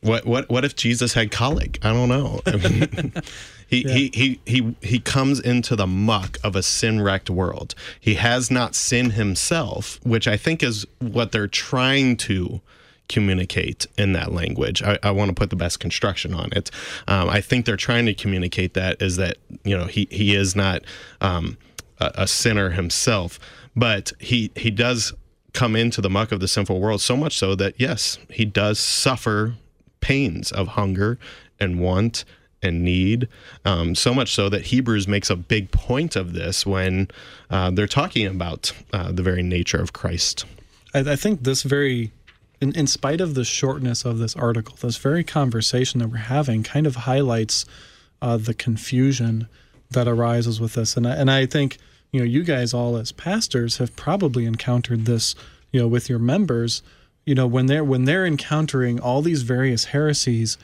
what 0.00 0.26
what 0.26 0.48
what 0.48 0.64
if 0.64 0.76
Jesus 0.76 1.14
had 1.14 1.30
colic? 1.30 1.78
I 1.82 1.92
don't 1.92 2.08
know. 2.08 2.40
I 2.46 2.56
mean, 2.56 3.12
he, 3.66 3.82
he 3.82 4.10
he 4.14 4.40
he 4.46 4.76
he 4.80 5.00
comes 5.00 5.40
into 5.40 5.74
the 5.74 5.86
muck 5.86 6.38
of 6.44 6.54
a 6.54 6.62
sin 6.62 7.00
wrecked 7.00 7.28
world. 7.28 7.74
He 7.98 8.14
has 8.14 8.50
not 8.50 8.74
sinned 8.74 9.12
himself, 9.12 9.98
which 10.04 10.28
I 10.28 10.36
think 10.36 10.62
is 10.62 10.86
what 11.00 11.32
they're 11.32 11.48
trying 11.48 12.16
to 12.18 12.60
communicate 13.08 13.86
in 13.96 14.12
that 14.12 14.32
language. 14.32 14.82
I, 14.82 14.98
I 15.02 15.10
want 15.10 15.28
to 15.30 15.34
put 15.34 15.50
the 15.50 15.56
best 15.56 15.80
construction 15.80 16.34
on 16.34 16.50
it. 16.52 16.70
Um, 17.06 17.28
I 17.28 17.40
think 17.40 17.66
they're 17.66 17.76
trying 17.76 18.06
to 18.06 18.14
communicate 18.14 18.74
that 18.74 19.00
is 19.02 19.16
that 19.16 19.38
you 19.64 19.76
know 19.76 19.86
he 19.86 20.06
he 20.10 20.34
is 20.34 20.54
not 20.54 20.82
um, 21.20 21.56
a, 21.98 22.12
a 22.14 22.26
sinner 22.26 22.70
himself, 22.70 23.38
but 23.74 24.12
he 24.20 24.52
he 24.54 24.70
does 24.70 25.12
come 25.52 25.74
into 25.74 26.00
the 26.00 26.10
muck 26.10 26.32
of 26.32 26.38
the 26.38 26.48
sinful 26.48 26.80
world 26.80 27.00
so 27.00 27.16
much 27.16 27.36
so 27.36 27.54
that 27.56 27.74
yes, 27.78 28.18
he 28.30 28.44
does 28.44 28.78
suffer 28.78 29.54
pains 30.00 30.52
of 30.52 30.68
hunger 30.68 31.18
and 31.58 31.80
want 31.80 32.24
and 32.66 32.82
need. 32.82 33.28
Um, 33.64 33.94
so 33.94 34.12
much 34.12 34.34
so 34.34 34.48
that 34.50 34.66
Hebrews 34.66 35.08
makes 35.08 35.30
a 35.30 35.36
big 35.36 35.70
point 35.70 36.16
of 36.16 36.34
this 36.34 36.66
when 36.66 37.08
uh, 37.48 37.70
they're 37.70 37.86
talking 37.86 38.26
about 38.26 38.72
uh, 38.92 39.12
the 39.12 39.22
very 39.22 39.42
nature 39.42 39.80
of 39.80 39.92
Christ. 39.92 40.44
I, 40.92 41.12
I 41.12 41.16
think 41.16 41.44
this 41.44 41.62
very, 41.62 42.12
in, 42.60 42.74
in 42.76 42.86
spite 42.86 43.20
of 43.20 43.34
the 43.34 43.44
shortness 43.44 44.04
of 44.04 44.18
this 44.18 44.36
article, 44.36 44.76
this 44.80 44.96
very 44.98 45.24
conversation 45.24 46.00
that 46.00 46.08
we're 46.08 46.18
having 46.18 46.62
kind 46.62 46.86
of 46.86 46.96
highlights 46.96 47.64
uh, 48.20 48.36
the 48.36 48.54
confusion 48.54 49.48
that 49.90 50.08
arises 50.08 50.60
with 50.60 50.74
this. 50.74 50.96
And 50.96 51.06
I, 51.06 51.14
and 51.14 51.30
I 51.30 51.46
think, 51.46 51.78
you 52.12 52.20
know, 52.20 52.26
you 52.26 52.42
guys 52.42 52.74
all 52.74 52.96
as 52.96 53.12
pastors 53.12 53.78
have 53.78 53.94
probably 53.94 54.46
encountered 54.46 55.04
this, 55.04 55.34
you 55.70 55.80
know, 55.80 55.88
with 55.88 56.08
your 56.08 56.18
members, 56.18 56.82
you 57.24 57.34
know, 57.34 57.46
when 57.46 57.66
they're 57.66 57.84
when 57.84 58.04
they're 58.04 58.24
encountering 58.24 59.00
all 59.00 59.20
these 59.20 59.42
various 59.42 59.86
heresies, 59.86 60.56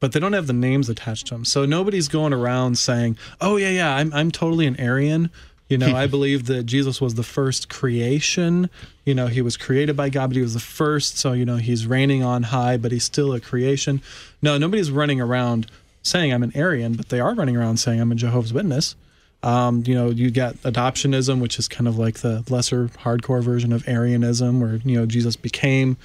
but 0.00 0.12
they 0.12 0.20
don't 0.20 0.32
have 0.32 0.46
the 0.46 0.52
names 0.52 0.88
attached 0.88 1.28
to 1.28 1.34
them. 1.34 1.44
So 1.44 1.64
nobody's 1.64 2.08
going 2.08 2.32
around 2.32 2.78
saying, 2.78 3.16
"Oh 3.40 3.56
yeah, 3.56 3.70
yeah, 3.70 3.96
I'm 3.96 4.12
I'm 4.12 4.30
totally 4.30 4.66
an 4.66 4.78
Arian." 4.80 5.30
You 5.68 5.78
know, 5.78 5.94
I 5.94 6.06
believe 6.16 6.46
that 6.46 6.64
Jesus 6.64 7.00
was 7.00 7.14
the 7.14 7.22
first 7.22 7.68
creation. 7.68 8.70
You 9.04 9.14
know, 9.14 9.26
he 9.26 9.42
was 9.42 9.56
created 9.56 9.96
by 9.96 10.08
God, 10.08 10.28
but 10.28 10.36
he 10.36 10.42
was 10.42 10.54
the 10.54 10.60
first. 10.60 11.18
So, 11.18 11.32
you 11.32 11.44
know, 11.44 11.56
he's 11.56 11.86
reigning 11.86 12.22
on 12.22 12.44
high, 12.44 12.76
but 12.76 12.92
he's 12.92 13.04
still 13.04 13.32
a 13.32 13.40
creation. 13.40 14.02
No, 14.42 14.58
nobody's 14.58 14.90
running 14.90 15.20
around 15.20 15.66
saying 16.02 16.32
I'm 16.32 16.42
an 16.42 16.52
Arian, 16.54 16.94
but 16.94 17.08
they 17.08 17.20
are 17.20 17.34
running 17.34 17.56
around 17.56 17.78
saying 17.78 18.00
I'm 18.00 18.12
a 18.12 18.14
Jehovah's 18.14 18.52
Witness. 18.52 18.96
Um, 19.42 19.84
you 19.86 19.94
know, 19.94 20.10
you 20.10 20.30
got 20.30 20.54
adoptionism, 20.56 21.40
which 21.40 21.58
is 21.58 21.68
kind 21.68 21.86
of 21.86 21.96
like 21.96 22.18
the 22.20 22.44
lesser 22.48 22.88
hardcore 22.88 23.42
version 23.42 23.72
of 23.72 23.86
Arianism, 23.88 24.60
where, 24.60 24.76
you 24.76 24.98
know, 24.98 25.06
Jesus 25.06 25.36
became 25.36 25.96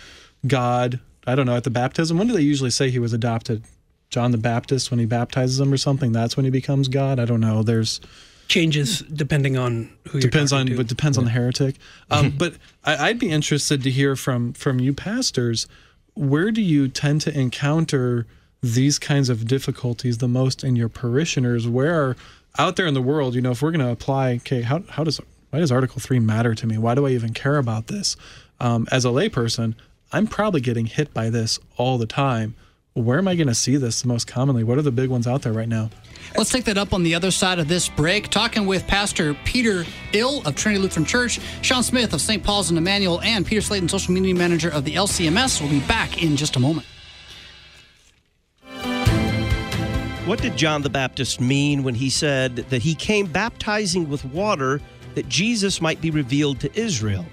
God. 0.46 1.00
I 1.26 1.36
don't 1.36 1.46
know, 1.46 1.56
at 1.56 1.64
the 1.64 1.70
baptism. 1.70 2.18
When 2.18 2.28
do 2.28 2.34
they 2.34 2.42
usually 2.42 2.70
say 2.70 2.90
he 2.90 3.00
was 3.00 3.14
adopted? 3.14 3.64
John 4.14 4.32
the 4.32 4.38
Baptist, 4.38 4.92
when 4.92 5.00
he 5.00 5.08
baptizes 5.08 5.60
him 5.60 5.74
or 5.74 5.78
something, 5.78 6.12
that's 6.12 6.38
when 6.38 6.44
he 6.44 6.52
becomes 6.52 6.88
God. 6.88 7.20
I 7.20 7.26
don't 7.26 7.42
know. 7.42 7.64
There's 7.64 8.00
Changes 8.48 9.00
depending 9.00 9.58
on 9.58 9.90
who 10.10 10.20
you're 10.20 10.30
depends 10.30 10.54
on 10.54 10.68
to. 10.68 10.78
but 10.78 10.86
depends 10.88 11.18
on 11.18 11.24
the 11.24 11.32
heretic 11.32 11.78
um, 12.12 12.32
but 12.38 12.54
I, 12.84 13.08
i'd 13.08 13.18
be 13.18 13.32
interested 13.32 13.82
to 13.84 13.90
hear 13.90 14.16
from 14.18 14.52
from 14.54 14.80
you 14.80 14.94
pastors 14.94 15.66
where 16.14 16.52
do 16.52 16.62
you 16.62 16.90
tend 16.90 17.22
to 17.22 17.36
encounter 17.36 18.28
these 18.62 19.00
kinds 19.00 19.30
of 19.30 19.48
difficulties 19.48 20.18
the 20.18 20.28
most 20.28 20.64
in 20.64 20.76
your 20.76 20.90
parishioners 20.90 21.68
where 21.68 22.18
out 22.60 22.76
there 22.76 22.86
in 22.86 22.94
the 22.94 23.02
world 23.02 23.34
you 23.34 23.42
know 23.42 23.52
if 23.52 23.62
we're 23.62 23.72
going 23.72 23.80
to 23.80 23.92
apply 23.92 24.34
okay 24.34 24.62
how, 24.62 24.84
how 24.90 25.06
does 25.06 25.22
why 25.50 25.60
does 25.60 25.72
article 25.72 26.02
3 26.02 26.20
matter 26.20 26.54
to 26.54 26.68
me 26.68 26.78
why 26.78 26.94
do 26.94 27.08
i 27.08 27.12
even 27.12 27.34
care 27.34 27.58
about 27.58 27.88
this 27.88 28.18
um, 28.60 28.88
as 28.92 29.06
a 29.06 29.10
layperson 29.10 29.74
i'm 30.12 30.28
probably 30.28 30.62
getting 30.62 30.86
hit 30.86 31.14
by 31.14 31.30
this 31.30 31.60
all 31.78 31.98
the 31.98 32.06
time 32.06 32.56
where 32.94 33.18
am 33.18 33.28
i 33.28 33.36
going 33.36 33.48
to 33.48 33.56
see 33.56 33.78
this 33.78 34.06
most 34.06 34.28
commonly 34.28 34.64
what 34.64 34.78
are 34.78 34.84
the 34.84 34.92
big 34.92 35.10
ones 35.10 35.28
out 35.28 35.42
there 35.42 35.54
right 35.54 35.70
now 35.70 35.90
Let's 36.38 36.50
take 36.50 36.66
that 36.66 36.80
up 36.80 36.94
on 36.94 37.04
the 37.04 37.14
other 37.14 37.30
side 37.30 37.60
of 37.60 37.68
this 37.68 37.90
break. 37.90 38.30
Talking 38.30 38.66
with 38.66 38.88
Pastor 38.88 39.36
Peter 39.46 39.86
Ill 40.14 40.42
of 40.48 40.56
Trinity 40.56 40.82
Lutheran 40.82 41.06
Church, 41.06 41.40
Sean 41.62 41.84
Smith 41.84 42.12
of 42.12 42.22
St. 42.22 42.44
Paul's 42.44 42.70
and 42.70 42.78
Emmanuel, 42.78 43.22
and 43.22 43.46
Peter 43.46 43.62
Slayton, 43.62 43.88
social 43.88 44.14
media 44.14 44.34
manager 44.34 44.70
of 44.70 44.84
the 44.84 44.96
LCMS. 44.96 45.62
We'll 45.62 45.70
be 45.70 45.82
back 45.82 46.24
in 46.24 46.36
just 46.36 46.56
a 46.56 46.60
moment. 46.60 46.88
What 50.26 50.42
did 50.42 50.58
John 50.58 50.82
the 50.82 50.90
Baptist 50.90 51.40
mean 51.40 51.84
when 51.84 51.94
he 51.94 52.10
said 52.10 52.56
that 52.56 52.82
he 52.82 52.96
came 52.96 53.28
baptizing 53.28 54.10
with 54.10 54.26
water 54.26 54.82
that 55.14 55.30
Jesus 55.30 55.82
might 55.82 56.02
be 56.02 56.10
revealed 56.10 56.60
to 56.62 56.80
Israel? 56.80 57.26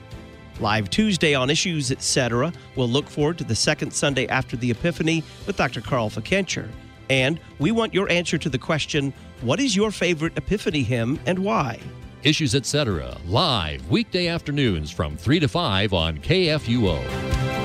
Live 0.61 0.91
Tuesday 0.91 1.35
on 1.35 1.49
Issues, 1.49 1.91
etc. 1.91 2.53
We'll 2.77 2.89
look 2.89 3.09
forward 3.09 3.39
to 3.39 3.45
the 3.45 3.55
second 3.55 3.93
Sunday 3.93 4.27
after 4.29 4.57
the 4.57 4.71
Epiphany 4.71 5.25
with 5.47 5.57
Dr. 5.57 5.81
Carl 5.81 6.11
Fickenscher. 6.11 6.69
And 7.09 7.41
we 7.59 7.73
want 7.73 7.95
your 7.95 8.11
answer 8.11 8.39
to 8.39 8.49
the 8.49 8.59
question 8.59 9.13
what 9.41 9.59
is 9.59 9.75
your 9.75 9.91
favorite 9.91 10.37
Epiphany 10.37 10.83
hymn 10.83 11.19
and 11.27 11.39
why? 11.39 11.81
Issues 12.23 12.55
Etc. 12.55 13.17
live 13.27 13.89
weekday 13.89 14.29
afternoons 14.29 14.91
from 14.91 15.17
3 15.17 15.41
to 15.41 15.49
5 15.49 15.95
on 15.95 16.19
KFUO. 16.19 17.60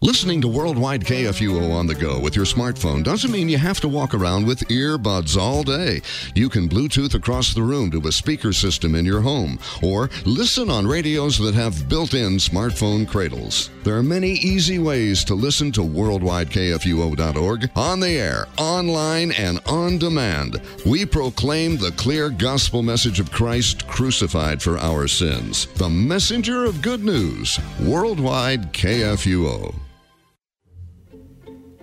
Listening 0.00 0.40
to 0.42 0.48
Worldwide 0.48 1.00
KFUO 1.00 1.74
on 1.74 1.88
the 1.88 1.94
go 1.94 2.20
with 2.20 2.36
your 2.36 2.44
smartphone 2.44 3.02
doesn't 3.02 3.32
mean 3.32 3.48
you 3.48 3.58
have 3.58 3.80
to 3.80 3.88
walk 3.88 4.14
around 4.14 4.46
with 4.46 4.60
earbuds 4.68 5.36
all 5.36 5.64
day. 5.64 6.02
You 6.36 6.48
can 6.48 6.68
Bluetooth 6.68 7.14
across 7.14 7.52
the 7.52 7.62
room 7.62 7.90
to 7.90 8.06
a 8.06 8.12
speaker 8.12 8.52
system 8.52 8.94
in 8.94 9.04
your 9.04 9.20
home 9.20 9.58
or 9.82 10.08
listen 10.24 10.70
on 10.70 10.86
radios 10.86 11.36
that 11.38 11.56
have 11.56 11.88
built 11.88 12.14
in 12.14 12.36
smartphone 12.36 13.08
cradles. 13.08 13.70
There 13.82 13.96
are 13.96 14.02
many 14.04 14.30
easy 14.30 14.78
ways 14.78 15.24
to 15.24 15.34
listen 15.34 15.72
to 15.72 15.80
worldwidekfuo.org 15.80 17.70
on 17.74 17.98
the 17.98 18.10
air, 18.10 18.46
online, 18.56 19.32
and 19.32 19.60
on 19.66 19.98
demand. 19.98 20.60
We 20.86 21.06
proclaim 21.06 21.76
the 21.76 21.90
clear 21.92 22.30
gospel 22.30 22.84
message 22.84 23.18
of 23.18 23.32
Christ 23.32 23.88
crucified 23.88 24.62
for 24.62 24.78
our 24.78 25.08
sins, 25.08 25.66
the 25.74 25.90
messenger 25.90 26.66
of 26.66 26.82
good 26.82 27.02
news, 27.04 27.58
Worldwide 27.80 28.72
KFUO. 28.72 29.74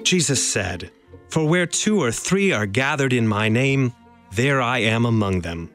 Jesus 0.06 0.48
said, 0.48 0.92
For 1.30 1.48
where 1.48 1.66
two 1.66 2.00
or 2.00 2.12
three 2.12 2.52
are 2.52 2.68
gathered 2.68 3.12
in 3.12 3.28
my 3.28 3.50
name, 3.50 3.92
there 4.32 4.62
I 4.62 4.80
am 4.80 5.06
among 5.06 5.42
them. 5.42 5.72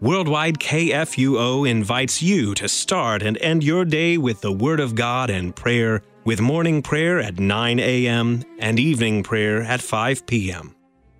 Worldwide 0.00 0.58
KFUO 0.60 1.68
invites 1.68 2.22
you 2.22 2.54
to 2.54 2.68
start 2.68 3.22
and 3.22 3.36
end 3.38 3.64
your 3.64 3.84
day 3.84 4.16
with 4.16 4.40
the 4.40 4.52
Word 4.52 4.78
of 4.78 4.94
God 4.94 5.28
and 5.30 5.54
prayer, 5.54 6.02
with 6.24 6.40
morning 6.40 6.80
prayer 6.80 7.20
at 7.20 7.38
9 7.38 7.80
a.m. 7.80 8.44
and 8.60 8.78
evening 8.78 9.22
prayer 9.22 9.62
at 9.62 9.82
5 9.82 10.26
p.m. 10.26 10.74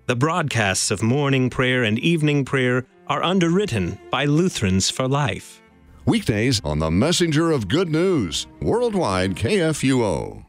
The 0.07 0.15
broadcasts 0.15 0.89
of 0.89 1.03
morning 1.03 1.49
prayer 1.49 1.83
and 1.83 1.99
evening 1.99 2.45
prayer 2.45 2.85
are 3.07 3.21
underwritten 3.21 3.99
by 4.09 4.25
Lutherans 4.25 4.89
for 4.89 5.07
Life. 5.07 5.61
Weekdays 6.05 6.61
on 6.63 6.79
the 6.79 6.89
Messenger 6.89 7.51
of 7.51 7.67
Good 7.67 7.89
News, 7.89 8.47
Worldwide 8.61 9.35
KFUO. 9.35 10.45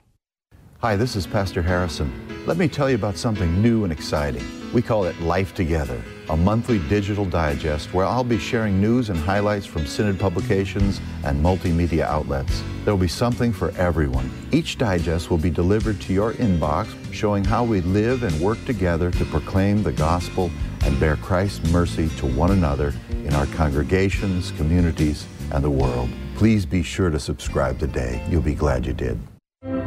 Hi, 0.83 0.97
this 0.97 1.15
is 1.15 1.29
Pastor 1.29 1.63
Harrison. 1.63 2.13
Let 2.45 2.57
me 2.57 2.67
tell 2.67 2.91
you 2.91 2.97
about 2.97 3.17
something 3.17 3.63
new 3.63 3.85
and 3.85 3.93
exciting. 3.93 4.43
We 4.73 4.83
call 4.83 5.05
it 5.05 5.21
Life 5.21 5.55
Together, 5.55 6.03
a 6.29 6.37
monthly 6.37 6.81
digital 6.89 7.25
digest 7.25 7.95
where 7.95 8.05
I'll 8.05 8.25
be 8.25 8.37
sharing 8.37 8.81
news 8.81 9.09
and 9.09 9.17
highlights 9.17 9.65
from 9.65 9.87
Synod 9.87 10.19
publications 10.19 11.01
and 11.23 11.41
multimedia 11.41 12.01
outlets. 12.01 12.65
There 12.85 12.93
will 12.93 13.01
be 13.01 13.07
something 13.07 13.53
for 13.53 13.71
everyone. 13.77 14.29
Each 14.51 14.77
digest 14.77 15.31
will 15.31 15.39
be 15.39 15.51
delivered 15.51 16.01
to 16.01 16.13
your 16.13 16.33
inbox, 16.33 16.93
showing 17.15 17.45
how 17.45 17.63
we 17.63 17.81
live 17.83 18.25
and 18.25 18.41
work 18.41 18.59
together 18.65 19.13
to 19.13 19.25
proclaim 19.27 19.85
the 19.85 19.93
gospel 19.93 20.51
and 20.81 20.99
bear 20.99 21.15
Christ's 21.15 21.71
mercy 21.71 22.09
to 22.17 22.27
one 22.27 22.51
another 22.51 22.93
in 23.09 23.33
our 23.35 23.47
congregations, 23.47 24.51
communities, 24.57 25.29
and 25.53 25.63
the 25.63 25.71
world. 25.71 26.11
Please 26.35 26.67
be 26.67 26.83
sure 26.83 27.09
to 27.09 27.21
subscribe 27.21 27.79
today. 27.79 28.21
You'll 28.29 28.43
be 28.43 28.57
glad 28.57 28.85
you 28.85 28.95
did. 28.95 29.21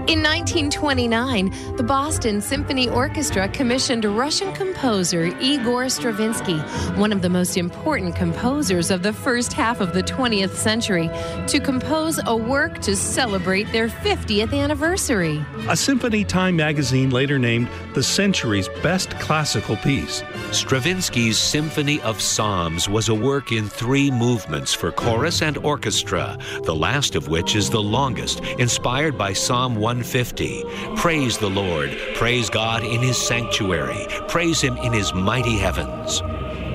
In 0.08 0.22
1929, 0.22 1.78
the 1.78 1.84
Boston 1.84 2.40
Symphony 2.40 2.88
Orchestra 2.88 3.48
commissioned 3.50 4.06
Russian 4.06 4.54
composer 4.54 4.75
Igor 4.86 5.90
Stravinsky, 5.90 6.60
one 7.00 7.12
of 7.12 7.24
the 7.24 7.30
most 7.30 7.58
important 7.58 8.16
composers 8.16 8.92
of 8.92 9.02
the 9.02 9.14
first 9.14 9.52
half 9.52 9.82
of 9.82 9.94
the 9.94 10.04
20th 10.04 10.54
century, 10.54 11.10
to 11.48 11.60
compose 11.60 12.20
a 12.28 12.36
work 12.36 12.80
to 12.82 12.96
celebrate 12.96 13.72
their 13.72 13.88
50th 13.88 14.54
anniversary. 14.54 15.44
A 15.70 15.76
Symphony 15.76 16.24
Time 16.24 16.56
magazine 16.56 17.10
later 17.10 17.40
named 17.40 17.68
the 17.96 18.04
century's 18.04 18.70
best 18.84 19.10
classical 19.20 19.76
piece. 19.78 20.22
Stravinsky's 20.52 21.40
Symphony 21.40 22.00
of 22.02 22.22
Psalms 22.22 22.88
was 22.88 23.10
a 23.10 23.16
work 23.16 23.52
in 23.52 23.68
three 23.68 24.12
movements 24.12 24.72
for 24.72 24.92
chorus 24.92 25.42
and 25.42 25.58
orchestra, 25.58 26.38
the 26.62 26.76
last 26.76 27.16
of 27.16 27.28
which 27.28 27.56
is 27.56 27.72
the 27.72 27.82
longest, 27.82 28.42
inspired 28.60 29.18
by 29.18 29.34
Psalm 29.34 29.78
150. 29.78 30.64
Praise 30.96 31.40
the 31.40 31.50
Lord, 31.50 31.98
praise 32.14 32.52
God 32.52 32.84
in 32.84 33.02
his 33.02 33.18
sanctuary, 33.18 34.06
praise 34.28 34.62
him 34.62 34.75
in 34.78 34.94
his 34.94 35.14
mighty 35.14 35.58
heavens. 35.58 36.22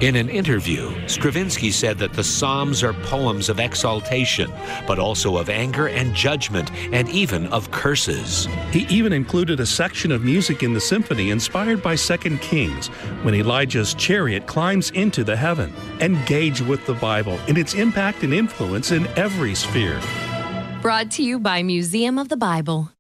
In 0.01 0.17
an 0.17 0.31
interview, 0.31 0.91
Stravinsky 1.07 1.71
said 1.71 1.99
that 1.99 2.15
the 2.15 2.25
Psalms 2.25 2.83
are 2.83 2.95
poems 2.95 3.51
of 3.51 3.61
exaltation, 3.61 4.51
but 4.87 4.99
also 4.99 5.37
of 5.37 5.51
anger 5.51 5.89
and 5.89 6.15
judgment, 6.15 6.71
and 6.95 7.07
even 7.11 7.47
of 7.49 7.71
curses. 7.71 8.49
He 8.71 8.87
even 8.89 9.13
included 9.13 9.61
a 9.61 9.67
section 9.67 10.11
of 10.11 10.25
music 10.25 10.63
in 10.63 10.73
the 10.73 10.81
symphony 10.81 11.29
inspired 11.29 11.83
by 11.83 11.97
2 11.97 12.39
Kings, 12.39 12.87
when 13.25 13.35
Elijah's 13.35 13.93
chariot 13.93 14.47
climbs 14.47 14.91
into 14.93 15.23
the 15.23 15.37
heaven. 15.37 15.71
Engage 16.01 16.63
with 16.63 16.87
the 16.87 16.95
Bible 16.95 17.39
in 17.47 17.59
its 17.59 17.75
impact 17.75 18.23
and 18.23 18.33
influence 18.33 18.93
in 18.93 19.07
every 19.19 19.55
sphere. 19.55 20.01
Brought 20.81 21.11
to 21.11 21.23
you 21.23 21.39
by 21.39 21.63
Museum 21.63 22.19
of 22.19 22.31
the 22.31 22.39
Bible. 22.39 22.91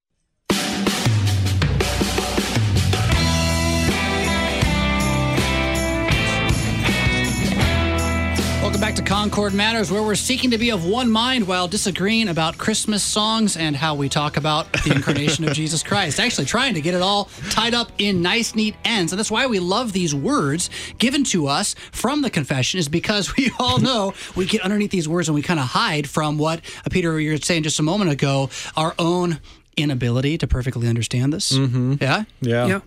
Welcome 8.80 8.96
back 8.96 9.04
to 9.04 9.12
Concord 9.12 9.52
Matters, 9.52 9.92
where 9.92 10.02
we're 10.02 10.14
seeking 10.14 10.52
to 10.52 10.56
be 10.56 10.70
of 10.70 10.86
one 10.86 11.10
mind 11.10 11.46
while 11.46 11.68
disagreeing 11.68 12.28
about 12.28 12.56
Christmas 12.56 13.04
songs 13.04 13.58
and 13.58 13.76
how 13.76 13.94
we 13.94 14.08
talk 14.08 14.38
about 14.38 14.72
the 14.72 14.92
incarnation 14.96 15.46
of 15.46 15.52
Jesus 15.52 15.82
Christ. 15.82 16.18
Actually, 16.18 16.46
trying 16.46 16.72
to 16.72 16.80
get 16.80 16.94
it 16.94 17.02
all 17.02 17.26
tied 17.50 17.74
up 17.74 17.92
in 17.98 18.22
nice, 18.22 18.54
neat 18.54 18.74
ends. 18.86 19.12
And 19.12 19.18
that's 19.18 19.30
why 19.30 19.46
we 19.46 19.58
love 19.58 19.92
these 19.92 20.14
words 20.14 20.70
given 20.96 21.24
to 21.24 21.46
us 21.46 21.74
from 21.92 22.22
the 22.22 22.30
confession, 22.30 22.80
is 22.80 22.88
because 22.88 23.36
we 23.36 23.50
all 23.58 23.80
know 23.80 24.14
we 24.34 24.46
get 24.46 24.62
underneath 24.62 24.92
these 24.92 25.06
words 25.06 25.28
and 25.28 25.34
we 25.34 25.42
kind 25.42 25.60
of 25.60 25.66
hide 25.66 26.08
from 26.08 26.38
what, 26.38 26.62
Peter, 26.90 27.20
you 27.20 27.32
were 27.32 27.36
saying 27.36 27.64
just 27.64 27.80
a 27.80 27.82
moment 27.82 28.10
ago, 28.10 28.48
our 28.78 28.94
own 28.98 29.40
inability 29.76 30.38
to 30.38 30.46
perfectly 30.46 30.88
understand 30.88 31.34
this. 31.34 31.52
Mm-hmm. 31.52 31.96
Yeah? 32.00 32.24
Yeah. 32.40 32.66
Yeah. 32.66 32.80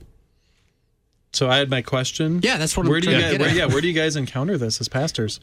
So 1.33 1.51
I 1.51 1.57
had 1.57 1.69
my 1.69 1.83
question. 1.83 2.39
Yeah, 2.41 2.57
that's 2.57 2.75
what 2.75 2.87
I'm 2.87 2.89
where 2.89 2.99
do 2.99 3.11
you 3.11 3.13
trying 3.19 3.21
to 3.21 3.25
guys, 3.25 3.31
get 3.33 3.41
where, 3.41 3.49
at. 3.51 3.55
yeah, 3.55 3.65
where 3.67 3.81
do 3.81 3.87
you 3.87 3.93
guys 3.93 4.15
encounter 4.15 4.57
this 4.57 4.81
as 4.81 4.87
pastors? 4.89 5.39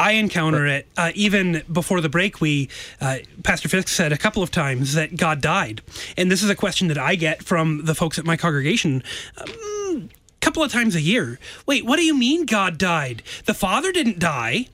I 0.00 0.12
encounter 0.12 0.66
it 0.66 0.86
uh, 0.96 1.12
even 1.14 1.62
before 1.70 2.00
the 2.00 2.08
break. 2.08 2.40
We 2.40 2.70
uh, 3.02 3.18
Pastor 3.44 3.68
Fisk 3.68 3.88
said 3.88 4.12
a 4.12 4.16
couple 4.16 4.42
of 4.42 4.50
times 4.50 4.94
that 4.94 5.14
God 5.14 5.42
died, 5.42 5.82
and 6.16 6.32
this 6.32 6.42
is 6.42 6.48
a 6.48 6.54
question 6.54 6.88
that 6.88 6.96
I 6.96 7.16
get 7.16 7.42
from 7.42 7.84
the 7.84 7.94
folks 7.94 8.18
at 8.18 8.24
my 8.24 8.38
congregation. 8.38 9.02
Um, 9.36 10.08
couple 10.40 10.62
of 10.62 10.72
times 10.72 10.96
a 10.96 11.02
year. 11.02 11.38
Wait, 11.66 11.84
what 11.84 11.96
do 11.96 12.02
you 12.02 12.16
mean 12.16 12.46
God 12.46 12.78
died? 12.78 13.22
The 13.44 13.52
Father 13.52 13.92
didn't 13.92 14.18
die, 14.18 14.68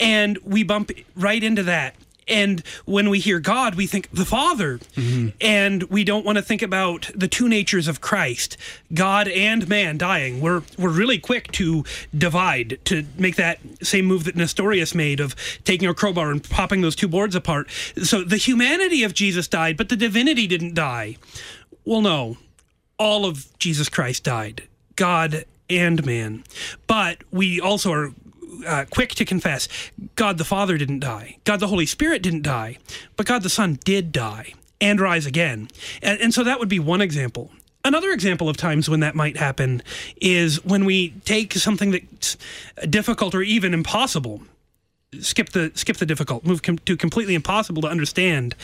and 0.00 0.36
we 0.38 0.64
bump 0.64 0.90
right 1.14 1.42
into 1.42 1.62
that. 1.62 1.94
And 2.28 2.60
when 2.84 3.10
we 3.10 3.18
hear 3.18 3.40
God, 3.40 3.74
we 3.74 3.86
think 3.86 4.08
the 4.12 4.24
Father, 4.24 4.78
mm-hmm. 4.94 5.30
and 5.40 5.82
we 5.84 6.04
don't 6.04 6.24
want 6.24 6.38
to 6.38 6.42
think 6.42 6.62
about 6.62 7.10
the 7.14 7.28
two 7.28 7.48
natures 7.48 7.88
of 7.88 8.00
Christ, 8.00 8.56
God 8.94 9.28
and 9.28 9.68
man 9.68 9.98
dying. 9.98 10.40
We're 10.40 10.62
we're 10.78 10.90
really 10.90 11.18
quick 11.18 11.50
to 11.52 11.84
divide, 12.16 12.78
to 12.86 13.04
make 13.18 13.36
that 13.36 13.58
same 13.82 14.06
move 14.06 14.24
that 14.24 14.36
Nestorius 14.36 14.94
made 14.94 15.20
of 15.20 15.34
taking 15.64 15.88
a 15.88 15.94
crowbar 15.94 16.30
and 16.30 16.42
popping 16.42 16.80
those 16.80 16.96
two 16.96 17.08
boards 17.08 17.34
apart. 17.34 17.70
So 18.02 18.22
the 18.22 18.36
humanity 18.36 19.02
of 19.02 19.14
Jesus 19.14 19.48
died, 19.48 19.76
but 19.76 19.88
the 19.88 19.96
divinity 19.96 20.46
didn't 20.46 20.74
die. 20.74 21.16
Well, 21.84 22.00
no, 22.00 22.36
all 22.98 23.26
of 23.26 23.46
Jesus 23.58 23.88
Christ 23.88 24.24
died, 24.24 24.62
God 24.94 25.44
and 25.68 26.04
man. 26.06 26.44
But 26.86 27.18
we 27.30 27.60
also 27.60 27.92
are 27.92 28.12
uh, 28.66 28.84
quick 28.90 29.14
to 29.16 29.24
confess 29.24 29.68
God 30.16 30.38
the 30.38 30.44
Father 30.44 30.78
didn't 30.78 31.00
die, 31.00 31.38
God 31.44 31.60
the 31.60 31.68
Holy 31.68 31.86
Spirit 31.86 32.22
didn't 32.22 32.42
die, 32.42 32.78
but 33.16 33.26
God 33.26 33.42
the 33.42 33.48
Son 33.48 33.78
did 33.84 34.12
die 34.12 34.54
and 34.80 35.00
rise 35.00 35.26
again. 35.26 35.68
And, 36.02 36.20
and 36.20 36.34
so 36.34 36.44
that 36.44 36.58
would 36.58 36.68
be 36.68 36.78
one 36.78 37.00
example. 37.00 37.50
Another 37.84 38.10
example 38.10 38.48
of 38.48 38.56
times 38.56 38.88
when 38.88 39.00
that 39.00 39.14
might 39.14 39.36
happen 39.36 39.82
is 40.20 40.64
when 40.64 40.84
we 40.84 41.10
take 41.24 41.52
something 41.54 41.90
that's 41.90 42.36
difficult 42.88 43.34
or 43.34 43.42
even 43.42 43.74
impossible 43.74 44.42
skip 45.20 45.50
the 45.50 45.70
skip 45.74 45.96
the 45.96 46.06
difficult 46.06 46.44
move 46.44 46.62
com- 46.62 46.78
to 46.78 46.96
completely 46.96 47.34
impossible 47.34 47.82
to 47.82 47.88
understand. 47.88 48.54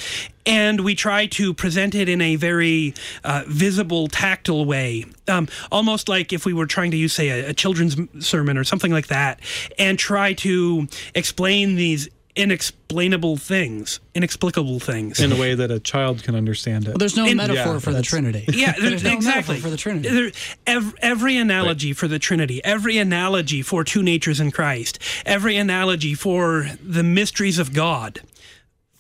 And 0.47 0.81
we 0.81 0.95
try 0.95 1.27
to 1.27 1.53
present 1.53 1.95
it 1.95 2.09
in 2.09 2.21
a 2.21 2.37
very 2.37 2.95
uh, 3.23 3.45
visible 3.47 4.09
tactile 4.09 4.65
way. 4.65 5.05
Um, 5.27 5.49
almost 5.71 6.09
like 6.09 6.33
if 6.33 6.47
we 6.47 6.55
were 6.55 6.67
trying 6.67 6.91
to 6.93 6.97
use 6.97 7.13
say 7.13 7.29
a, 7.29 7.51
a 7.51 7.55
children's 7.55 7.97
sermon 8.25 8.57
or 8.57 8.65
something 8.65 8.93
like 8.93 9.09
that 9.09 9.41
and 9.79 9.99
try 9.99 10.33
to 10.35 10.89
explain 11.15 11.77
these 11.77 12.09
inexplainable 12.39 13.37
things 13.37 14.01
inexplicable 14.15 14.81
things 14.81 15.21
in 15.21 15.31
a 15.33 15.37
way 15.37 15.55
that 15.55 15.71
a 15.71 15.79
child 15.81 16.23
can 16.23 16.35
understand 16.35 16.85
it. 16.87 16.89
Well, 16.91 16.99
there's 16.99 17.17
no 17.17 17.27
In- 17.27 17.37
metaphor 17.37 17.75
Yeah, 17.75 17.79
for 17.81 17.93
the 17.93 18.03
Trinity. 18.03 18.45
Yeah, 18.49 18.73
there- 18.73 18.91
there's 18.91 19.03
no 19.05 19.13
exactly. 19.13 19.55
metaphor 19.55 19.61
for 19.61 19.71
the 19.71 19.77
Trinity. 19.77 20.09
There- 20.09 20.33
ev- 20.67 20.95
every 21.03 21.37
analogy 21.37 21.93
for 21.93 22.09
the 22.09 22.19
Trinity, 22.19 22.65
every 22.65 22.99
analogy 22.99 23.63
for 23.63 23.85
two 23.85 24.03
natures 24.03 24.41
in 24.41 24.51
Christ, 24.51 24.99
every 25.27 25.57
analogy 25.57 26.15
for 26.15 26.69
the 26.83 27.03
mysteries 27.03 27.59
of 27.59 27.73
God 27.73 28.21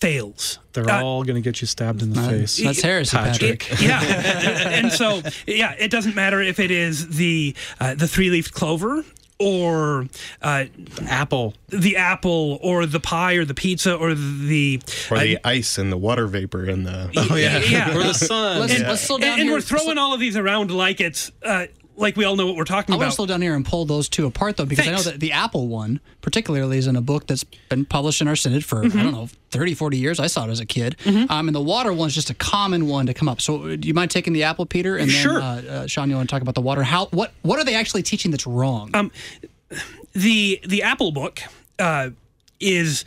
fails. 0.00 0.58
They're 0.74 0.88
Uh, 0.88 1.02
all 1.02 1.24
going 1.24 1.34
to 1.34 1.40
get 1.40 1.60
you 1.60 1.66
stabbed 1.66 2.02
in 2.02 2.12
the 2.12 2.22
face. 2.22 2.56
That's 2.58 2.80
heresy, 2.82 3.16
Patrick. 3.16 3.68
yeah, 3.80 4.00
and 4.70 4.92
so 4.92 5.22
yeah, 5.46 5.74
it 5.78 5.90
doesn't 5.90 6.14
matter 6.14 6.40
if 6.40 6.60
it 6.60 6.70
is 6.70 7.08
the 7.08 7.54
uh, 7.80 7.94
the 7.94 8.06
three 8.06 8.30
leafed 8.30 8.54
clover 8.54 9.04
or 9.38 10.06
uh, 10.42 10.64
apple, 11.06 11.54
the 11.68 11.96
apple, 11.96 12.58
or 12.62 12.86
the 12.86 13.00
pie, 13.00 13.34
or 13.34 13.44
the 13.44 13.54
pizza, 13.54 13.94
or 13.94 14.14
the 14.14 14.80
Or 15.10 15.16
uh, 15.16 15.20
the 15.20 15.38
ice 15.44 15.78
and 15.78 15.92
the 15.92 15.96
water 15.96 16.26
vapor 16.26 16.64
and 16.64 16.84
the 16.86 17.10
Oh, 17.30 17.36
yeah. 17.36 17.58
Yeah. 17.58 17.96
or 17.96 18.02
the 18.02 18.14
sun. 18.14 18.60
Let's, 18.60 18.74
and, 18.74 18.88
let's 18.88 19.02
slow 19.02 19.18
down 19.18 19.34
and, 19.34 19.42
and 19.42 19.50
we're 19.50 19.60
throwing 19.60 19.98
all 19.98 20.12
of 20.14 20.20
these 20.20 20.36
around 20.36 20.70
like 20.70 21.00
it's 21.00 21.30
uh, 21.42 21.66
like 21.98 22.16
we 22.16 22.24
all 22.24 22.36
know 22.36 22.46
what 22.46 22.56
we're 22.56 22.64
talking 22.64 22.94
about. 22.94 23.02
I 23.02 23.04
want 23.06 23.12
to 23.12 23.16
slow 23.16 23.26
down 23.26 23.42
here 23.42 23.54
and 23.54 23.64
pull 23.64 23.84
those 23.84 24.08
two 24.08 24.26
apart, 24.26 24.56
though, 24.56 24.64
because 24.64 24.86
I 24.86 24.92
know 24.92 25.02
that 25.02 25.20
the 25.20 25.32
Apple 25.32 25.66
one, 25.68 26.00
particularly, 26.22 26.78
is 26.78 26.86
in 26.86 26.96
a 26.96 27.00
book 27.00 27.26
that's 27.26 27.44
been 27.44 27.84
published 27.84 28.20
in 28.20 28.28
our 28.28 28.36
synod 28.36 28.64
for, 28.64 28.82
Mm-hmm. 28.84 28.98
I 28.98 29.02
don't 29.02 29.12
know, 29.12 29.28
30, 29.50 29.74
40 29.74 29.96
years. 29.98 30.20
I 30.20 30.26
saw 30.28 30.46
it 30.46 30.50
as 30.50 30.60
a 30.60 30.66
kid. 30.66 30.96
Um, 31.06 31.48
and 31.48 31.54
the 31.54 31.60
water 31.60 31.92
one's 31.92 32.14
just 32.14 32.30
a 32.30 32.34
common 32.34 32.86
one 32.86 33.06
to 33.06 33.14
come 33.14 33.28
up. 33.28 33.40
So 33.40 33.76
do 33.76 33.88
you 33.88 33.94
mind 33.94 34.10
taking 34.10 34.32
the 34.32 34.44
Apple, 34.44 34.64
Peter? 34.66 34.96
And 34.96 35.10
then, 35.10 35.22
Sure. 35.22 35.40
uh, 35.40 35.44
uh, 35.62 35.86
Sean, 35.86 36.08
you 36.08 36.16
want 36.16 36.28
to 36.28 36.32
talk 36.34 36.42
about 36.42 36.54
the 36.54 36.60
water? 36.62 36.82
How? 36.82 37.06
What 37.06 37.32
What 37.42 37.58
are 37.58 37.64
they 37.64 37.74
actually 37.74 38.02
teaching 38.02 38.30
that's 38.30 38.46
wrong? 38.46 38.90
Um, 38.94 39.10
the 40.12 40.60
the 40.66 40.82
Apple 40.82 41.12
book 41.12 41.40
uh, 41.78 42.10
is 42.60 43.04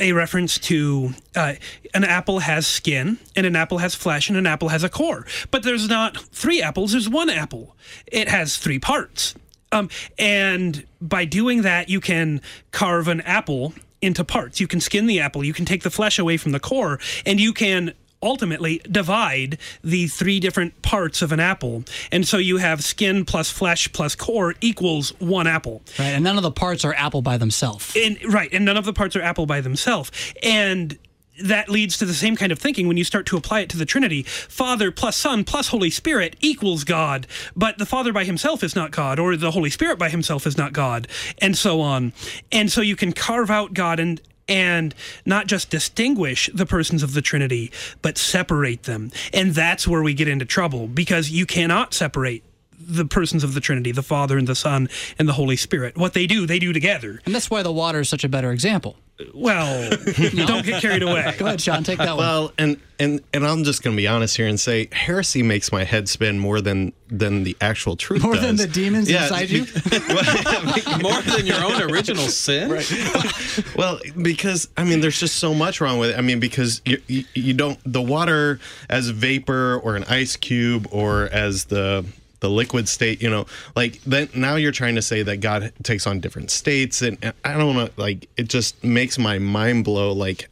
a 0.00 0.12
reference 0.12 0.58
to 0.58 1.10
uh, 1.36 1.54
an 1.94 2.04
apple 2.04 2.40
has 2.40 2.66
skin 2.66 3.18
and 3.36 3.46
an 3.46 3.54
apple 3.54 3.78
has 3.78 3.94
flesh 3.94 4.28
and 4.28 4.38
an 4.38 4.46
apple 4.46 4.68
has 4.68 4.82
a 4.82 4.88
core. 4.88 5.26
But 5.50 5.62
there's 5.62 5.88
not 5.88 6.16
three 6.16 6.62
apples. 6.62 6.92
There's 6.92 7.08
one 7.08 7.30
apple. 7.30 7.76
It 8.06 8.28
has 8.28 8.56
three 8.56 8.78
parts. 8.78 9.34
Um, 9.72 9.88
and 10.18 10.84
by 11.00 11.24
doing 11.24 11.62
that, 11.62 11.88
you 11.88 12.00
can 12.00 12.40
carve 12.72 13.06
an 13.08 13.20
apple 13.20 13.74
into 14.02 14.24
parts. 14.24 14.60
You 14.60 14.66
can 14.66 14.80
skin 14.80 15.06
the 15.06 15.20
apple. 15.20 15.44
You 15.44 15.52
can 15.52 15.64
take 15.64 15.82
the 15.82 15.90
flesh 15.90 16.18
away 16.18 16.36
from 16.36 16.52
the 16.52 16.60
core, 16.60 16.98
and 17.26 17.38
you 17.38 17.52
can 17.52 17.92
ultimately 18.22 18.80
divide 18.90 19.58
the 19.82 20.06
three 20.06 20.40
different 20.40 20.82
parts 20.82 21.22
of 21.22 21.32
an 21.32 21.40
apple. 21.40 21.84
And 22.12 22.26
so 22.26 22.36
you 22.36 22.58
have 22.58 22.84
skin 22.84 23.24
plus 23.24 23.50
flesh 23.50 23.92
plus 23.92 24.14
core 24.14 24.54
equals 24.60 25.10
one 25.20 25.46
apple. 25.46 25.82
right. 25.98 26.08
And 26.08 26.24
none 26.24 26.36
of 26.36 26.42
the 26.42 26.50
parts 26.50 26.84
are 26.84 26.94
Apple 26.94 27.22
by 27.22 27.38
themselves. 27.38 27.96
And 27.96 28.18
right, 28.32 28.52
and 28.52 28.64
none 28.64 28.76
of 28.76 28.84
the 28.84 28.92
parts 28.92 29.16
are 29.16 29.22
apple 29.22 29.46
by 29.46 29.60
themselves. 29.60 30.10
And 30.42 30.98
that 31.42 31.68
leads 31.68 31.96
to 31.98 32.04
the 32.04 32.14
same 32.14 32.36
kind 32.36 32.52
of 32.52 32.58
thinking 32.58 32.86
when 32.88 32.96
you 32.96 33.04
start 33.04 33.26
to 33.26 33.36
apply 33.36 33.60
it 33.60 33.68
to 33.70 33.78
the 33.78 33.86
Trinity. 33.86 34.22
Father 34.22 34.90
plus 34.90 35.16
Son 35.16 35.44
plus 35.44 35.68
Holy 35.68 35.90
Spirit 35.90 36.36
equals 36.40 36.84
God, 36.84 37.26
but 37.56 37.78
the 37.78 37.86
Father 37.86 38.12
by 38.12 38.24
himself 38.24 38.62
is 38.62 38.76
not 38.76 38.90
God, 38.90 39.18
or 39.18 39.36
the 39.36 39.52
Holy 39.52 39.70
Spirit 39.70 39.98
by 39.98 40.10
himself 40.10 40.46
is 40.46 40.58
not 40.58 40.72
God, 40.72 41.08
and 41.38 41.56
so 41.56 41.80
on. 41.80 42.12
And 42.52 42.70
so 42.70 42.80
you 42.80 42.96
can 42.96 43.12
carve 43.12 43.50
out 43.50 43.74
God 43.74 44.00
and 44.00 44.20
and 44.50 44.94
not 45.24 45.46
just 45.46 45.70
distinguish 45.70 46.50
the 46.52 46.66
persons 46.66 47.02
of 47.02 47.14
the 47.14 47.22
Trinity, 47.22 47.70
but 48.02 48.18
separate 48.18 48.82
them. 48.82 49.12
And 49.32 49.54
that's 49.54 49.88
where 49.88 50.02
we 50.02 50.12
get 50.12 50.28
into 50.28 50.44
trouble 50.44 50.88
because 50.88 51.30
you 51.30 51.46
cannot 51.46 51.94
separate 51.94 52.42
the 52.90 53.04
persons 53.04 53.44
of 53.44 53.54
the 53.54 53.60
Trinity, 53.60 53.92
the 53.92 54.02
Father 54.02 54.36
and 54.38 54.46
the 54.46 54.54
Son 54.54 54.88
and 55.18 55.28
the 55.28 55.34
Holy 55.34 55.56
Spirit. 55.56 55.96
What 55.96 56.12
they 56.14 56.26
do, 56.26 56.46
they 56.46 56.58
do 56.58 56.72
together. 56.72 57.20
And 57.24 57.34
that's 57.34 57.50
why 57.50 57.62
the 57.62 57.72
water 57.72 58.00
is 58.00 58.08
such 58.08 58.24
a 58.24 58.28
better 58.28 58.52
example. 58.52 58.96
Well, 59.34 59.90
don't 60.46 60.64
get 60.64 60.80
carried 60.80 61.02
away. 61.02 61.34
Go 61.36 61.44
ahead, 61.46 61.60
Sean. 61.60 61.84
Take 61.84 61.98
that 61.98 62.16
one. 62.16 62.18
Well, 62.18 62.52
and 62.56 62.80
and 62.98 63.20
and 63.34 63.46
I'm 63.46 63.64
just 63.64 63.82
going 63.82 63.94
to 63.94 64.00
be 64.00 64.08
honest 64.08 64.34
here 64.34 64.46
and 64.46 64.58
say 64.58 64.88
heresy 64.92 65.42
makes 65.42 65.70
my 65.70 65.84
head 65.84 66.08
spin 66.08 66.38
more 66.38 66.62
than 66.62 66.94
than 67.08 67.44
the 67.44 67.54
actual 67.60 67.96
truth. 67.96 68.22
More 68.22 68.36
than 68.38 68.56
the 68.56 68.66
demons 68.66 69.10
Yeah, 69.10 69.24
inside 69.24 69.50
you? 69.50 69.60
More 71.02 71.20
than 71.22 71.44
your 71.46 71.62
own 71.62 71.82
original 71.90 72.28
sin. 72.28 72.70
Right. 72.70 73.64
well, 73.76 74.00
because 74.22 74.68
I 74.76 74.84
mean, 74.84 75.00
there's 75.00 75.20
just 75.20 75.36
so 75.36 75.52
much 75.52 75.80
wrong 75.82 75.98
with 75.98 76.10
it. 76.10 76.18
I 76.18 76.22
mean, 76.22 76.40
because 76.40 76.80
you, 76.86 77.02
you 77.06 77.24
you 77.34 77.52
don't 77.52 77.78
the 77.84 78.02
water 78.02 78.58
as 78.88 79.10
vapor 79.10 79.78
or 79.82 79.96
an 79.96 80.04
ice 80.04 80.36
cube 80.36 80.88
or 80.90 81.24
as 81.32 81.66
the 81.66 82.06
the 82.40 82.50
liquid 82.50 82.88
state, 82.88 83.22
you 83.22 83.30
know, 83.30 83.46
like 83.76 84.00
then 84.04 84.28
now 84.34 84.56
you're 84.56 84.72
trying 84.72 84.94
to 84.96 85.02
say 85.02 85.22
that 85.22 85.38
God 85.38 85.72
takes 85.82 86.06
on 86.06 86.20
different 86.20 86.50
states, 86.50 87.02
and, 87.02 87.18
and 87.22 87.32
I 87.44 87.56
don't 87.56 87.74
know, 87.76 87.88
like 87.96 88.28
it 88.36 88.48
just 88.48 88.82
makes 88.82 89.18
my 89.18 89.38
mind 89.38 89.84
blow. 89.84 90.12
Like 90.12 90.48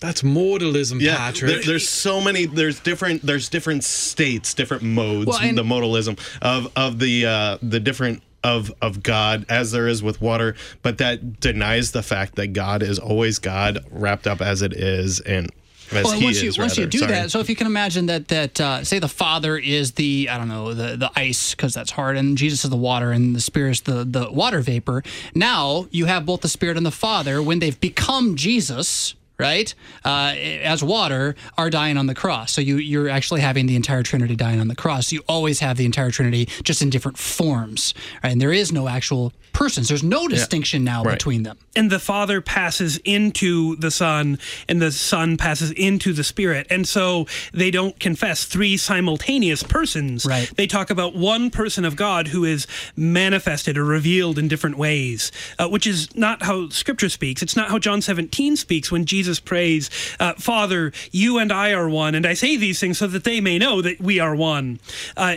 That's 0.00 0.22
modalism, 0.22 1.00
yeah, 1.00 1.16
Patrick. 1.16 1.50
there- 1.50 1.62
there's 1.62 1.88
so 1.88 2.20
many. 2.20 2.46
There's 2.46 2.80
different. 2.80 3.22
There's 3.26 3.48
different 3.48 3.84
states, 3.84 4.54
different 4.54 4.82
modes. 4.82 5.26
Well, 5.26 5.38
and- 5.40 5.58
the 5.58 5.62
modalism 5.64 6.18
of 6.40 6.70
of 6.76 6.98
the 6.98 7.26
uh, 7.26 7.58
the 7.62 7.80
different 7.80 8.22
of 8.42 8.72
of 8.80 9.02
God 9.02 9.44
as 9.50 9.70
there 9.72 9.86
is 9.86 10.02
with 10.02 10.22
water, 10.22 10.54
but 10.80 10.96
that 10.98 11.40
denies 11.40 11.90
the 11.92 12.02
fact 12.02 12.36
that 12.36 12.54
God 12.54 12.82
is 12.82 12.98
always 12.98 13.38
God, 13.38 13.84
wrapped 13.90 14.26
up 14.26 14.40
as 14.40 14.62
it 14.62 14.72
is, 14.72 15.20
and 15.20 15.44
as 15.46 15.59
Well, 15.92 16.04
once 16.04 16.36
is. 16.36 16.56
you 16.56 16.62
once 16.62 16.78
you 16.78 16.86
do 16.86 16.98
Sorry. 16.98 17.12
that, 17.12 17.30
so 17.30 17.40
if 17.40 17.48
you 17.48 17.56
can 17.56 17.66
imagine 17.66 18.06
that 18.06 18.28
that 18.28 18.60
uh, 18.60 18.84
say 18.84 18.98
the 18.98 19.08
Father 19.08 19.56
is 19.56 19.92
the 19.92 20.28
I 20.30 20.38
don't 20.38 20.48
know 20.48 20.72
the 20.74 20.96
the 20.96 21.10
ice 21.16 21.54
because 21.54 21.74
that's 21.74 21.90
hard, 21.90 22.16
and 22.16 22.38
Jesus 22.38 22.64
is 22.64 22.70
the 22.70 22.76
water, 22.76 23.10
and 23.12 23.34
the 23.34 23.40
Spirit 23.40 23.70
is 23.70 23.80
the 23.82 24.04
the 24.04 24.30
water 24.30 24.60
vapor. 24.60 25.02
Now 25.34 25.86
you 25.90 26.06
have 26.06 26.24
both 26.26 26.42
the 26.42 26.48
Spirit 26.48 26.76
and 26.76 26.86
the 26.86 26.90
Father 26.90 27.42
when 27.42 27.58
they've 27.58 27.80
become 27.80 28.36
Jesus. 28.36 29.14
Right, 29.38 29.74
uh, 30.04 30.34
as 30.36 30.84
water 30.84 31.34
are 31.56 31.70
dying 31.70 31.96
on 31.96 32.06
the 32.06 32.14
cross. 32.14 32.52
So 32.52 32.60
you 32.60 32.76
you're 32.76 33.08
actually 33.08 33.40
having 33.40 33.64
the 33.66 33.74
entire 33.74 34.02
Trinity 34.02 34.36
dying 34.36 34.60
on 34.60 34.68
the 34.68 34.76
cross. 34.76 35.12
You 35.12 35.22
always 35.26 35.60
have 35.60 35.78
the 35.78 35.86
entire 35.86 36.10
Trinity 36.10 36.46
just 36.62 36.82
in 36.82 36.90
different 36.90 37.16
forms, 37.16 37.94
right? 38.22 38.32
and 38.32 38.38
there 38.38 38.52
is 38.52 38.70
no 38.70 38.86
actual 38.86 39.32
persons. 39.52 39.88
There's 39.88 40.02
no 40.02 40.28
distinction 40.28 40.84
now 40.84 41.02
Right. 41.02 41.12
between 41.18 41.42
them. 41.42 41.56
and 41.76 41.88
the 41.90 41.98
Father 42.00 42.40
passes 42.40 42.98
into 43.04 43.76
the 43.76 43.90
Son, 43.92 44.38
and 44.68 44.82
the 44.82 44.90
Son 44.90 45.36
passes 45.36 45.70
into 45.72 46.12
the 46.12 46.24
Spirit. 46.24 46.66
And 46.68 46.86
so 46.86 47.26
they 47.54 47.70
don't 47.70 47.98
confess 48.00 48.44
three 48.44 48.76
simultaneous 48.76 49.62
persons. 49.62 50.26
Right. 50.26 50.50
They 50.56 50.66
talk 50.66 50.90
about 50.90 51.14
one 51.14 51.48
person 51.50 51.84
of 51.84 51.94
God 51.96 52.28
who 52.28 52.44
is 52.44 52.66
manifested 52.96 53.78
or 53.78 53.84
revealed 53.84 54.38
in 54.38 54.48
different 54.48 54.76
ways, 54.78 55.30
uh, 55.58 55.68
which 55.68 55.86
is 55.86 56.14
not 56.16 56.42
how 56.42 56.68
Scripture 56.70 57.08
speaks. 57.08 57.42
It's 57.42 57.56
not 57.56 57.68
how 57.70 57.78
John 57.78 58.02
17 58.02 58.56
speaks 58.56 58.90
when 58.90 59.04
Jesus 59.04 59.38
prays, 59.40 59.90
uh, 60.18 60.34
Father, 60.34 60.92
you 61.12 61.38
and 61.38 61.52
I 61.52 61.72
are 61.72 61.88
one, 61.88 62.14
and 62.14 62.26
I 62.26 62.34
say 62.34 62.56
these 62.56 62.80
things 62.80 62.98
so 62.98 63.06
that 63.06 63.24
they 63.24 63.40
may 63.40 63.58
know 63.58 63.80
that 63.82 64.00
we 64.00 64.18
are 64.20 64.34
one. 64.34 64.80
Uh, 65.16 65.36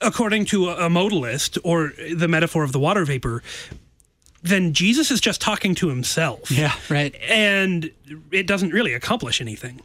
according 0.00 0.46
to 0.46 0.68
a, 0.70 0.86
a 0.86 0.88
modalist 0.88 1.58
or 1.64 1.92
the 2.14 2.28
metaphor 2.28 2.64
of 2.64 2.72
the 2.72 2.78
water 2.80 3.04
vapor, 3.04 3.42
then 4.42 4.72
Jesus 4.72 5.10
is 5.10 5.20
just 5.20 5.40
talking 5.40 5.74
to 5.76 5.88
himself. 5.88 6.50
Yeah, 6.50 6.74
right. 6.88 7.14
And 7.28 7.90
it 8.30 8.46
doesn't 8.46 8.70
really 8.70 8.94
accomplish 8.94 9.40
anything. 9.40 9.80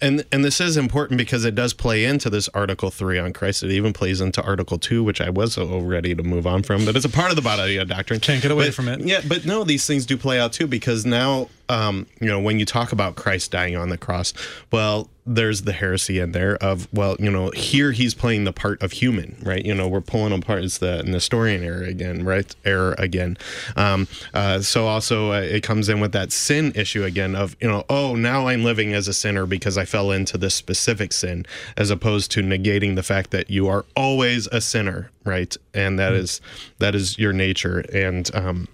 And 0.00 0.24
and 0.32 0.42
this 0.42 0.62
is 0.62 0.78
important 0.78 1.18
because 1.18 1.44
it 1.44 1.54
does 1.54 1.74
play 1.74 2.06
into 2.06 2.30
this 2.30 2.48
Article 2.54 2.90
Three 2.90 3.18
on 3.18 3.34
Christ. 3.34 3.62
It 3.62 3.70
even 3.70 3.92
plays 3.92 4.22
into 4.22 4.42
Article 4.42 4.78
Two, 4.78 5.04
which 5.04 5.20
I 5.20 5.28
was 5.28 5.52
so 5.54 5.78
ready 5.80 6.14
to 6.14 6.22
move 6.22 6.46
on 6.46 6.62
from, 6.62 6.86
but 6.86 6.96
it's 6.96 7.04
a 7.04 7.08
part 7.10 7.28
of 7.28 7.36
the 7.36 7.42
body 7.42 7.84
doctrine. 7.84 8.18
Can't 8.20 8.40
get 8.40 8.50
away 8.50 8.68
But- 8.68 8.74
from 8.74 8.88
it. 8.88 9.00
Yeah, 9.00 9.20
but 9.28 9.44
no, 9.44 9.64
these 9.64 9.86
things 9.86 10.06
do 10.06 10.16
play 10.16 10.40
out 10.40 10.54
too 10.54 10.66
because 10.66 11.04
now, 11.04 11.50
um, 11.68 12.06
you 12.20 12.26
know, 12.26 12.40
when 12.40 12.58
you 12.58 12.64
talk 12.64 12.92
about 12.92 13.16
Christ 13.16 13.50
dying 13.50 13.76
on 13.76 13.88
the 13.88 13.98
cross, 13.98 14.32
well, 14.72 15.08
there's 15.28 15.62
the 15.62 15.72
heresy 15.72 16.18
in 16.18 16.32
there 16.32 16.56
of 16.56 16.88
well, 16.92 17.16
you 17.18 17.30
know, 17.30 17.50
here 17.50 17.92
he's 17.92 18.14
playing 18.14 18.44
the 18.44 18.52
part 18.52 18.82
of 18.82 18.92
human, 18.92 19.36
right? 19.42 19.64
You 19.64 19.74
know, 19.74 19.86
we're 19.86 20.00
pulling 20.00 20.32
apart 20.32 20.64
it's 20.64 20.78
the 20.78 21.02
Nestorian 21.02 21.62
error 21.62 21.82
again, 21.82 22.24
right? 22.24 22.54
Error 22.64 22.94
again. 22.98 23.36
Um, 23.76 24.08
uh, 24.32 24.60
so 24.60 24.86
also 24.86 25.32
uh, 25.32 25.40
it 25.40 25.62
comes 25.62 25.88
in 25.88 26.00
with 26.00 26.12
that 26.12 26.32
sin 26.32 26.72
issue 26.74 27.04
again 27.04 27.36
of 27.36 27.56
you 27.60 27.68
know, 27.68 27.84
oh, 27.90 28.14
now 28.14 28.48
I'm 28.48 28.64
living 28.64 28.94
as 28.94 29.06
a 29.06 29.12
sinner 29.12 29.44
because 29.44 29.76
I 29.76 29.84
fell 29.84 30.10
into 30.10 30.38
this 30.38 30.54
specific 30.54 31.12
sin, 31.12 31.44
as 31.76 31.90
opposed 31.90 32.30
to 32.32 32.42
negating 32.42 32.96
the 32.96 33.02
fact 33.02 33.30
that 33.30 33.50
you 33.50 33.68
are 33.68 33.84
always 33.94 34.46
a 34.46 34.60
sinner, 34.60 35.10
right? 35.24 35.54
And 35.74 35.98
that 35.98 36.14
is 36.14 36.40
that 36.78 36.94
is 36.94 37.18
your 37.18 37.32
nature 37.34 37.80
and. 37.92 38.34
Um, 38.34 38.68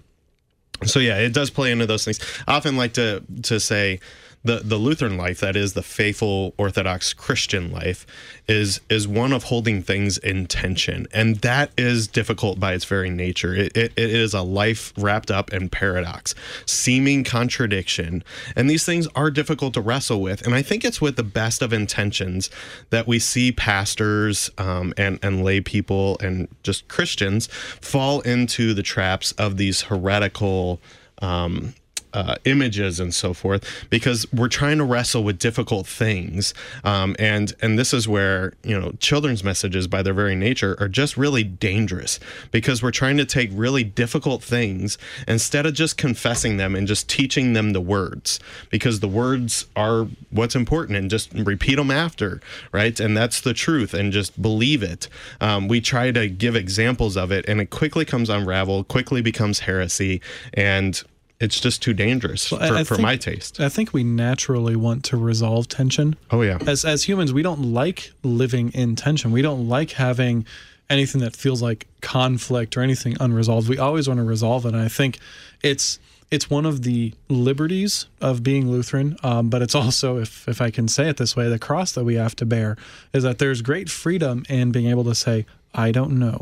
so 0.83 0.99
yeah, 0.99 1.17
it 1.17 1.33
does 1.33 1.49
play 1.49 1.71
into 1.71 1.85
those 1.85 2.03
things. 2.05 2.19
I 2.47 2.55
often 2.55 2.77
like 2.77 2.93
to 2.93 3.23
to 3.43 3.59
say 3.59 3.99
the 4.45 4.61
the 4.63 4.77
Lutheran 4.77 5.17
life, 5.17 5.39
that 5.39 5.55
is 5.55 5.73
the 5.73 5.81
faithful 5.81 6.53
Orthodox 6.57 7.13
Christian 7.13 7.71
life, 7.71 8.05
is 8.47 8.79
is 8.89 9.07
one 9.07 9.33
of 9.33 9.45
holding 9.45 9.81
things 9.81 10.19
in 10.19 10.45
tension, 10.45 11.07
and 11.11 11.37
that 11.37 11.71
is 11.77 12.07
difficult 12.07 12.59
by 12.59 12.73
its 12.73 12.85
very 12.85 13.09
nature. 13.09 13.55
It, 13.55 13.75
it, 13.75 13.93
it 13.95 14.09
is 14.11 14.33
a 14.33 14.43
life 14.43 14.93
wrapped 14.97 15.31
up 15.31 15.51
in 15.51 15.69
paradox, 15.69 16.35
seeming 16.65 17.23
contradiction, 17.23 18.23
and 18.55 18.69
these 18.69 18.85
things 18.85 19.07
are 19.15 19.31
difficult 19.31 19.73
to 19.73 19.81
wrestle 19.81 20.21
with. 20.21 20.45
And 20.45 20.53
I 20.53 20.61
think 20.61 20.85
it's 20.85 21.01
with 21.01 21.15
the 21.15 21.23
best 21.23 21.63
of 21.63 21.73
intentions 21.73 22.51
that 22.91 23.07
we 23.07 23.17
see 23.17 23.51
pastors 23.51 24.51
um, 24.59 24.93
and 24.95 25.17
and 25.23 25.43
lay 25.43 25.59
people 25.59 26.17
and 26.19 26.47
just 26.61 26.87
Christians 26.87 27.47
fall 27.81 28.21
into 28.21 28.75
the 28.75 28.83
traps 28.83 29.31
of 29.33 29.57
these 29.57 29.81
heretical 29.81 30.79
um, 31.21 31.73
uh, 32.15 32.35
images 32.45 32.99
and 32.99 33.13
so 33.13 33.33
forth 33.33 33.85
because 33.89 34.25
we're 34.31 34.47
trying 34.47 34.77
to 34.77 34.83
wrestle 34.85 35.23
with 35.23 35.37
difficult 35.37 35.85
things. 35.85 36.53
Um, 36.83 37.15
and 37.19 37.53
and 37.61 37.77
this 37.77 37.93
is 37.93 38.07
where 38.07 38.53
you 38.63 38.79
know 38.79 38.93
children's 38.99 39.43
messages 39.43 39.87
by 39.87 40.01
their 40.01 40.13
very 40.13 40.35
nature 40.35 40.77
are 40.79 40.87
just 40.87 41.17
really 41.17 41.43
dangerous 41.43 42.19
because 42.51 42.81
we're 42.81 42.91
trying 42.91 43.17
to 43.17 43.25
take 43.25 43.49
really 43.53 43.83
difficult 43.83 44.41
things 44.41 44.97
instead 45.27 45.65
of 45.65 45.73
just 45.73 45.97
confessing 45.97 46.57
them 46.57 46.73
and 46.73 46.87
just 46.87 47.09
teaching 47.09 47.53
them 47.53 47.73
the 47.73 47.81
words 47.81 48.39
because 48.69 49.01
the 49.01 49.07
words 49.09 49.67
are 49.75 50.07
what's 50.31 50.55
important 50.55 50.97
and 50.97 51.09
just 51.09 51.33
repeat 51.33 51.75
them 51.75 51.91
after 51.91 52.41
right? 52.71 52.99
And 52.99 53.15
that's 53.15 53.41
the 53.41 53.53
truth 53.53 53.93
and 53.93 54.11
just 54.11 54.41
believe 54.41 54.83
it. 54.83 55.07
Um, 55.41 55.67
we 55.67 55.81
try 55.81 56.11
to 56.11 56.27
give 56.29 56.55
examples 56.55 57.17
of 57.17 57.31
it 57.31 57.45
and 57.47 57.59
it 57.59 57.69
quickly 57.69 58.05
comes 58.05 58.29
unraveled 58.29 58.87
quickly 58.87 59.21
becomes 59.21 59.59
heresy 59.59 60.21
and 60.53 61.03
it's 61.45 61.59
just 61.59 61.81
too 61.81 61.93
dangerous 61.93 62.51
Well, 62.51 62.61
I- 62.61 62.67
for, 62.67 62.75
I 62.75 62.83
for 62.83 62.95
think- 62.95 63.03
my 63.11 63.15
taste 63.17 63.59
I 63.59 63.69
think 63.69 63.93
we 63.93 64.03
naturally 64.03 64.75
want 64.75 65.03
to 65.05 65.17
resolve 65.17 65.67
tension. 65.67 66.15
oh 66.31 66.41
yeah 66.41 66.57
As 66.67 66.83
as 66.83 67.03
humans, 67.09 67.31
we 67.31 67.41
don't 67.41 67.63
like 67.81 68.11
living 68.23 68.71
in 68.73 68.95
tension. 68.95 69.31
We 69.31 69.41
don't 69.41 69.67
like 69.69 69.91
having 69.91 70.45
anything 70.89 71.21
that 71.21 71.35
feels 71.35 71.61
like 71.61 71.87
conflict 72.01 72.77
or 72.77 72.81
anything 72.81 73.15
unresolved. 73.19 73.67
We 73.69 73.77
always 73.79 74.07
want 74.07 74.19
to 74.19 74.23
resolve 74.23 74.65
it. 74.65 74.73
And 74.75 74.83
I 74.83 74.87
think 74.89 75.17
it's 75.63 75.99
it's 76.31 76.49
one 76.49 76.65
of 76.65 76.81
the 76.81 77.13
liberties 77.29 78.07
of 78.19 78.41
being 78.41 78.69
Lutheran, 78.71 79.15
um, 79.23 79.49
but 79.49 79.61
it's 79.61 79.75
also, 79.75 80.17
if 80.17 80.47
if 80.47 80.59
I 80.61 80.69
can 80.71 80.87
say 80.87 81.07
it 81.09 81.17
this 81.17 81.35
way, 81.35 81.47
the 81.49 81.59
cross 81.59 81.91
that 81.93 82.03
we 82.03 82.15
have 82.15 82.35
to 82.37 82.45
bear 82.45 82.77
is 83.13 83.21
that 83.23 83.37
there's 83.37 83.61
great 83.61 83.89
freedom 83.89 84.43
in 84.49 84.71
being 84.71 84.87
able 84.87 85.03
to 85.05 85.15
say, 85.15 85.45
"I 85.73 85.91
don't 85.91 86.13
know," 86.17 86.39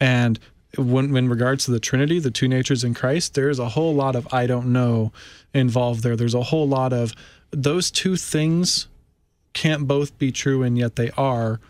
and 0.00 0.38
when 0.76 1.16
in 1.16 1.28
regards 1.28 1.64
to 1.66 1.70
the 1.70 1.80
Trinity, 1.80 2.18
the 2.18 2.30
two 2.30 2.48
natures 2.48 2.84
in 2.84 2.94
Christ, 2.94 3.34
there's 3.34 3.58
a 3.58 3.70
whole 3.70 3.94
lot 3.94 4.16
of 4.16 4.32
I 4.32 4.46
don't 4.46 4.72
know 4.72 5.12
involved 5.54 6.02
there. 6.02 6.16
There's 6.16 6.34
a 6.34 6.42
whole 6.42 6.68
lot 6.68 6.92
of 6.92 7.14
those 7.50 7.90
two 7.90 8.16
things 8.16 8.88
can't 9.52 9.86
both 9.86 10.18
be 10.18 10.30
true 10.30 10.62
and 10.62 10.76
yet 10.76 10.96
they 10.96 11.10
are. 11.12 11.60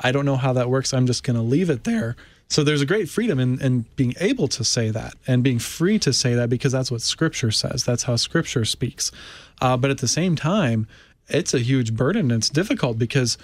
I 0.00 0.12
don't 0.12 0.24
know 0.24 0.36
how 0.36 0.52
that 0.54 0.68
works. 0.68 0.92
I'm 0.92 1.06
just 1.06 1.22
going 1.22 1.36
to 1.36 1.42
leave 1.42 1.70
it 1.70 1.84
there. 1.84 2.16
So 2.48 2.64
there's 2.64 2.80
a 2.80 2.86
great 2.86 3.08
freedom 3.08 3.38
in, 3.38 3.60
in 3.62 3.86
being 3.94 4.14
able 4.18 4.48
to 4.48 4.64
say 4.64 4.90
that 4.90 5.14
and 5.28 5.44
being 5.44 5.60
free 5.60 6.00
to 6.00 6.12
say 6.12 6.34
that 6.34 6.50
because 6.50 6.72
that's 6.72 6.90
what 6.90 7.00
Scripture 7.00 7.52
says. 7.52 7.84
That's 7.84 8.02
how 8.02 8.16
Scripture 8.16 8.64
speaks. 8.64 9.12
Uh, 9.60 9.76
but 9.76 9.90
at 9.90 9.98
the 9.98 10.08
same 10.08 10.34
time, 10.34 10.88
it's 11.28 11.54
a 11.54 11.60
huge 11.60 11.94
burden. 11.94 12.32
And 12.32 12.40
it's 12.40 12.50
difficult 12.50 12.98
because, 12.98 13.38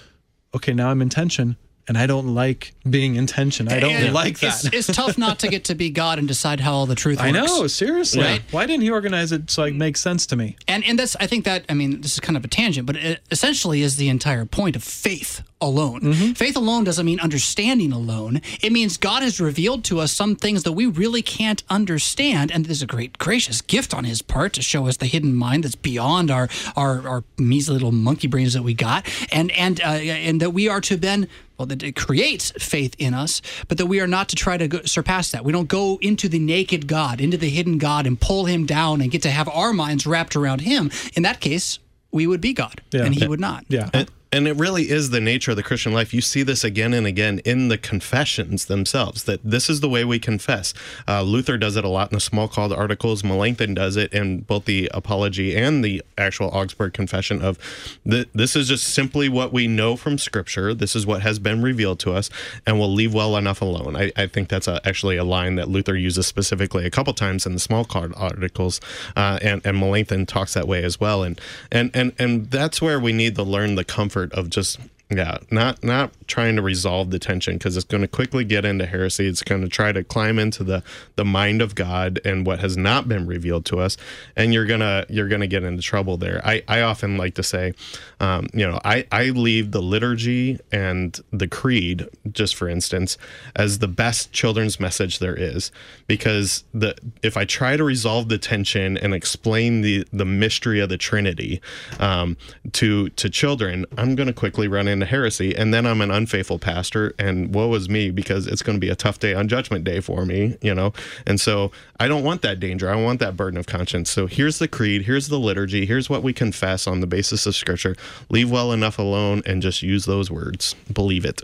okay, 0.53 0.73
now 0.73 0.89
I'm 0.89 1.01
in 1.01 1.07
tension 1.07 1.55
and 1.87 1.97
I 1.97 2.05
don't 2.05 2.35
like 2.35 2.73
being 2.89 3.15
in 3.15 3.27
tension. 3.27 3.67
I 3.69 3.79
don't 3.79 3.93
And 3.93 4.13
like 4.13 4.39
that. 4.39 4.65
It's, 4.65 4.89
it's 4.89 4.97
tough 4.97 5.17
not 5.17 5.39
to 5.39 5.47
get 5.47 5.65
to 5.65 5.75
be 5.75 5.89
God 5.89 6.19
and 6.19 6.27
decide 6.27 6.59
how 6.59 6.73
all 6.73 6.85
the 6.85 6.95
truth 6.95 7.19
is. 7.19 7.21
I 7.25 7.31
works. 7.31 7.47
know, 7.47 7.67
seriously. 7.67 8.21
Right? 8.23 8.41
Why 8.51 8.65
didn't 8.65 8.83
he 8.83 8.89
organize 8.89 9.31
it 9.31 9.49
so 9.49 9.63
it 9.63 9.75
makes 9.75 10.01
sense 10.01 10.25
to 10.27 10.35
me? 10.35 10.57
And 10.67 10.83
and 10.85 10.99
that's 10.99 11.15
I 11.17 11.27
think 11.27 11.45
that 11.45 11.65
I 11.69 11.73
mean 11.73 12.01
this 12.01 12.13
is 12.13 12.19
kind 12.19 12.35
of 12.37 12.43
a 12.43 12.47
tangent, 12.47 12.85
but 12.85 12.95
it 12.97 13.21
essentially 13.31 13.81
is 13.81 13.95
the 13.97 14.09
entire 14.09 14.45
point 14.45 14.75
of 14.75 14.83
faith 14.83 15.43
alone. 15.59 16.01
Mm-hmm. 16.01 16.31
Faith 16.33 16.55
alone 16.55 16.83
doesn't 16.83 17.05
mean 17.05 17.19
understanding 17.19 17.91
alone. 17.91 18.41
It 18.61 18.71
means 18.71 18.97
God 18.97 19.23
has 19.23 19.39
revealed 19.39 19.83
to 19.85 19.99
us 19.99 20.11
some 20.11 20.35
things 20.35 20.63
that 20.63 20.73
we 20.73 20.85
really 20.85 21.21
can't 21.21 21.63
understand, 21.69 22.51
and 22.51 22.65
there's 22.65 22.81
a 22.81 22.87
great 22.87 23.17
gracious 23.17 23.61
gift 23.61 23.93
on 23.93 24.03
His 24.03 24.21
part 24.21 24.53
to 24.53 24.61
show 24.61 24.87
us 24.87 24.97
the 24.97 25.05
hidden 25.05 25.35
mind 25.35 25.63
that's 25.63 25.75
beyond 25.75 26.29
our 26.31 26.47
our, 26.75 27.07
our 27.07 27.23
measly 27.37 27.73
little 27.73 27.91
monkey 27.91 28.27
brains 28.27 28.53
that 28.53 28.63
we 28.63 28.73
got, 28.73 29.07
and 29.31 29.51
and 29.51 29.81
uh, 29.81 29.85
and 29.85 30.41
that 30.41 30.51
we 30.51 30.67
are 30.67 30.81
to 30.81 30.95
then 30.95 31.27
well, 31.57 31.65
that 31.65 31.81
it 31.81 31.95
creates 31.95 32.51
faith 32.51 32.95
in 32.99 33.15
us, 33.15 33.41
but 33.67 33.79
that 33.79 33.87
we 33.87 33.99
are 33.99 34.05
not 34.07 34.29
to 34.29 34.35
try 34.35 34.57
to 34.57 34.67
go, 34.67 34.81
surpass 34.83 35.31
that. 35.31 35.43
We 35.43 35.51
don't 35.51 35.67
go 35.67 35.97
into 36.01 36.29
the 36.29 36.37
naked 36.37 36.87
God, 36.87 37.19
into 37.19 37.37
the 37.37 37.49
hidden 37.49 37.79
God, 37.79 38.05
and 38.05 38.19
pull 38.19 38.45
him 38.45 38.67
down 38.67 39.01
and 39.01 39.09
get 39.09 39.23
to 39.23 39.31
have 39.31 39.49
our 39.49 39.73
minds 39.73 40.05
wrapped 40.05 40.35
around 40.35 40.61
him. 40.61 40.91
In 41.15 41.23
that 41.23 41.39
case, 41.39 41.79
we 42.11 42.27
would 42.27 42.41
be 42.41 42.53
God, 42.53 42.81
and 42.93 43.15
he 43.15 43.27
would 43.27 43.39
not. 43.39 43.65
Yeah. 43.69 43.89
And, 43.91 44.11
and 44.31 44.47
it 44.47 44.55
really 44.55 44.89
is 44.89 45.09
the 45.09 45.21
nature 45.21 45.51
of 45.51 45.57
the 45.57 45.63
Christian 45.63 45.93
life. 45.93 46.13
You 46.13 46.21
see 46.21 46.43
this 46.43 46.63
again 46.63 46.93
and 46.93 47.07
again 47.07 47.39
in 47.39 47.69
the 47.69 47.77
confessions 47.77 48.65
themselves 48.65 49.23
that 49.23 49.39
this 49.43 49.69
is 49.69 49.79
the 49.79 49.89
way 49.89 50.03
we 50.03 50.19
confess. 50.19 50.73
Uh, 51.07 51.21
Luther 51.21 51.57
does 51.57 51.75
it 51.75 51.85
a 51.85 51.89
lot 51.89 52.11
in 52.11 52.17
the 52.17 52.21
Smalcald 52.21 52.75
articles. 52.75 53.23
Melanchthon 53.23 53.73
does 53.73 53.95
it 53.95 54.11
in 54.13 54.41
both 54.41 54.65
the 54.65 54.91
Apology 54.93 55.55
and 55.55 55.83
the 55.83 56.01
actual 56.17 56.47
Augsburg 56.49 56.93
Confession 56.93 57.41
of 57.41 57.57
the, 58.05 58.27
this 58.33 58.55
is 58.55 58.67
just 58.67 58.85
simply 58.85 59.29
what 59.29 59.53
we 59.53 59.67
know 59.67 59.95
from 59.95 60.17
Scripture. 60.17 60.73
This 60.73 60.95
is 60.95 61.05
what 61.05 61.21
has 61.21 61.39
been 61.39 61.61
revealed 61.61 61.99
to 61.99 62.13
us, 62.13 62.29
and 62.65 62.79
we'll 62.79 62.93
leave 62.93 63.13
well 63.13 63.37
enough 63.37 63.61
alone. 63.61 63.95
I, 63.95 64.11
I 64.15 64.27
think 64.27 64.49
that's 64.49 64.67
a, 64.67 64.85
actually 64.85 65.17
a 65.17 65.23
line 65.23 65.55
that 65.55 65.69
Luther 65.69 65.95
uses 65.95 66.27
specifically 66.27 66.85
a 66.85 66.91
couple 66.91 67.13
times 67.13 67.45
in 67.45 67.53
the 67.53 67.59
Smalcald 67.59 68.13
articles, 68.15 68.81
uh, 69.15 69.39
and, 69.41 69.61
and 69.65 69.79
Melanchthon 69.79 70.25
talks 70.25 70.53
that 70.53 70.67
way 70.67 70.83
as 70.83 70.99
well. 70.99 71.23
And 71.23 71.39
and 71.71 71.91
and 71.93 72.13
and 72.19 72.49
that's 72.51 72.81
where 72.81 72.99
we 72.99 73.13
need 73.13 73.35
to 73.35 73.43
learn 73.43 73.75
the 73.75 73.83
comfort 73.83 74.16
of 74.23 74.49
just 74.49 74.79
yeah 75.09 75.37
not 75.51 75.81
not 75.83 76.11
trying 76.27 76.55
to 76.55 76.61
resolve 76.61 77.11
the 77.11 77.19
tension 77.19 77.53
because 77.53 77.77
it's 77.77 77.85
going 77.85 78.01
to 78.01 78.07
quickly 78.07 78.43
get 78.43 78.65
into 78.65 78.85
heresy. 78.85 79.27
It's 79.27 79.41
going 79.41 79.61
to 79.61 79.69
try 79.69 79.91
to 79.91 80.03
climb 80.03 80.37
into 80.39 80.63
the 80.63 80.83
the 81.15 81.25
mind 81.25 81.61
of 81.61 81.75
god 81.75 82.19
and 82.25 82.45
what 82.45 82.59
has 82.59 82.75
not 82.75 83.07
been 83.07 83.25
revealed 83.25 83.65
to 83.65 83.79
us 83.79 83.95
and 84.35 84.53
you're 84.53 84.65
gonna 84.65 85.05
you're 85.09 85.27
gonna 85.27 85.47
get 85.47 85.63
into 85.63 85.81
trouble 85.81 86.17
there. 86.17 86.41
I 86.45 86.63
i 86.67 86.81
often 86.81 87.17
like 87.17 87.35
to 87.35 87.43
say 87.43 87.73
um, 88.19 88.47
you 88.53 88.67
know 88.67 88.79
i 88.83 89.05
i 89.11 89.25
leave 89.29 89.71
the 89.71 89.81
liturgy 89.81 90.59
and 90.71 91.19
the 91.31 91.47
creed 91.47 92.07
just 92.31 92.55
for 92.55 92.67
instance 92.67 93.17
as 93.55 93.79
the 93.79 93.87
best 93.87 94.31
children's 94.31 94.79
message 94.79 95.19
there 95.19 95.35
is 95.35 95.71
because 96.07 96.63
the 96.73 96.95
if 97.23 97.37
i 97.37 97.45
try 97.45 97.77
to 97.77 97.83
resolve 97.83 98.29
the 98.29 98.37
tension 98.37 98.97
and 98.97 99.13
explain 99.13 99.81
the 99.81 100.05
the 100.11 100.25
mystery 100.25 100.79
of 100.79 100.89
the 100.89 100.97
trinity 100.97 101.61
um, 101.99 102.35
to 102.73 103.09
to 103.09 103.29
children 103.29 103.85
i'm 103.97 104.15
going 104.15 104.27
to 104.27 104.33
quickly 104.33 104.67
run 104.67 104.87
into 104.87 104.96
heresy 105.05 105.55
and 105.55 105.73
then 105.73 105.85
i'm 105.85 106.01
an 106.01 106.11
unfaithful 106.11 106.59
pastor 106.59 107.13
and 107.19 107.53
woe 107.53 107.73
is 107.73 107.89
me 107.89 108.09
because 108.09 108.47
it's 108.47 108.61
going 108.61 108.75
to 108.75 108.79
be 108.79 108.89
a 108.89 108.95
tough 108.95 109.19
day 109.19 109.33
on 109.33 109.47
judgment 109.47 109.83
day 109.83 109.99
for 109.99 110.25
me 110.25 110.57
you 110.61 110.73
know 110.73 110.93
and 111.25 111.39
so 111.39 111.71
i 111.99 112.07
don't 112.07 112.23
want 112.23 112.41
that 112.41 112.59
danger 112.59 112.89
i 112.89 112.95
want 112.95 113.19
that 113.19 113.35
burden 113.37 113.57
of 113.57 113.67
conscience 113.67 114.09
so 114.09 114.27
here's 114.27 114.59
the 114.59 114.67
creed 114.67 115.03
here's 115.03 115.27
the 115.27 115.39
liturgy 115.39 115.85
here's 115.85 116.09
what 116.09 116.23
we 116.23 116.33
confess 116.33 116.87
on 116.87 116.99
the 116.99 117.07
basis 117.07 117.45
of 117.45 117.55
scripture 117.55 117.95
leave 118.29 118.49
well 118.49 118.71
enough 118.71 118.97
alone 118.99 119.41
and 119.45 119.61
just 119.61 119.81
use 119.81 120.05
those 120.05 120.31
words 120.31 120.75
believe 120.91 121.25
it 121.25 121.41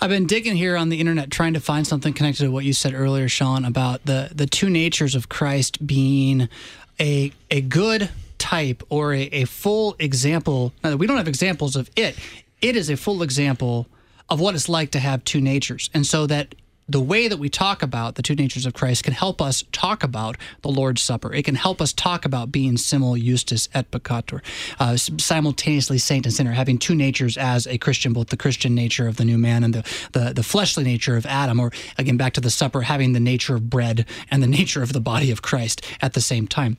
I've 0.00 0.10
been 0.10 0.26
digging 0.26 0.54
here 0.54 0.76
on 0.76 0.90
the 0.90 1.00
internet 1.00 1.30
trying 1.30 1.54
to 1.54 1.60
find 1.60 1.86
something 1.86 2.12
connected 2.12 2.44
to 2.44 2.50
what 2.50 2.64
you 2.64 2.72
said 2.72 2.94
earlier, 2.94 3.28
Sean, 3.28 3.64
about 3.64 4.04
the 4.04 4.30
the 4.32 4.46
two 4.46 4.70
natures 4.70 5.14
of 5.14 5.28
Christ 5.28 5.84
being 5.84 6.48
a 7.00 7.32
a 7.50 7.62
good 7.62 8.10
type 8.42 8.82
or 8.88 9.14
a, 9.14 9.22
a 9.22 9.44
full 9.44 9.94
example. 10.00 10.72
Now, 10.82 10.96
we 10.96 11.06
don't 11.06 11.16
have 11.16 11.28
examples 11.28 11.76
of 11.76 11.88
it. 11.96 12.16
It 12.62 12.76
is 12.76 12.88
a 12.88 12.96
full 12.96 13.22
example 13.22 13.88
of 14.30 14.40
what 14.40 14.54
it's 14.54 14.68
like 14.68 14.92
to 14.92 15.00
have 15.00 15.24
two 15.24 15.40
natures, 15.40 15.90
and 15.92 16.06
so 16.06 16.26
that 16.28 16.54
the 16.88 17.00
way 17.00 17.28
that 17.28 17.38
we 17.38 17.48
talk 17.48 17.82
about 17.82 18.16
the 18.16 18.22
two 18.22 18.34
natures 18.34 18.66
of 18.66 18.74
Christ 18.74 19.04
can 19.04 19.12
help 19.12 19.40
us 19.40 19.64
talk 19.72 20.02
about 20.02 20.36
the 20.62 20.68
Lord's 20.68 21.00
Supper. 21.00 21.32
It 21.32 21.44
can 21.44 21.54
help 21.54 21.80
us 21.80 21.92
talk 21.92 22.24
about 22.24 22.52
being 22.52 22.76
simul 22.76 23.16
justus 23.16 23.68
et 23.72 23.90
peccator, 23.90 24.42
uh, 24.78 24.96
simultaneously 24.96 25.98
saint 25.98 26.26
and 26.26 26.34
sinner, 26.34 26.52
having 26.52 26.78
two 26.78 26.94
natures 26.94 27.36
as 27.36 27.66
a 27.66 27.78
Christian, 27.78 28.12
both 28.12 28.28
the 28.28 28.36
Christian 28.36 28.74
nature 28.74 29.06
of 29.08 29.16
the 29.16 29.24
new 29.24 29.38
man 29.38 29.64
and 29.64 29.74
the, 29.74 29.82
the, 30.12 30.32
the 30.34 30.42
fleshly 30.42 30.84
nature 30.84 31.16
of 31.16 31.24
Adam, 31.26 31.58
or 31.60 31.72
again, 31.98 32.16
back 32.16 32.34
to 32.34 32.40
the 32.40 32.50
supper, 32.50 32.82
having 32.82 33.12
the 33.12 33.20
nature 33.20 33.54
of 33.54 33.70
bread 33.70 34.06
and 34.30 34.42
the 34.42 34.46
nature 34.58 34.82
of 34.82 34.92
the 34.92 35.00
body 35.00 35.30
of 35.30 35.42
Christ 35.42 35.82
at 36.00 36.12
the 36.12 36.20
same 36.20 36.46
time. 36.46 36.76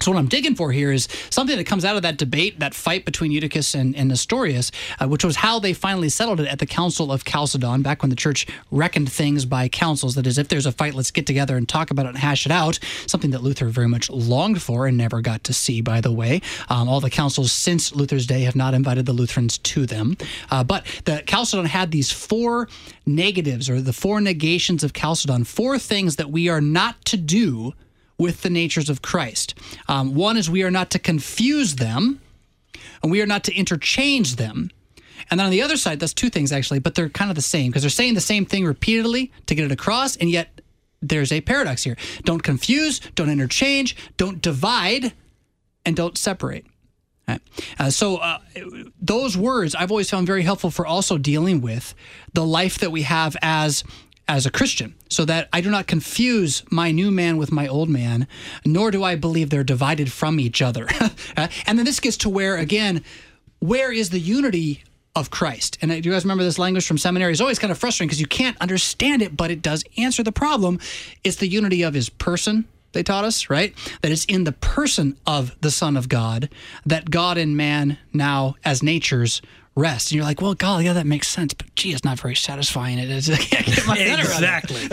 So 0.00 0.12
what 0.12 0.18
I'm 0.18 0.28
digging 0.28 0.54
for 0.54 0.70
here 0.70 0.92
is 0.92 1.08
something 1.28 1.56
that 1.56 1.64
comes 1.64 1.84
out 1.84 1.96
of 1.96 2.02
that 2.02 2.18
debate, 2.18 2.60
that 2.60 2.72
fight 2.72 3.04
between 3.04 3.32
Eutyches 3.32 3.74
and, 3.74 3.96
and 3.96 4.08
Nestorius, 4.08 4.70
uh, 5.00 5.08
which 5.08 5.24
was 5.24 5.36
how 5.36 5.58
they 5.58 5.72
finally 5.72 6.08
settled 6.08 6.40
it 6.40 6.46
at 6.46 6.60
the 6.60 6.66
Council 6.66 7.10
of 7.10 7.24
Chalcedon, 7.24 7.82
back 7.82 8.02
when 8.02 8.10
the 8.10 8.16
church 8.16 8.46
reckoned 8.70 9.10
things 9.10 9.44
by 9.44 9.68
councils. 9.68 10.14
That 10.14 10.26
is, 10.26 10.38
if 10.38 10.48
there's 10.48 10.66
a 10.66 10.72
fight, 10.72 10.94
let's 10.94 11.10
get 11.10 11.26
together 11.26 11.56
and 11.56 11.68
talk 11.68 11.90
about 11.90 12.06
it 12.06 12.10
and 12.10 12.18
hash 12.18 12.46
it 12.46 12.52
out. 12.52 12.78
Something 13.06 13.32
that 13.32 13.42
Luther 13.42 13.66
very 13.66 13.88
much 13.88 14.08
longed 14.08 14.62
for 14.62 14.86
and 14.86 14.96
never 14.96 15.20
got 15.20 15.42
to 15.44 15.52
see, 15.52 15.80
by 15.80 16.00
the 16.00 16.12
way. 16.12 16.42
Um, 16.68 16.88
all 16.88 17.00
the 17.00 17.10
councils 17.10 17.50
since 17.50 17.92
Luther's 17.92 18.26
day 18.26 18.42
have 18.42 18.56
not 18.56 18.74
invited 18.74 19.04
the 19.04 19.12
Lutherans 19.12 19.58
to 19.58 19.84
them. 19.84 20.16
Uh, 20.50 20.62
but 20.62 20.86
the 21.06 21.24
Chalcedon 21.26 21.66
had 21.66 21.90
these 21.90 22.12
four 22.12 22.68
negatives, 23.04 23.68
or 23.68 23.80
the 23.80 23.92
four 23.92 24.20
negations 24.20 24.84
of 24.84 24.92
Chalcedon, 24.92 25.44
four 25.44 25.78
things 25.78 26.16
that 26.16 26.30
we 26.30 26.48
are 26.48 26.60
not 26.60 27.04
to 27.06 27.16
do 27.16 27.74
with 28.18 28.42
the 28.42 28.50
natures 28.50 28.90
of 28.90 29.00
Christ. 29.00 29.54
Um, 29.88 30.14
one 30.14 30.36
is 30.36 30.50
we 30.50 30.62
are 30.64 30.70
not 30.70 30.90
to 30.90 30.98
confuse 30.98 31.76
them, 31.76 32.20
and 33.02 33.10
we 33.10 33.22
are 33.22 33.26
not 33.26 33.44
to 33.44 33.54
interchange 33.54 34.36
them. 34.36 34.70
And 35.30 35.38
then 35.38 35.46
on 35.46 35.50
the 35.50 35.62
other 35.62 35.76
side, 35.76 36.00
that's 36.00 36.14
two 36.14 36.30
things 36.30 36.52
actually, 36.52 36.78
but 36.78 36.94
they're 36.94 37.08
kind 37.08 37.30
of 37.30 37.34
the 37.36 37.42
same 37.42 37.70
because 37.70 37.82
they're 37.82 37.90
saying 37.90 38.14
the 38.14 38.20
same 38.20 38.44
thing 38.44 38.64
repeatedly 38.64 39.32
to 39.46 39.54
get 39.54 39.64
it 39.64 39.72
across, 39.72 40.16
and 40.16 40.30
yet 40.30 40.60
there's 41.00 41.32
a 41.32 41.40
paradox 41.40 41.84
here. 41.84 41.96
Don't 42.24 42.42
confuse, 42.42 43.00
don't 43.14 43.30
interchange, 43.30 43.96
don't 44.16 44.42
divide, 44.42 45.12
and 45.84 45.94
don't 45.96 46.18
separate. 46.18 46.66
Right. 47.28 47.40
Uh, 47.78 47.90
so 47.90 48.16
uh, 48.16 48.38
those 48.98 49.36
words 49.36 49.74
I've 49.74 49.90
always 49.90 50.08
found 50.08 50.26
very 50.26 50.42
helpful 50.42 50.70
for 50.70 50.86
also 50.86 51.18
dealing 51.18 51.60
with 51.60 51.94
the 52.32 52.44
life 52.44 52.78
that 52.78 52.90
we 52.90 53.02
have 53.02 53.36
as 53.42 53.84
as 54.28 54.46
a 54.46 54.50
Christian, 54.50 54.94
so 55.08 55.24
that 55.24 55.48
I 55.52 55.60
do 55.60 55.70
not 55.70 55.86
confuse 55.86 56.62
my 56.70 56.92
new 56.92 57.10
man 57.10 57.38
with 57.38 57.50
my 57.50 57.66
old 57.66 57.88
man, 57.88 58.26
nor 58.64 58.90
do 58.90 59.02
I 59.02 59.16
believe 59.16 59.50
they're 59.50 59.64
divided 59.64 60.12
from 60.12 60.38
each 60.38 60.60
other. 60.60 60.86
and 61.36 61.78
then 61.78 61.84
this 61.84 61.98
gets 61.98 62.18
to 62.18 62.28
where, 62.28 62.56
again, 62.56 63.02
where 63.58 63.90
is 63.90 64.10
the 64.10 64.20
unity 64.20 64.84
of 65.16 65.30
Christ? 65.30 65.78
And 65.82 65.90
uh, 65.90 66.00
do 66.00 66.08
you 66.08 66.12
guys 66.14 66.24
remember 66.24 66.44
this 66.44 66.58
language 66.58 66.86
from 66.86 66.98
seminary? 66.98 67.32
It's 67.32 67.40
always 67.40 67.58
kind 67.58 67.70
of 67.70 67.78
frustrating 67.78 68.08
because 68.08 68.20
you 68.20 68.26
can't 68.26 68.56
understand 68.60 69.22
it, 69.22 69.36
but 69.36 69.50
it 69.50 69.62
does 69.62 69.82
answer 69.96 70.22
the 70.22 70.32
problem. 70.32 70.78
It's 71.24 71.36
the 71.36 71.48
unity 71.48 71.82
of 71.82 71.94
his 71.94 72.08
person, 72.08 72.66
they 72.92 73.02
taught 73.02 73.24
us, 73.24 73.50
right? 73.50 73.74
That 74.02 74.10
it's 74.10 74.24
in 74.24 74.44
the 74.44 74.52
person 74.52 75.16
of 75.26 75.56
the 75.60 75.70
Son 75.70 75.96
of 75.96 76.08
God 76.08 76.48
that 76.86 77.10
God 77.10 77.38
and 77.38 77.56
man 77.56 77.98
now, 78.12 78.56
as 78.64 78.82
natures, 78.82 79.42
rest. 79.78 80.10
And 80.10 80.16
you're 80.16 80.24
like, 80.24 80.40
well, 80.40 80.54
God, 80.54 80.84
yeah, 80.84 80.92
that 80.94 81.06
makes 81.06 81.28
sense, 81.28 81.54
but 81.54 81.74
gee, 81.74 81.92
it's 81.92 82.04
not 82.04 82.18
very 82.18 82.34
satisfying. 82.34 82.98
It 82.98 83.10
is. 83.10 83.28
Exactly. 84.20 84.88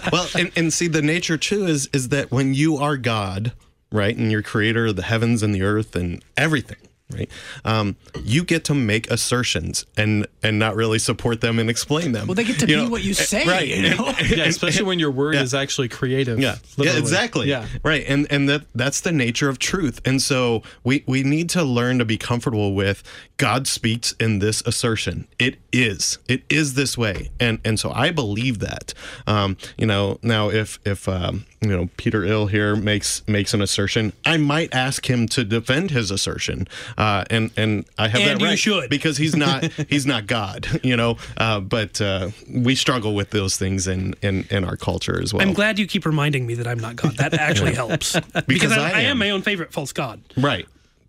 well, 0.12 0.28
and, 0.36 0.50
and 0.56 0.72
see, 0.72 0.88
the 0.88 1.02
nature 1.02 1.36
too 1.36 1.66
is 1.66 1.88
is 1.92 2.08
that 2.08 2.30
when 2.30 2.54
you 2.54 2.76
are 2.76 2.96
God, 2.96 3.52
right, 3.92 4.16
and 4.16 4.30
you're 4.30 4.42
creator 4.42 4.86
of 4.86 4.96
the 4.96 5.02
heavens 5.02 5.42
and 5.42 5.54
the 5.54 5.62
earth 5.62 5.94
and 5.94 6.22
everything, 6.36 6.78
right, 7.12 7.30
um, 7.64 7.96
you 8.24 8.44
get 8.44 8.64
to 8.64 8.74
make 8.74 9.10
assertions 9.10 9.84
and 9.96 10.26
and 10.42 10.58
not 10.58 10.74
really 10.76 10.98
support 10.98 11.40
them 11.40 11.58
and 11.58 11.68
explain 11.70 12.12
them. 12.12 12.26
Well, 12.26 12.34
they 12.34 12.44
get 12.44 12.58
to 12.60 12.66
You 12.68 12.76
be 12.76 12.82
know, 12.84 12.88
what 12.90 13.02
you 13.02 13.10
eh, 13.12 13.14
say, 13.14 13.46
right? 13.46 13.66
you 13.68 13.90
know? 13.96 14.06
And- 14.06 14.30
yeah, 14.30 14.38
and- 14.38 14.50
especially 14.50 14.84
when 14.84 14.98
your 14.98 15.10
word 15.10 15.34
Yeah. 15.34 15.42
is 15.42 15.54
actually 15.54 15.88
creative. 15.88 16.38
Yeah. 16.38 16.56
Yeah, 16.76 16.96
exactly. 16.96 17.48
Yeah. 17.48 17.66
Right. 17.82 18.04
And 18.08 18.26
and 18.30 18.48
that 18.48 18.62
that's 18.74 19.00
the 19.00 19.12
nature 19.12 19.48
of 19.48 19.58
truth. 19.58 20.00
And 20.04 20.20
so 20.22 20.62
we 20.84 21.04
we 21.06 21.22
need 21.22 21.48
to 21.50 21.62
learn 21.62 21.98
to 21.98 22.04
be 22.04 22.16
comfortable 22.16 22.74
with 22.74 23.02
God 23.40 23.66
speaks 23.66 24.12
in 24.20 24.38
this 24.38 24.60
assertion. 24.66 25.26
It 25.38 25.56
is. 25.72 26.18
It 26.28 26.42
is 26.50 26.74
this 26.74 26.98
way. 26.98 27.30
And 27.40 27.58
and 27.64 27.80
so 27.80 27.90
I 27.90 28.10
believe 28.10 28.58
that. 28.58 28.92
Um, 29.26 29.56
you 29.78 29.86
know, 29.86 30.18
now 30.22 30.50
if 30.50 30.78
if 30.84 31.08
um, 31.08 31.46
you 31.62 31.70
know, 31.70 31.88
Peter 31.96 32.22
Ill 32.22 32.48
here 32.48 32.76
makes 32.76 33.26
makes 33.26 33.54
an 33.54 33.62
assertion, 33.62 34.12
I 34.26 34.36
might 34.36 34.74
ask 34.74 35.08
him 35.08 35.26
to 35.28 35.42
defend 35.42 35.90
his 35.90 36.10
assertion. 36.10 36.68
Uh, 36.98 37.24
and 37.30 37.50
and 37.56 37.86
I 37.96 38.08
have 38.08 38.20
And 38.20 38.30
that 38.30 38.40
you 38.40 38.46
right 38.46 38.58
should. 38.58 38.90
because 38.90 39.16
he's 39.16 39.34
not 39.34 39.64
he's 39.88 40.04
not 40.04 40.26
God, 40.26 40.68
you 40.84 40.94
know. 40.94 41.16
Uh, 41.38 41.60
but 41.60 41.98
uh, 41.98 42.28
we 42.54 42.74
struggle 42.74 43.14
with 43.14 43.30
those 43.30 43.56
things 43.56 43.88
in 43.88 44.12
in 44.20 44.46
in 44.50 44.64
our 44.64 44.76
culture 44.76 45.18
as 45.18 45.32
well. 45.32 45.40
I'm 45.40 45.54
glad 45.54 45.78
you 45.78 45.86
keep 45.86 46.04
reminding 46.04 46.46
me 46.46 46.56
that 46.56 46.66
I'm 46.66 46.78
not 46.78 46.96
God. 46.96 47.16
That 47.16 47.32
actually 47.32 47.74
helps 47.82 48.20
because, 48.46 48.72
I, 48.72 48.90
I 48.90 48.90
I 48.90 49.00
am 49.04 49.12
am. 49.12 49.18
my 49.18 49.30
own 49.30 49.40
favorite 49.40 49.72
false 49.72 49.94
god. 49.94 50.20
Right. 50.36 50.66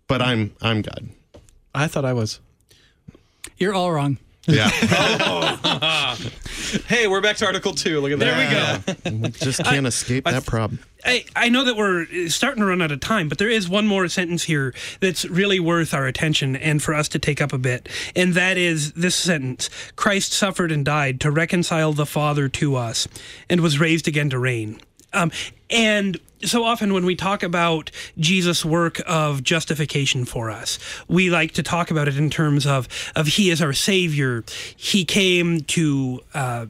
But 0.08 0.22
I'm 0.22 0.54
I'm 0.62 0.80
God. 0.80 1.10
I 1.74 1.86
thought 1.86 2.04
I 2.04 2.12
was. 2.12 2.40
You're 3.56 3.74
all 3.74 3.92
wrong. 3.92 4.18
Yeah. 4.46 6.16
Hey, 6.86 7.06
we're 7.06 7.20
back 7.20 7.36
to 7.36 7.46
Article 7.46 7.74
Two. 7.74 8.00
Look 8.00 8.12
at 8.12 8.18
that. 8.18 8.82
There 8.94 9.04
we 9.04 9.10
go. 9.10 9.18
we 9.24 9.28
just 9.30 9.62
can't 9.62 9.86
escape 9.86 10.24
that 10.24 10.46
problem. 10.46 10.80
I, 11.04 11.24
I 11.36 11.50
know 11.50 11.64
that 11.64 11.76
we're 11.76 12.28
starting 12.28 12.60
to 12.62 12.66
run 12.66 12.80
out 12.80 12.90
of 12.90 13.00
time, 13.00 13.28
but 13.28 13.36
there 13.36 13.50
is 13.50 13.68
one 13.68 13.86
more 13.86 14.08
sentence 14.08 14.44
here 14.44 14.72
that's 15.00 15.26
really 15.26 15.60
worth 15.60 15.92
our 15.92 16.06
attention 16.06 16.56
and 16.56 16.82
for 16.82 16.94
us 16.94 17.08
to 17.08 17.18
take 17.18 17.42
up 17.42 17.52
a 17.52 17.58
bit. 17.58 17.90
And 18.16 18.32
that 18.34 18.56
is 18.56 18.92
this 18.92 19.14
sentence 19.14 19.68
Christ 19.96 20.32
suffered 20.32 20.72
and 20.72 20.82
died 20.82 21.20
to 21.20 21.30
reconcile 21.30 21.92
the 21.92 22.06
Father 22.06 22.48
to 22.48 22.76
us 22.76 23.06
and 23.50 23.60
was 23.60 23.78
raised 23.78 24.08
again 24.08 24.30
to 24.30 24.38
reign. 24.38 24.80
Um, 25.12 25.30
and 25.68 26.18
so 26.44 26.64
often 26.64 26.92
when 26.92 27.04
we 27.04 27.16
talk 27.16 27.42
about 27.42 27.90
Jesus' 28.18 28.64
work 28.64 29.00
of 29.06 29.42
justification 29.42 30.24
for 30.24 30.50
us, 30.50 30.78
we 31.08 31.30
like 31.30 31.52
to 31.52 31.62
talk 31.62 31.90
about 31.90 32.08
it 32.08 32.16
in 32.16 32.30
terms 32.30 32.66
of, 32.66 32.88
of 33.14 33.26
He 33.26 33.50
is 33.50 33.62
our 33.62 33.72
Savior. 33.72 34.44
He 34.76 35.04
came 35.04 35.60
to. 35.62 36.20
Uh, 36.34 36.66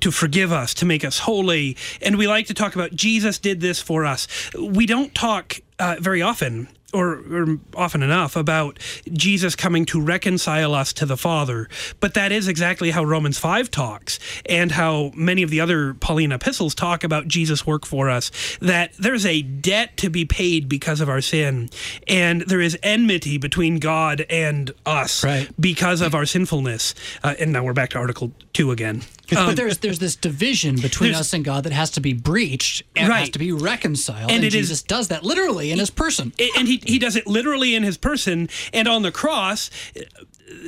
to 0.00 0.10
forgive 0.10 0.52
us, 0.52 0.74
to 0.74 0.86
make 0.86 1.04
us 1.04 1.18
holy. 1.18 1.76
And 2.02 2.16
we 2.16 2.26
like 2.26 2.46
to 2.46 2.54
talk 2.54 2.74
about 2.74 2.92
Jesus 2.94 3.38
did 3.38 3.60
this 3.60 3.80
for 3.80 4.04
us. 4.04 4.26
We 4.54 4.86
don't 4.86 5.14
talk 5.14 5.60
uh, 5.78 5.96
very 5.98 6.22
often. 6.22 6.68
Or, 6.94 7.16
or 7.30 7.58
often 7.76 8.02
enough 8.02 8.34
about 8.34 8.78
Jesus 9.12 9.54
coming 9.54 9.84
to 9.86 10.00
reconcile 10.00 10.72
us 10.74 10.94
to 10.94 11.04
the 11.04 11.18
Father. 11.18 11.68
But 12.00 12.14
that 12.14 12.32
is 12.32 12.48
exactly 12.48 12.92
how 12.92 13.04
Romans 13.04 13.38
5 13.38 13.70
talks, 13.70 14.18
and 14.46 14.72
how 14.72 15.12
many 15.14 15.42
of 15.42 15.50
the 15.50 15.60
other 15.60 15.92
Pauline 15.92 16.32
epistles 16.32 16.74
talk 16.74 17.04
about 17.04 17.28
Jesus' 17.28 17.66
work 17.66 17.84
for 17.84 18.08
us. 18.08 18.30
That 18.62 18.94
there's 18.98 19.26
a 19.26 19.42
debt 19.42 19.98
to 19.98 20.08
be 20.08 20.24
paid 20.24 20.66
because 20.66 21.02
of 21.02 21.10
our 21.10 21.20
sin, 21.20 21.68
and 22.08 22.40
there 22.42 22.62
is 22.62 22.78
enmity 22.82 23.36
between 23.36 23.80
God 23.80 24.24
and 24.30 24.70
us 24.86 25.22
Right. 25.22 25.50
because 25.60 26.00
of 26.00 26.14
our 26.14 26.24
sinfulness. 26.24 26.94
Uh, 27.22 27.34
and 27.38 27.52
now 27.52 27.64
we're 27.64 27.74
back 27.74 27.90
to 27.90 27.98
Article 27.98 28.32
2 28.54 28.70
again. 28.70 29.02
Um, 29.36 29.48
but 29.48 29.56
there's 29.56 29.76
there's 29.78 29.98
this 29.98 30.16
division 30.16 30.76
between 30.80 31.12
us 31.14 31.34
and 31.34 31.44
God 31.44 31.64
that 31.64 31.72
has 31.74 31.90
to 31.90 32.00
be 32.00 32.14
breached 32.14 32.82
and 32.96 33.12
has 33.12 33.28
to 33.28 33.38
be 33.38 33.52
reconciled. 33.52 34.30
And 34.30 34.38
And, 34.38 34.44
it 34.44 34.54
is- 34.54 34.68
Jesus 34.68 34.82
does 34.82 35.08
that 35.08 35.22
literally 35.22 35.70
in 35.70 35.78
his 35.78 35.90
person. 35.90 36.32
and 36.56 36.66
he, 36.66 36.77
he 36.86 36.98
does 36.98 37.16
it 37.16 37.26
literally 37.26 37.74
in 37.74 37.82
his 37.82 37.96
person 37.96 38.48
and 38.72 38.88
on 38.88 39.02
the 39.02 39.12
cross 39.12 39.70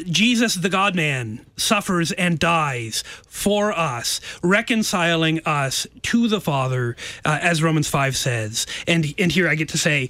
jesus 0.06 0.54
the 0.54 0.68
god 0.68 0.94
man 0.94 1.44
suffers 1.56 2.12
and 2.12 2.38
dies 2.38 3.02
for 3.26 3.72
us 3.72 4.20
reconciling 4.42 5.40
us 5.44 5.86
to 6.02 6.28
the 6.28 6.40
father 6.40 6.96
uh, 7.24 7.38
as 7.40 7.62
romans 7.62 7.88
5 7.88 8.16
says 8.16 8.66
and 8.86 9.14
and 9.18 9.32
here 9.32 9.48
i 9.48 9.54
get 9.54 9.68
to 9.68 9.78
say 9.78 10.08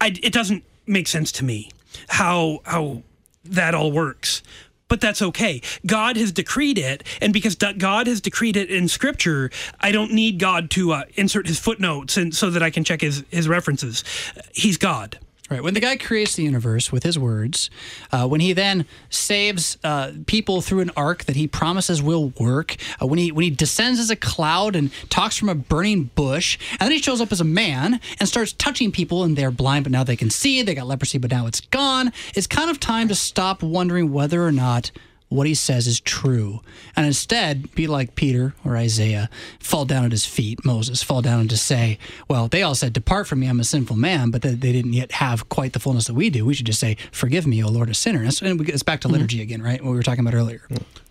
I, 0.00 0.08
it 0.22 0.32
doesn't 0.32 0.64
make 0.86 1.08
sense 1.08 1.32
to 1.32 1.44
me 1.44 1.70
how 2.08 2.60
how 2.64 3.02
that 3.44 3.74
all 3.74 3.92
works 3.92 4.42
but 4.88 5.00
that's 5.00 5.20
okay. 5.20 5.60
God 5.84 6.16
has 6.16 6.32
decreed 6.32 6.78
it, 6.78 7.02
and 7.20 7.32
because 7.32 7.54
God 7.56 8.06
has 8.06 8.20
decreed 8.20 8.56
it 8.56 8.70
in 8.70 8.88
Scripture, 8.88 9.50
I 9.80 9.90
don't 9.90 10.12
need 10.12 10.38
God 10.38 10.70
to 10.72 10.92
uh, 10.92 11.04
insert 11.14 11.46
His 11.46 11.58
footnotes 11.58 12.16
and 12.16 12.34
so 12.34 12.50
that 12.50 12.62
I 12.62 12.70
can 12.70 12.84
check 12.84 13.00
His 13.00 13.24
His 13.30 13.48
references. 13.48 14.04
He's 14.52 14.76
God. 14.76 15.18
Right. 15.48 15.62
When 15.62 15.74
the 15.74 15.80
guy 15.80 15.96
creates 15.96 16.34
the 16.34 16.42
universe 16.42 16.90
with 16.90 17.04
his 17.04 17.16
words, 17.16 17.70
uh, 18.10 18.26
when 18.26 18.40
he 18.40 18.52
then 18.52 18.84
saves 19.10 19.78
uh, 19.84 20.10
people 20.26 20.60
through 20.60 20.80
an 20.80 20.90
ark 20.96 21.24
that 21.26 21.36
he 21.36 21.46
promises 21.46 22.02
will 22.02 22.30
work, 22.40 22.74
uh, 23.00 23.06
when 23.06 23.20
he 23.20 23.30
when 23.30 23.44
he 23.44 23.50
descends 23.50 24.00
as 24.00 24.10
a 24.10 24.16
cloud 24.16 24.74
and 24.74 24.90
talks 25.08 25.36
from 25.36 25.48
a 25.48 25.54
burning 25.54 26.10
bush, 26.16 26.58
and 26.72 26.80
then 26.80 26.90
he 26.90 26.98
shows 26.98 27.20
up 27.20 27.30
as 27.30 27.40
a 27.40 27.44
man 27.44 28.00
and 28.18 28.28
starts 28.28 28.54
touching 28.54 28.90
people, 28.90 29.22
and 29.22 29.36
they're 29.36 29.52
blind 29.52 29.84
but 29.84 29.92
now 29.92 30.02
they 30.02 30.16
can 30.16 30.30
see. 30.30 30.62
They 30.62 30.74
got 30.74 30.88
leprosy 30.88 31.18
but 31.18 31.30
now 31.30 31.46
it's 31.46 31.60
gone. 31.60 32.12
It's 32.34 32.48
kind 32.48 32.68
of 32.68 32.80
time 32.80 33.06
to 33.06 33.14
stop 33.14 33.62
wondering 33.62 34.12
whether 34.12 34.44
or 34.44 34.52
not 34.52 34.90
what 35.28 35.46
he 35.46 35.54
says 35.54 35.86
is 35.86 36.00
true, 36.00 36.60
and 36.94 37.06
instead 37.06 37.74
be 37.74 37.86
like 37.86 38.14
Peter 38.14 38.54
or 38.64 38.76
Isaiah, 38.76 39.28
fall 39.58 39.84
down 39.84 40.04
at 40.04 40.12
his 40.12 40.24
feet, 40.24 40.64
Moses, 40.64 41.02
fall 41.02 41.20
down 41.22 41.40
and 41.40 41.50
just 41.50 41.66
say, 41.66 41.98
Well, 42.28 42.48
they 42.48 42.62
all 42.62 42.74
said, 42.74 42.92
Depart 42.92 43.26
from 43.26 43.40
me, 43.40 43.48
I'm 43.48 43.60
a 43.60 43.64
sinful 43.64 43.96
man, 43.96 44.30
but 44.30 44.42
they, 44.42 44.54
they 44.54 44.72
didn't 44.72 44.92
yet 44.92 45.12
have 45.12 45.48
quite 45.48 45.72
the 45.72 45.80
fullness 45.80 46.06
that 46.06 46.14
we 46.14 46.30
do. 46.30 46.44
We 46.44 46.54
should 46.54 46.66
just 46.66 46.80
say, 46.80 46.96
Forgive 47.10 47.46
me, 47.46 47.62
O 47.64 47.68
Lord, 47.68 47.90
a 47.90 47.94
sinner. 47.94 48.18
And, 48.18 48.26
that's- 48.26 48.42
and 48.42 48.60
we- 48.60 48.66
it's 48.66 48.82
back 48.82 49.00
to 49.00 49.08
mm-hmm. 49.08 49.14
liturgy 49.14 49.42
again, 49.42 49.62
right? 49.62 49.82
What 49.82 49.90
we 49.90 49.96
were 49.96 50.02
talking 50.02 50.26
about 50.26 50.34
earlier. 50.34 50.62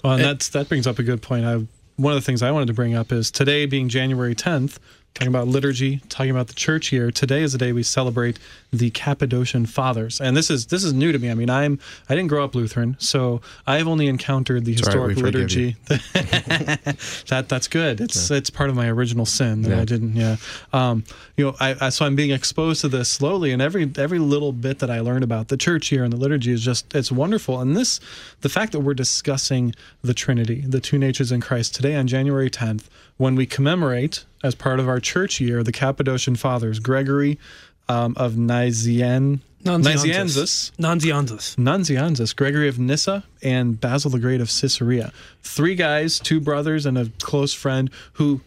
Well, 0.03 0.13
and 0.13 0.23
that's 0.23 0.49
that 0.49 0.69
brings 0.69 0.87
up 0.87 0.99
a 0.99 1.03
good 1.03 1.21
point. 1.21 1.45
I 1.45 1.65
one 1.97 2.13
of 2.13 2.17
the 2.17 2.25
things 2.25 2.41
I 2.41 2.51
wanted 2.51 2.67
to 2.67 2.73
bring 2.73 2.93
up 2.93 3.11
is 3.11 3.31
today 3.31 3.65
being 3.65 3.89
January 3.89 4.35
10th, 4.35 4.77
talking 5.15 5.29
about 5.29 5.47
liturgy, 5.47 6.01
talking 6.09 6.29
about 6.29 6.47
the 6.47 6.53
church 6.53 6.87
here. 6.87 7.09
Today 7.09 7.41
is 7.41 7.53
the 7.53 7.57
day 7.57 7.71
we 7.71 7.83
celebrate 7.83 8.37
the 8.73 8.89
Cappadocian 8.89 9.65
Fathers, 9.65 10.19
and 10.19 10.35
this 10.35 10.49
is 10.49 10.65
this 10.67 10.83
is 10.83 10.91
new 10.91 11.13
to 11.13 11.17
me. 11.17 11.31
I 11.31 11.33
mean, 11.33 11.49
I'm 11.49 11.79
I 12.09 12.15
didn't 12.15 12.27
grow 12.27 12.43
up 12.43 12.53
Lutheran, 12.53 12.97
so 12.99 13.41
I've 13.65 13.87
only 13.87 14.07
encountered 14.07 14.65
the 14.65 14.73
It's 14.73 14.85
historic 14.85 15.15
liturgy. 15.15 15.77
that 15.87 17.45
that's 17.47 17.69
good. 17.69 18.01
It's 18.01 18.29
it's 18.29 18.49
part 18.49 18.69
of 18.69 18.75
my 18.75 18.89
original 18.89 19.25
sin 19.25 19.61
that 19.61 19.79
I 19.79 19.85
didn't. 19.85 20.17
Yeah, 20.17 20.35
um, 20.73 21.05
you 21.37 21.45
know, 21.45 21.55
I, 21.61 21.75
I 21.79 21.89
so 21.89 22.05
I'm 22.05 22.17
being 22.17 22.31
exposed 22.31 22.81
to 22.81 22.89
this 22.89 23.07
slowly, 23.07 23.53
and 23.53 23.61
every 23.61 23.89
every 23.97 24.19
little 24.19 24.51
bit 24.51 24.79
that 24.79 24.91
I 24.91 24.99
learned 24.99 25.23
about 25.23 25.47
the 25.47 25.57
church 25.57 25.87
here 25.87 26.03
and 26.03 26.11
the 26.11 26.17
liturgy 26.17 26.51
is 26.51 26.61
just 26.61 26.93
it's 26.93 27.11
wonderful. 27.11 27.61
And 27.61 27.77
this, 27.77 28.01
the 28.41 28.49
fact 28.49 28.73
that 28.73 28.81
we're 28.81 28.93
discussing 28.93 29.73
the 30.03 30.13
Trinity, 30.13 30.59
the 30.59 30.81
two 30.81 30.97
natures 30.97 31.31
in 31.31 31.39
Christ 31.39 31.73
today 31.73 31.95
on 31.95 32.05
January 32.05 32.49
10th, 32.49 32.89
when 33.17 33.35
we 33.35 33.45
commemorate 33.45 34.25
as 34.43 34.55
part 34.55 34.79
of 34.79 34.87
our 34.87 34.99
church 34.99 35.39
year 35.39 35.63
the 35.63 35.71
Cappadocian 35.71 36.35
Fathers, 36.35 36.79
Gregory 36.79 37.39
um, 37.87 38.13
of 38.17 38.33
Nysian. 38.33 39.39
Nysianzus, 39.63 40.71
Nunzianzus. 40.77 41.55
Nunzianzus, 41.55 42.35
Gregory 42.35 42.67
of 42.67 42.77
Nyssa, 42.77 43.23
and 43.41 43.81
Basil 43.81 44.11
the 44.11 44.19
Great 44.19 44.39
of 44.39 44.47
Caesarea. 44.49 45.11
Three 45.41 45.73
guys, 45.73 46.19
two 46.19 46.39
brothers, 46.39 46.85
and 46.85 46.97
a 46.97 47.09
close 47.19 47.53
friend 47.53 47.89
who 48.13 48.41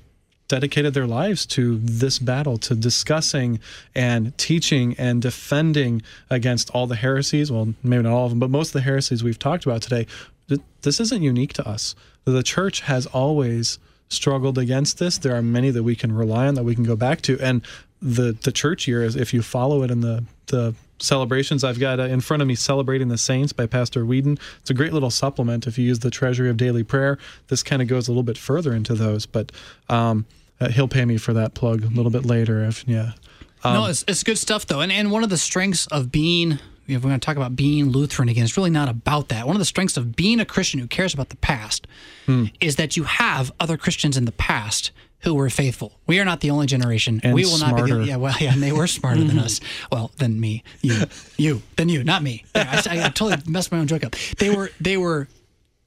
dedicated 0.47 0.95
their 0.95 1.07
lives 1.07 1.45
to 1.45 1.79
this 1.79 2.19
battle, 2.19 2.57
to 2.57 2.75
discussing 2.75 3.61
and 3.95 4.37
teaching 4.39 4.95
and 4.97 5.21
defending 5.21 6.03
against 6.31 6.71
all 6.71 6.87
the 6.87 6.97
heresies. 6.97 7.51
Well, 7.51 7.75
maybe 7.83 8.05
not 8.05 8.13
all 8.13 8.25
of 8.27 8.31
them, 8.31 8.39
but 8.39 8.49
most 8.49 8.69
of 8.69 8.73
the 8.75 8.81
heresies 8.83 9.23
we've 9.25 9.39
talked 9.39 9.67
about 9.67 9.83
today. 9.83 10.07
This 10.83 11.01
isn't 11.01 11.23
unique 11.23 11.53
to 11.55 11.69
us. 11.69 11.95
The 12.25 12.43
church 12.43 12.81
has 12.83 13.07
always 13.07 13.79
struggled 14.09 14.59
against 14.59 14.99
this. 14.99 15.19
There 15.19 15.35
are 15.35 15.43
many 15.43 15.71
that 15.71 15.83
we 15.83 15.97
can 15.97 16.13
rely 16.13 16.47
on, 16.47 16.55
that 16.55 16.65
we 16.65 16.75
can 16.75 16.85
go 16.85 16.97
back 16.97 17.21
to. 17.23 17.39
And 17.41 17.63
the, 18.01 18.33
the 18.33 18.53
church 18.53 18.89
year 18.89 19.03
is, 19.03 19.17
if 19.17 19.35
you 19.35 19.43
follow 19.43 19.83
it 19.83 19.91
in 19.91 20.01
the, 20.01 20.25
the 20.47 20.75
celebrations. 21.01 21.65
I've 21.65 21.79
got 21.79 22.01
uh, 22.01 22.05
in 22.05 22.21
front 22.21 22.43
of 22.43 22.49
me 22.49 22.55
Celebrating 22.55 23.09
the 23.09 23.19
Saints 23.19 23.53
by 23.53 23.67
Pastor 23.67 24.05
Weedon. 24.05 24.39
It's 24.61 24.71
a 24.71 24.75
great 24.75 24.93
little 24.93 25.11
supplement 25.11 25.67
if 25.67 25.79
you 25.79 25.85
use 25.85 26.01
the 26.01 26.11
Treasury 26.11 26.51
of 26.51 26.57
Daily 26.57 26.83
Prayer. 26.83 27.19
This 27.49 27.63
kind 27.63 27.83
of 27.83 27.89
goes 27.89 28.09
a 28.09 28.11
little 28.11 28.23
bit 28.23 28.39
further 28.39 28.73
into 28.73 28.95
those, 28.95 29.27
but 29.27 29.53
um, 29.89 30.27
uh, 30.61 30.69
he'll 30.69 30.89
pay 30.89 31.05
me 31.05 31.17
for 31.17 31.33
that 31.33 31.55
plug 31.55 31.85
a 31.85 31.89
little 31.89 32.11
bit 32.11 32.25
later. 32.25 32.65
If 32.65 32.87
yeah, 32.87 33.13
um, 33.65 33.75
no, 33.75 33.87
it's, 33.87 34.05
it's 34.09 34.23
good 34.23 34.39
stuff 34.39 34.67
though, 34.67 34.81
and 34.81 34.93
and 34.93 35.11
one 35.11 35.23
of 35.23 35.31
the 35.31 35.39
strengths 35.39 35.87
of 35.89 36.11
being 36.11 36.59
if 36.89 37.03
we're 37.05 37.11
going 37.11 37.21
to 37.21 37.25
talk 37.25 37.37
about 37.37 37.55
being 37.55 37.91
Lutheran 37.91 38.29
again, 38.29 38.45
it's 38.45 38.57
really 38.57 38.71
not 38.71 38.89
about 38.89 39.29
that. 39.29 39.47
One 39.47 39.55
of 39.55 39.61
the 39.61 39.65
strengths 39.67 39.97
of 39.97 40.17
being 40.17 40.41
a 40.41 40.45
Christian 40.45 40.81
who 40.81 40.87
cares 40.87 41.15
about 41.15 41.29
the 41.29 41.37
past 41.37 41.87
Hmm. 42.27 42.47
is 42.61 42.77
that 42.77 42.97
you 42.97 43.05
have 43.05 43.53
other 43.61 43.77
Christians 43.77 44.17
in 44.17 44.25
the 44.25 44.33
past 44.33 44.91
who 45.23 45.35
were 45.35 45.51
faithful. 45.51 45.99
We 46.07 46.21
are 46.21 46.25
not 46.25 46.41
the 46.41 46.51
only 46.51 46.67
generation. 46.67 47.21
And 47.25 47.35
we 47.35 47.45
will 47.45 47.59
not 47.59 47.75
be. 47.75 47.79
smarter. 47.79 47.99
The, 47.99 48.05
yeah, 48.07 48.17
well, 48.17 48.35
yeah, 48.41 48.53
and 48.53 48.63
they 48.63 48.71
were 48.73 48.87
smarter 48.87 49.23
than 49.25 49.39
us. 49.47 49.61
Well, 49.91 50.13
than 50.19 50.39
me, 50.41 50.63
you, 50.81 51.05
you, 51.37 51.63
than 51.77 51.89
you, 51.89 52.05
not 52.05 52.23
me. 52.23 52.45
Yeah, 52.55 52.83
I, 52.89 53.05
I 53.07 53.09
totally 53.09 53.37
messed 53.47 53.73
my 53.73 53.79
own 53.79 53.87
joke 53.89 54.05
up. 54.05 54.15
They 54.39 54.55
were, 54.55 54.71
they 54.81 54.97
were. 54.97 55.29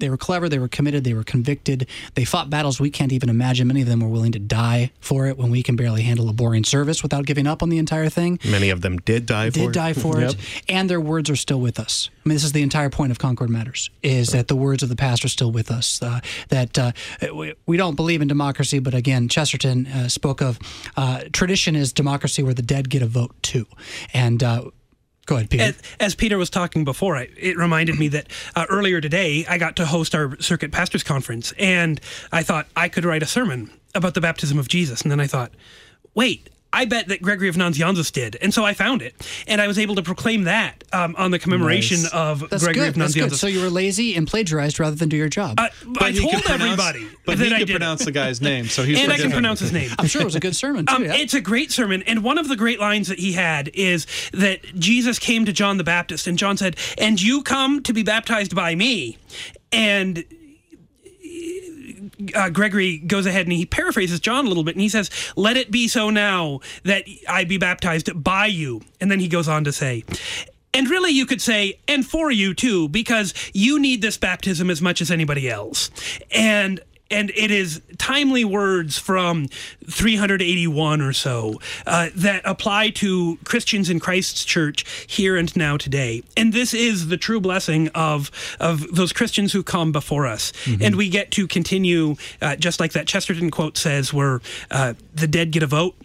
They 0.01 0.09
were 0.09 0.17
clever, 0.17 0.49
they 0.49 0.59
were 0.59 0.67
committed, 0.67 1.03
they 1.05 1.13
were 1.13 1.23
convicted. 1.23 1.87
They 2.15 2.25
fought 2.25 2.49
battles 2.49 2.79
we 2.79 2.89
can't 2.89 3.13
even 3.13 3.29
imagine. 3.29 3.67
Many 3.67 3.81
of 3.81 3.87
them 3.87 4.01
were 4.01 4.09
willing 4.09 4.33
to 4.33 4.39
die 4.39 4.91
for 4.99 5.27
it 5.27 5.37
when 5.37 5.49
we 5.51 5.63
can 5.63 5.75
barely 5.77 6.01
handle 6.01 6.27
a 6.27 6.33
boring 6.33 6.63
service 6.65 7.01
without 7.03 7.25
giving 7.25 7.47
up 7.47 7.63
on 7.63 7.69
the 7.69 7.77
entire 7.77 8.09
thing 8.09 8.39
Many 8.43 8.69
of 8.71 8.81
them 8.81 8.97
did 8.97 9.25
die 9.25 9.49
for 9.51 9.59
it. 9.59 9.61
did 9.61 9.71
die 9.71 9.93
for 9.93 10.19
it, 10.19 10.35
and 10.67 10.89
their 10.89 10.99
words 10.99 11.29
are 11.29 11.35
still 11.35 11.61
with 11.61 11.79
us. 11.79 12.09
I 12.25 12.29
mean, 12.29 12.35
this 12.35 12.43
is 12.43 12.51
the 12.51 12.61
entire 12.63 12.89
point 12.89 13.11
of 13.11 13.19
Concord 13.19 13.49
Matters: 13.49 13.89
is 14.03 14.29
that 14.29 14.47
the 14.47 14.55
words 14.55 14.83
of 14.83 14.89
the 14.89 14.95
past 14.95 15.23
are 15.23 15.29
still 15.29 15.51
with 15.51 15.71
us. 15.71 16.01
Uh, 16.01 16.19
that 16.49 16.77
uh, 16.77 16.91
we, 17.33 17.53
we 17.65 17.77
don't 17.77 17.95
believe 17.95 18.21
in 18.21 18.27
democracy, 18.27 18.79
but 18.79 18.93
again, 18.93 19.27
Chesterton 19.29 19.87
uh, 19.87 20.07
spoke 20.09 20.41
of 20.41 20.59
uh, 20.97 21.21
tradition 21.31 21.75
is 21.75 21.93
democracy 21.93 22.41
where 22.43 22.53
the 22.53 22.61
dead 22.61 22.89
get 22.89 23.01
a 23.01 23.07
vote 23.07 23.35
too. 23.41 23.65
And 24.13 24.43
uh, 24.43 24.65
go 25.25 25.35
ahead, 25.35 25.49
Peter. 25.49 25.63
As, 25.63 25.81
as 25.99 26.15
Peter 26.15 26.37
was 26.37 26.49
talking 26.49 26.83
before, 26.83 27.15
I, 27.15 27.29
it 27.37 27.57
reminded 27.57 27.97
me 27.97 28.07
that 28.09 28.27
uh, 28.55 28.65
earlier 28.69 29.01
today 29.01 29.45
I 29.47 29.57
got 29.57 29.75
to 29.77 29.85
host 29.85 30.15
our 30.15 30.39
circuit 30.39 30.71
pastors 30.71 31.03
conference, 31.03 31.53
and 31.57 31.99
I 32.31 32.43
thought 32.43 32.67
I 32.75 32.89
could 32.89 33.05
write 33.05 33.23
a 33.23 33.27
sermon 33.27 33.71
about 33.93 34.13
the 34.13 34.21
baptism 34.21 34.57
of 34.57 34.67
Jesus, 34.67 35.01
and 35.01 35.11
then 35.11 35.19
I 35.19 35.27
thought, 35.27 35.51
wait. 36.13 36.49
I 36.73 36.85
bet 36.85 37.07
that 37.09 37.21
Gregory 37.21 37.49
of 37.49 37.55
Nazianzus 37.55 38.11
did, 38.11 38.37
and 38.41 38.53
so 38.53 38.63
I 38.65 38.73
found 38.73 39.01
it, 39.01 39.13
and 39.47 39.59
I 39.61 39.67
was 39.67 39.77
able 39.77 39.95
to 39.95 40.01
proclaim 40.01 40.43
that 40.45 40.83
um, 40.93 41.15
on 41.17 41.31
the 41.31 41.39
commemoration 41.39 42.03
Nice. 42.03 42.13
of 42.13 42.49
That's 42.49 42.63
Gregory 42.63 42.85
good. 42.85 42.89
of 42.89 42.95
That's. 42.95 43.15
Nazianzus. 43.15 43.35
So 43.39 43.47
you 43.47 43.61
were 43.61 43.69
lazy 43.69 44.15
and 44.15 44.25
plagiarized 44.27 44.79
rather 44.79 44.95
than 44.95 45.09
do 45.09 45.17
your 45.17 45.27
job. 45.29 45.59
I 45.59 45.69
he 46.11 46.19
told 46.21 46.43
everybody 46.49 47.07
but 47.25 47.37
that 47.37 47.45
he 47.47 47.53
I 47.53 47.59
could 47.59 47.67
did. 47.67 47.73
pronounce 47.73 48.05
the 48.05 48.11
guy's 48.11 48.41
name, 48.41 48.65
so 48.65 48.83
he's 48.83 48.99
and 49.03 49.11
I 49.11 49.17
can 49.17 49.31
pronounce 49.31 49.59
his 49.59 49.71
name. 49.73 49.91
I'm 49.99 50.07
sure 50.07 50.21
it 50.21 50.25
was 50.25 50.35
a 50.35 50.39
good 50.39 50.55
sermon 50.55 50.85
too. 50.85 50.95
Um, 50.95 51.03
yeah. 51.05 51.15
It's 51.15 51.33
a 51.33 51.41
great 51.41 51.71
sermon, 51.71 52.03
and 52.03 52.23
one 52.23 52.37
of 52.37 52.47
the 52.47 52.55
great 52.55 52.79
lines 52.79 53.07
that 53.09 53.19
he 53.19 53.33
had 53.33 53.69
is 53.73 54.07
that 54.33 54.61
Jesus 54.79 55.19
came 55.19 55.45
to 55.45 55.51
John 55.53 55.77
the 55.77 55.83
Baptist, 55.83 56.25
and 56.27 56.37
John 56.37 56.55
said, 56.57 56.77
"And 56.97 57.21
you 57.21 57.43
come 57.43 57.83
to 57.83 57.93
be 57.93 58.03
baptized 58.03 58.55
by 58.55 58.75
me," 58.75 59.17
and. 59.71 60.23
Uh, 62.35 62.49
Gregory 62.49 62.97
goes 62.97 63.25
ahead 63.25 63.45
and 63.45 63.53
he 63.53 63.65
paraphrases 63.65 64.19
John 64.19 64.45
a 64.45 64.47
little 64.47 64.63
bit 64.63 64.75
and 64.75 64.81
he 64.81 64.89
says, 64.89 65.09
Let 65.35 65.57
it 65.57 65.71
be 65.71 65.87
so 65.87 66.09
now 66.09 66.59
that 66.83 67.05
I 67.27 67.43
be 67.43 67.57
baptized 67.57 68.09
by 68.23 68.47
you. 68.47 68.81
And 68.99 69.09
then 69.09 69.19
he 69.19 69.27
goes 69.27 69.47
on 69.47 69.63
to 69.63 69.71
say, 69.71 70.03
and 70.73 70.89
really, 70.89 71.11
you 71.11 71.25
could 71.25 71.41
say, 71.41 71.79
and 71.87 72.05
for 72.05 72.31
you 72.31 72.53
too, 72.53 72.87
because 72.87 73.33
you 73.53 73.77
need 73.77 74.01
this 74.01 74.17
baptism 74.17 74.69
as 74.69 74.81
much 74.81 75.01
as 75.01 75.11
anybody 75.11 75.49
else. 75.49 75.91
And 76.31 76.79
and 77.11 77.31
it 77.35 77.51
is 77.51 77.81
timely 77.97 78.43
words 78.45 78.97
from 78.97 79.47
381 79.89 81.01
or 81.01 81.13
so 81.13 81.59
uh, 81.85 82.09
that 82.15 82.41
apply 82.45 82.89
to 82.89 83.37
Christians 83.43 83.89
in 83.89 83.99
Christ's 83.99 84.45
church 84.45 84.85
here 85.07 85.35
and 85.37 85.55
now 85.55 85.77
today. 85.77 86.23
And 86.35 86.53
this 86.53 86.73
is 86.73 87.07
the 87.07 87.17
true 87.17 87.41
blessing 87.41 87.89
of 87.89 88.31
of 88.59 88.95
those 88.95 89.13
Christians 89.13 89.53
who 89.53 89.63
come 89.63 89.91
before 89.91 90.25
us. 90.25 90.53
And 90.81 90.95
we 90.95 91.09
get 91.09 91.31
to 91.31 91.47
continue, 91.47 92.15
uh, 92.41 92.55
just 92.55 92.79
like 92.79 92.93
that 92.93 93.07
Chesterton 93.07 93.51
quote 93.51 93.77
says, 93.77 94.13
where 94.13 94.41
uh, 94.69 94.93
the 95.13 95.27
dead 95.27 95.51
get 95.51 95.63
a 95.63 95.67
vote. 95.67 95.95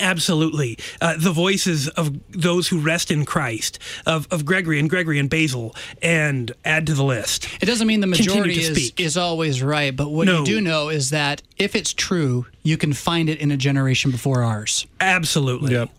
Absolutely. 0.00 0.78
Uh, 1.00 1.14
the 1.18 1.32
voices 1.32 1.88
of 1.88 2.16
those 2.30 2.68
who 2.68 2.78
rest 2.80 3.10
in 3.10 3.24
Christ, 3.24 3.78
of, 4.06 4.26
of 4.30 4.44
Gregory 4.44 4.78
and 4.78 4.88
Gregory 4.88 5.18
and 5.18 5.28
Basil, 5.28 5.74
and 6.02 6.52
add 6.64 6.86
to 6.86 6.94
the 6.94 7.04
list. 7.04 7.48
It 7.60 7.66
doesn't 7.66 7.86
mean 7.86 8.00
the 8.00 8.06
majority 8.06 8.60
is, 8.60 8.92
is 8.96 9.16
always 9.16 9.62
right, 9.62 9.94
but 9.94 10.10
what 10.10 10.26
No. 10.26 10.40
you 10.40 10.44
do 10.44 10.60
know 10.60 10.88
is 10.88 11.10
that 11.10 11.42
if 11.56 11.74
it's 11.74 11.92
true, 11.92 12.46
you 12.62 12.76
can 12.76 12.92
find 12.92 13.28
it 13.28 13.40
in 13.40 13.50
a 13.50 13.56
generation 13.56 14.10
before 14.10 14.42
ours. 14.42 14.86
Absolutely. 15.00 15.72
Yep. 15.72 15.90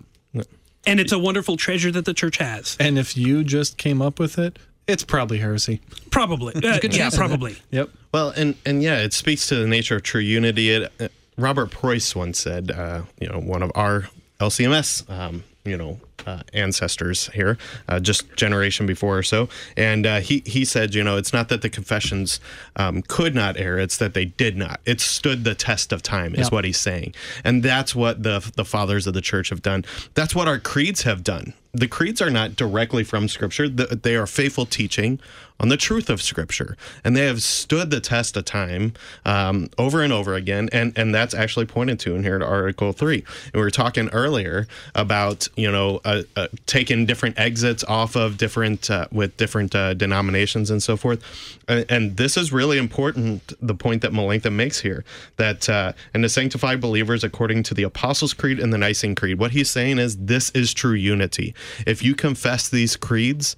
And 0.88 1.00
it's 1.00 1.12
a 1.12 1.20
wonderful 1.20 1.58
treasure 1.58 1.92
that 1.92 2.06
the 2.06 2.14
church 2.14 2.38
has. 2.38 2.78
And 2.80 2.98
if 2.98 3.18
you 3.18 3.44
just 3.44 3.78
came 3.78 4.02
up 4.02 4.18
with 4.18 4.40
it, 4.40 4.58
it's 4.88 5.04
probably 5.04 5.38
heresy. 5.38 5.82
Probably. 6.10 6.56
Uh, 6.56 6.80
good 6.80 6.94
yeah, 6.96 7.04
chance 7.04 7.14
it. 7.14 7.18
probably. 7.18 7.58
Yep. 7.70 7.90
Well, 8.14 8.30
and 8.30 8.56
and 8.66 8.82
yeah, 8.82 9.00
it 9.02 9.14
speaks 9.14 9.46
to 9.50 9.56
the 9.56 9.68
nature 9.68 9.98
of 9.98 10.04
true 10.04 10.22
unity. 10.22 10.70
It, 10.72 10.92
uh, 11.00 11.10
Robert 11.40 11.72
Preus 11.72 12.16
once 12.16 12.40
said, 12.40 12.72
uh, 12.72 13.04
you 13.20 13.28
know, 13.30 13.40
one 13.40 13.64
of 13.64 13.72
our 13.76 14.10
LCMS, 14.40 15.10
um, 15.10 15.44
you 15.66 15.78
know, 15.78 16.00
uh, 16.28 16.42
ancestors 16.54 17.28
here, 17.34 17.58
uh, 17.88 18.00
just 18.00 18.36
generation 18.36 18.86
before 18.86 19.18
or 19.18 19.24
so, 19.24 19.48
and 19.78 20.06
uh, 20.06 20.20
he 20.20 20.44
he 20.46 20.66
said, 20.66 20.94
you 20.94 21.04
know, 21.04 21.16
it's 21.18 21.32
not 21.34 21.48
that 21.50 21.62
the 21.62 21.70
confessions 21.70 22.40
um, 22.76 23.02
could 23.04 23.34
not 23.34 23.58
err; 23.58 23.80
it's 23.80 23.98
that 23.98 24.14
they 24.14 24.26
did 24.26 24.58
not. 24.58 24.80
It 24.86 25.00
stood 25.00 25.44
the 25.46 25.56
test 25.56 25.92
of 25.94 26.02
time, 26.02 26.34
is 26.34 26.48
Yep. 26.48 26.52
what 26.52 26.66
he's 26.66 26.78
saying, 26.78 27.16
and 27.44 27.64
that's 27.64 27.96
what 27.96 28.24
the 28.24 28.52
the 28.56 28.66
fathers 28.66 29.08
of 29.08 29.14
the 29.14 29.22
church 29.22 29.50
have 29.50 29.62
done. 29.62 29.86
That's 30.14 30.36
what 30.36 30.48
our 30.48 30.60
creeds 30.60 31.04
have 31.04 31.24
done. 31.24 31.54
The 31.74 31.88
creeds 31.88 32.22
are 32.22 32.30
not 32.32 32.56
directly 32.58 33.04
from 33.06 33.28
Scripture; 33.30 33.70
th- 33.70 33.90
they 33.90 34.16
are 34.16 34.28
faithful 34.28 34.66
teaching 34.66 35.20
on 35.60 35.70
the 35.70 35.78
truth 35.78 36.10
of 36.10 36.22
Scripture, 36.22 36.78
and 37.04 37.16
they 37.16 37.26
have 37.26 37.42
stood 37.44 37.90
the 37.90 38.00
test 38.00 38.38
of 38.38 38.46
time 38.46 38.94
um, 39.26 39.70
over 39.78 40.02
and 40.02 40.14
over 40.14 40.36
again. 40.36 40.70
And 40.72 40.98
and 40.98 41.14
that's 41.14 41.34
actually 41.34 41.66
pointed 41.66 42.00
to 42.02 42.16
in 42.16 42.24
here 42.24 42.36
at 42.36 42.42
Article 42.42 42.94
Three. 42.94 43.26
And 43.46 43.56
we 43.56 43.62
were 43.62 43.72
talking 43.72 44.10
earlier 44.10 44.68
about 44.96 45.48
you 45.56 45.72
know 45.72 46.02
uh, 46.06 46.24
uh, 46.36 46.48
taking 46.66 47.06
different 47.06 47.38
exits 47.38 47.84
off 47.84 48.16
of 48.16 48.38
different 48.38 48.90
uh, 48.90 49.08
with 49.12 49.36
different 49.38 49.76
uh, 49.76 49.94
denominations 49.94 50.70
and 50.70 50.82
so 50.82 50.96
forth. 50.96 51.24
And, 51.68 51.86
and 51.90 52.18
this 52.18 52.38
is 52.38 52.52
really 52.52 52.78
important. 52.78 53.54
The 53.62 53.76
point 53.76 54.02
that 54.02 54.14
Melanchthon 54.14 54.56
makes 54.56 54.80
here 54.80 55.04
that 55.38 55.70
uh, 55.70 55.94
and 56.14 56.24
to 56.24 56.30
sanctify 56.30 56.76
believers 56.76 57.24
according 57.24 57.64
to 57.64 57.74
the 57.74 57.84
Apostles' 57.84 58.34
Creed 58.34 58.60
and 58.60 58.72
the 58.72 58.78
Nicene 58.78 59.16
Creed. 59.16 59.40
What 59.40 59.52
he's 59.52 59.70
saying 59.70 60.00
is 60.00 60.18
this 60.18 60.50
is 60.52 60.74
true 60.74 60.94
unity. 60.94 61.54
If 61.86 62.04
you 62.04 62.16
confess 62.16 62.70
these 62.70 62.96
creeds 62.96 63.56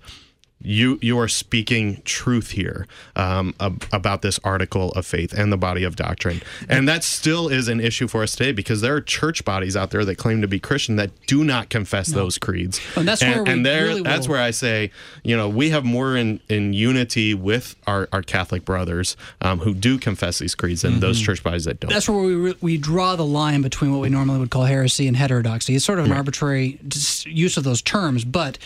you 0.64 1.00
you 1.02 1.18
are 1.20 1.28
speaking 1.28 2.02
truth 2.06 2.52
here 2.52 2.88
um, 3.16 3.54
ab- 3.60 3.86
about 3.92 4.22
this 4.22 4.40
article 4.44 4.92
of 4.94 5.06
faith 5.06 5.34
and 5.34 5.52
the 5.52 5.58
body 5.58 5.84
of 5.84 5.96
doctrine, 5.96 6.42
and 6.70 6.88
that 6.88 7.04
still 7.04 7.48
is 7.50 7.68
an 7.68 7.80
issue 7.80 8.08
for 8.08 8.24
us 8.24 8.36
today 8.36 8.52
because 8.52 8.82
there 8.82 8.96
are 8.96 9.02
church 9.02 9.44
bodies 9.46 9.76
out 9.76 9.92
there 9.92 10.06
that 10.06 10.16
claim 10.18 10.42
to 10.42 10.48
be 10.48 10.60
Christian 10.60 10.96
that 10.98 11.12
do 11.28 11.44
not 11.44 11.70
confess 11.70 12.08
those 12.10 12.38
creeds, 12.38 12.80
And 12.96 13.08
that's 13.08 13.22
where 13.22 13.44
we 13.44 13.62
there- 13.64 13.86
really 13.88 14.02
that's 14.04 14.28
where 14.28 14.42
I 14.42 14.52
say 14.52 14.92
you 15.24 15.36
know 15.38 15.50
we 15.50 15.70
have 15.72 15.84
more 15.84 16.16
in 16.16 16.40
in 16.50 16.74
unity 16.74 17.34
with 17.34 17.76
our 17.88 18.08
our 18.14 18.22
Catholic 18.22 18.66
brothers 18.66 19.16
um, 19.42 19.60
who 19.60 19.74
do 19.74 19.98
confess 19.98 20.40
these 20.40 20.56
creeds 20.56 20.82
than 20.84 21.00
those 21.00 21.20
church 21.22 21.44
bodies 21.44 21.66
that 21.66 21.80
don't. 21.80 21.92
That's 21.92 22.08
where 22.10 22.22
we 22.24 22.36
re- 22.36 22.58
we 22.62 22.78
draw 22.78 23.16
the 23.16 23.26
line 23.26 23.62
between 23.62 23.92
what 23.92 24.02
we 24.02 24.10
normally 24.10 24.40
would 24.40 24.52
call 24.52 24.64
heresy 24.66 25.08
and 25.08 25.18
heterodoxy. 25.18 25.76
It's 25.76 25.86
sort 25.86 26.00
of 26.00 26.06
an 26.06 26.12
arbitrary 26.12 26.80
dis- 26.88 27.26
use 27.26 27.58
of 27.58 27.64
those 27.64 27.82
terms, 27.82 28.24
but 28.26 28.58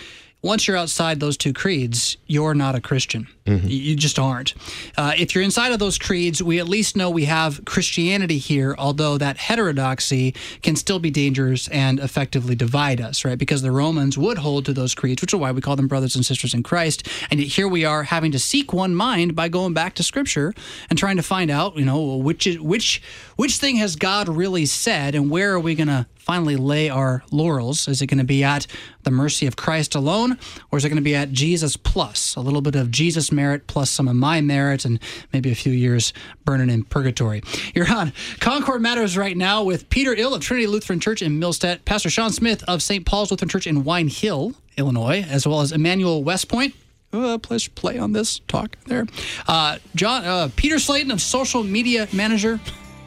once 0.45 0.67
you're 0.67 0.77
outside 0.77 1.19
those 1.19 1.37
two 1.37 1.51
creeds, 1.53 2.17
you're 2.27 2.53
not 2.53 2.75
a 2.75 2.81
Christian. 2.81 3.27
Y- 3.47 3.59
You 3.89 3.95
just 3.95 4.17
aren't. 4.19 4.53
Uh, 4.97 5.13
if 5.17 5.33
you're 5.35 5.43
inside 5.43 5.71
of 5.71 5.79
those 5.79 5.97
creeds, 5.97 6.41
we 6.41 6.59
at 6.59 6.67
least 6.67 6.95
know 6.95 7.09
we 7.09 7.25
have 7.25 7.63
Christianity 7.65 8.37
here, 8.39 8.75
although 8.77 9.17
that 9.17 9.37
heterodoxy 9.37 10.33
can 10.61 10.75
still 10.75 10.99
be 10.99 11.11
dangerous 11.11 11.67
and 11.69 11.99
effectively 11.99 12.55
divide 12.55 12.99
us, 13.01 13.23
right? 13.25 13.37
Because 13.37 13.61
the 13.61 13.71
Romans 13.71 14.17
would 14.17 14.37
hold 14.39 14.65
to 14.65 14.73
those 14.73 14.95
creeds, 14.95 15.21
which 15.21 15.33
is 15.33 15.39
why 15.39 15.51
we 15.51 15.61
call 15.61 15.75
them 15.75 15.87
brothers 15.87 16.15
and 16.15 16.25
sisters 16.25 16.53
in 16.53 16.63
Christ. 16.63 17.07
And 17.29 17.39
yet 17.39 17.49
here 17.49 17.67
we 17.67 17.85
are 17.85 18.03
having 18.03 18.31
to 18.31 18.39
seek 18.39 18.73
one 18.73 18.95
mind 18.95 19.35
by 19.35 19.47
going 19.49 19.73
back 19.73 19.93
to 19.95 20.03
Scripture 20.03 20.53
and 20.89 20.97
trying 20.97 21.17
to 21.17 21.23
find 21.23 21.49
out, 21.51 21.75
you 21.77 21.85
know, 21.85 22.15
which 22.17 22.47
is, 22.47 22.59
which 22.59 23.01
which 23.35 23.57
thing 23.57 23.75
has 23.77 23.95
God 23.95 24.27
really 24.29 24.65
said, 24.65 25.13
and 25.15 25.29
where 25.29 25.53
are 25.53 25.59
we 25.59 25.75
going 25.75 25.87
to 25.89 26.05
finally 26.25 26.55
lay 26.55 26.89
our 26.89 27.23
laurels? 27.31 27.87
Is 27.87 28.01
it 28.01 28.07
going 28.07 28.17
to 28.17 28.23
be 28.23 28.43
at 28.43 28.65
the 29.03 29.11
mercy 29.11 29.45
of 29.45 29.55
Christ 29.55 29.93
alone, 29.93 30.39
or 30.71 30.79
is 30.79 30.83
it 30.83 30.89
going 30.89 30.97
to 30.97 31.03
be 31.03 31.13
at 31.13 31.31
Jesus 31.31 31.77
plus 31.77 32.35
a 32.35 32.41
little 32.41 32.61
bit 32.61 32.75
of 32.75 32.89
Jesus 32.89 33.31
merit 33.31 33.67
plus 33.67 33.91
some 33.91 34.07
of 34.07 34.15
my 34.15 34.41
merit, 34.41 34.85
and 34.85 34.99
maybe 35.31 35.51
a 35.51 35.55
few 35.55 35.71
years 35.71 36.13
burning 36.43 36.71
in 36.71 36.83
purgatory? 36.83 37.43
You're 37.75 37.91
on 37.91 38.11
Concord 38.39 38.81
Matters 38.81 39.15
right 39.15 39.37
now 39.37 39.63
with 39.63 39.87
Peter 39.89 40.15
Ill 40.15 40.33
of 40.33 40.41
Trinity 40.41 40.65
Lutheran 40.65 40.99
Church 40.99 41.21
in 41.21 41.39
Millstadt, 41.39 41.85
Pastor 41.85 42.09
Sean 42.09 42.31
Smith 42.31 42.63
of 42.67 42.81
St. 42.81 43.05
Paul's 43.05 43.29
Lutheran 43.29 43.49
Church 43.49 43.67
in 43.67 43.83
Wine 43.83 44.07
Hill, 44.07 44.53
Illinois, 44.77 45.23
as 45.29 45.47
well 45.47 45.61
as 45.61 45.71
Emmanuel 45.71 46.23
Westpoint 46.23 46.73
uh, 47.13 47.37
please 47.37 47.67
play 47.69 47.97
on 47.97 48.11
this 48.11 48.39
talk 48.39 48.75
there. 48.87 49.05
Uh, 49.47 49.77
John 49.95 50.25
uh, 50.25 50.49
Peter 50.55 50.79
Slayton 50.79 51.11
of 51.11 51.21
social 51.21 51.63
media 51.63 52.07
manager 52.11 52.59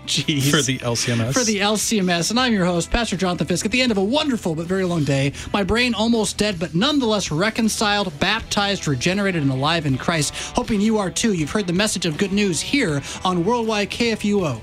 Jeez. 0.08 0.50
For 0.50 0.62
the 0.62 0.78
LCMS. 0.78 1.34
For 1.34 1.44
the 1.44 1.58
LCMS. 1.58 2.30
And 2.30 2.40
I'm 2.40 2.54
your 2.54 2.64
host, 2.64 2.90
Pastor 2.90 3.14
Jonathan 3.14 3.46
Fisk, 3.46 3.66
at 3.66 3.72
the 3.72 3.82
end 3.82 3.92
of 3.92 3.98
a 3.98 4.02
wonderful 4.02 4.54
but 4.54 4.66
very 4.66 4.84
long 4.84 5.04
day. 5.04 5.34
My 5.52 5.62
brain 5.62 5.94
almost 5.94 6.38
dead, 6.38 6.58
but 6.58 6.74
nonetheless 6.74 7.30
reconciled, 7.30 8.18
baptized, 8.18 8.88
regenerated, 8.88 9.42
and 9.42 9.50
alive 9.50 9.84
in 9.84 9.98
Christ. 9.98 10.32
Hoping 10.56 10.80
you 10.80 10.96
are 10.96 11.10
too. 11.10 11.34
You've 11.34 11.50
heard 11.50 11.66
the 11.66 11.74
message 11.74 12.06
of 12.06 12.16
good 12.16 12.32
news 12.32 12.58
here 12.58 13.02
on 13.22 13.44
Worldwide 13.44 13.90
KFUO. 13.90 14.62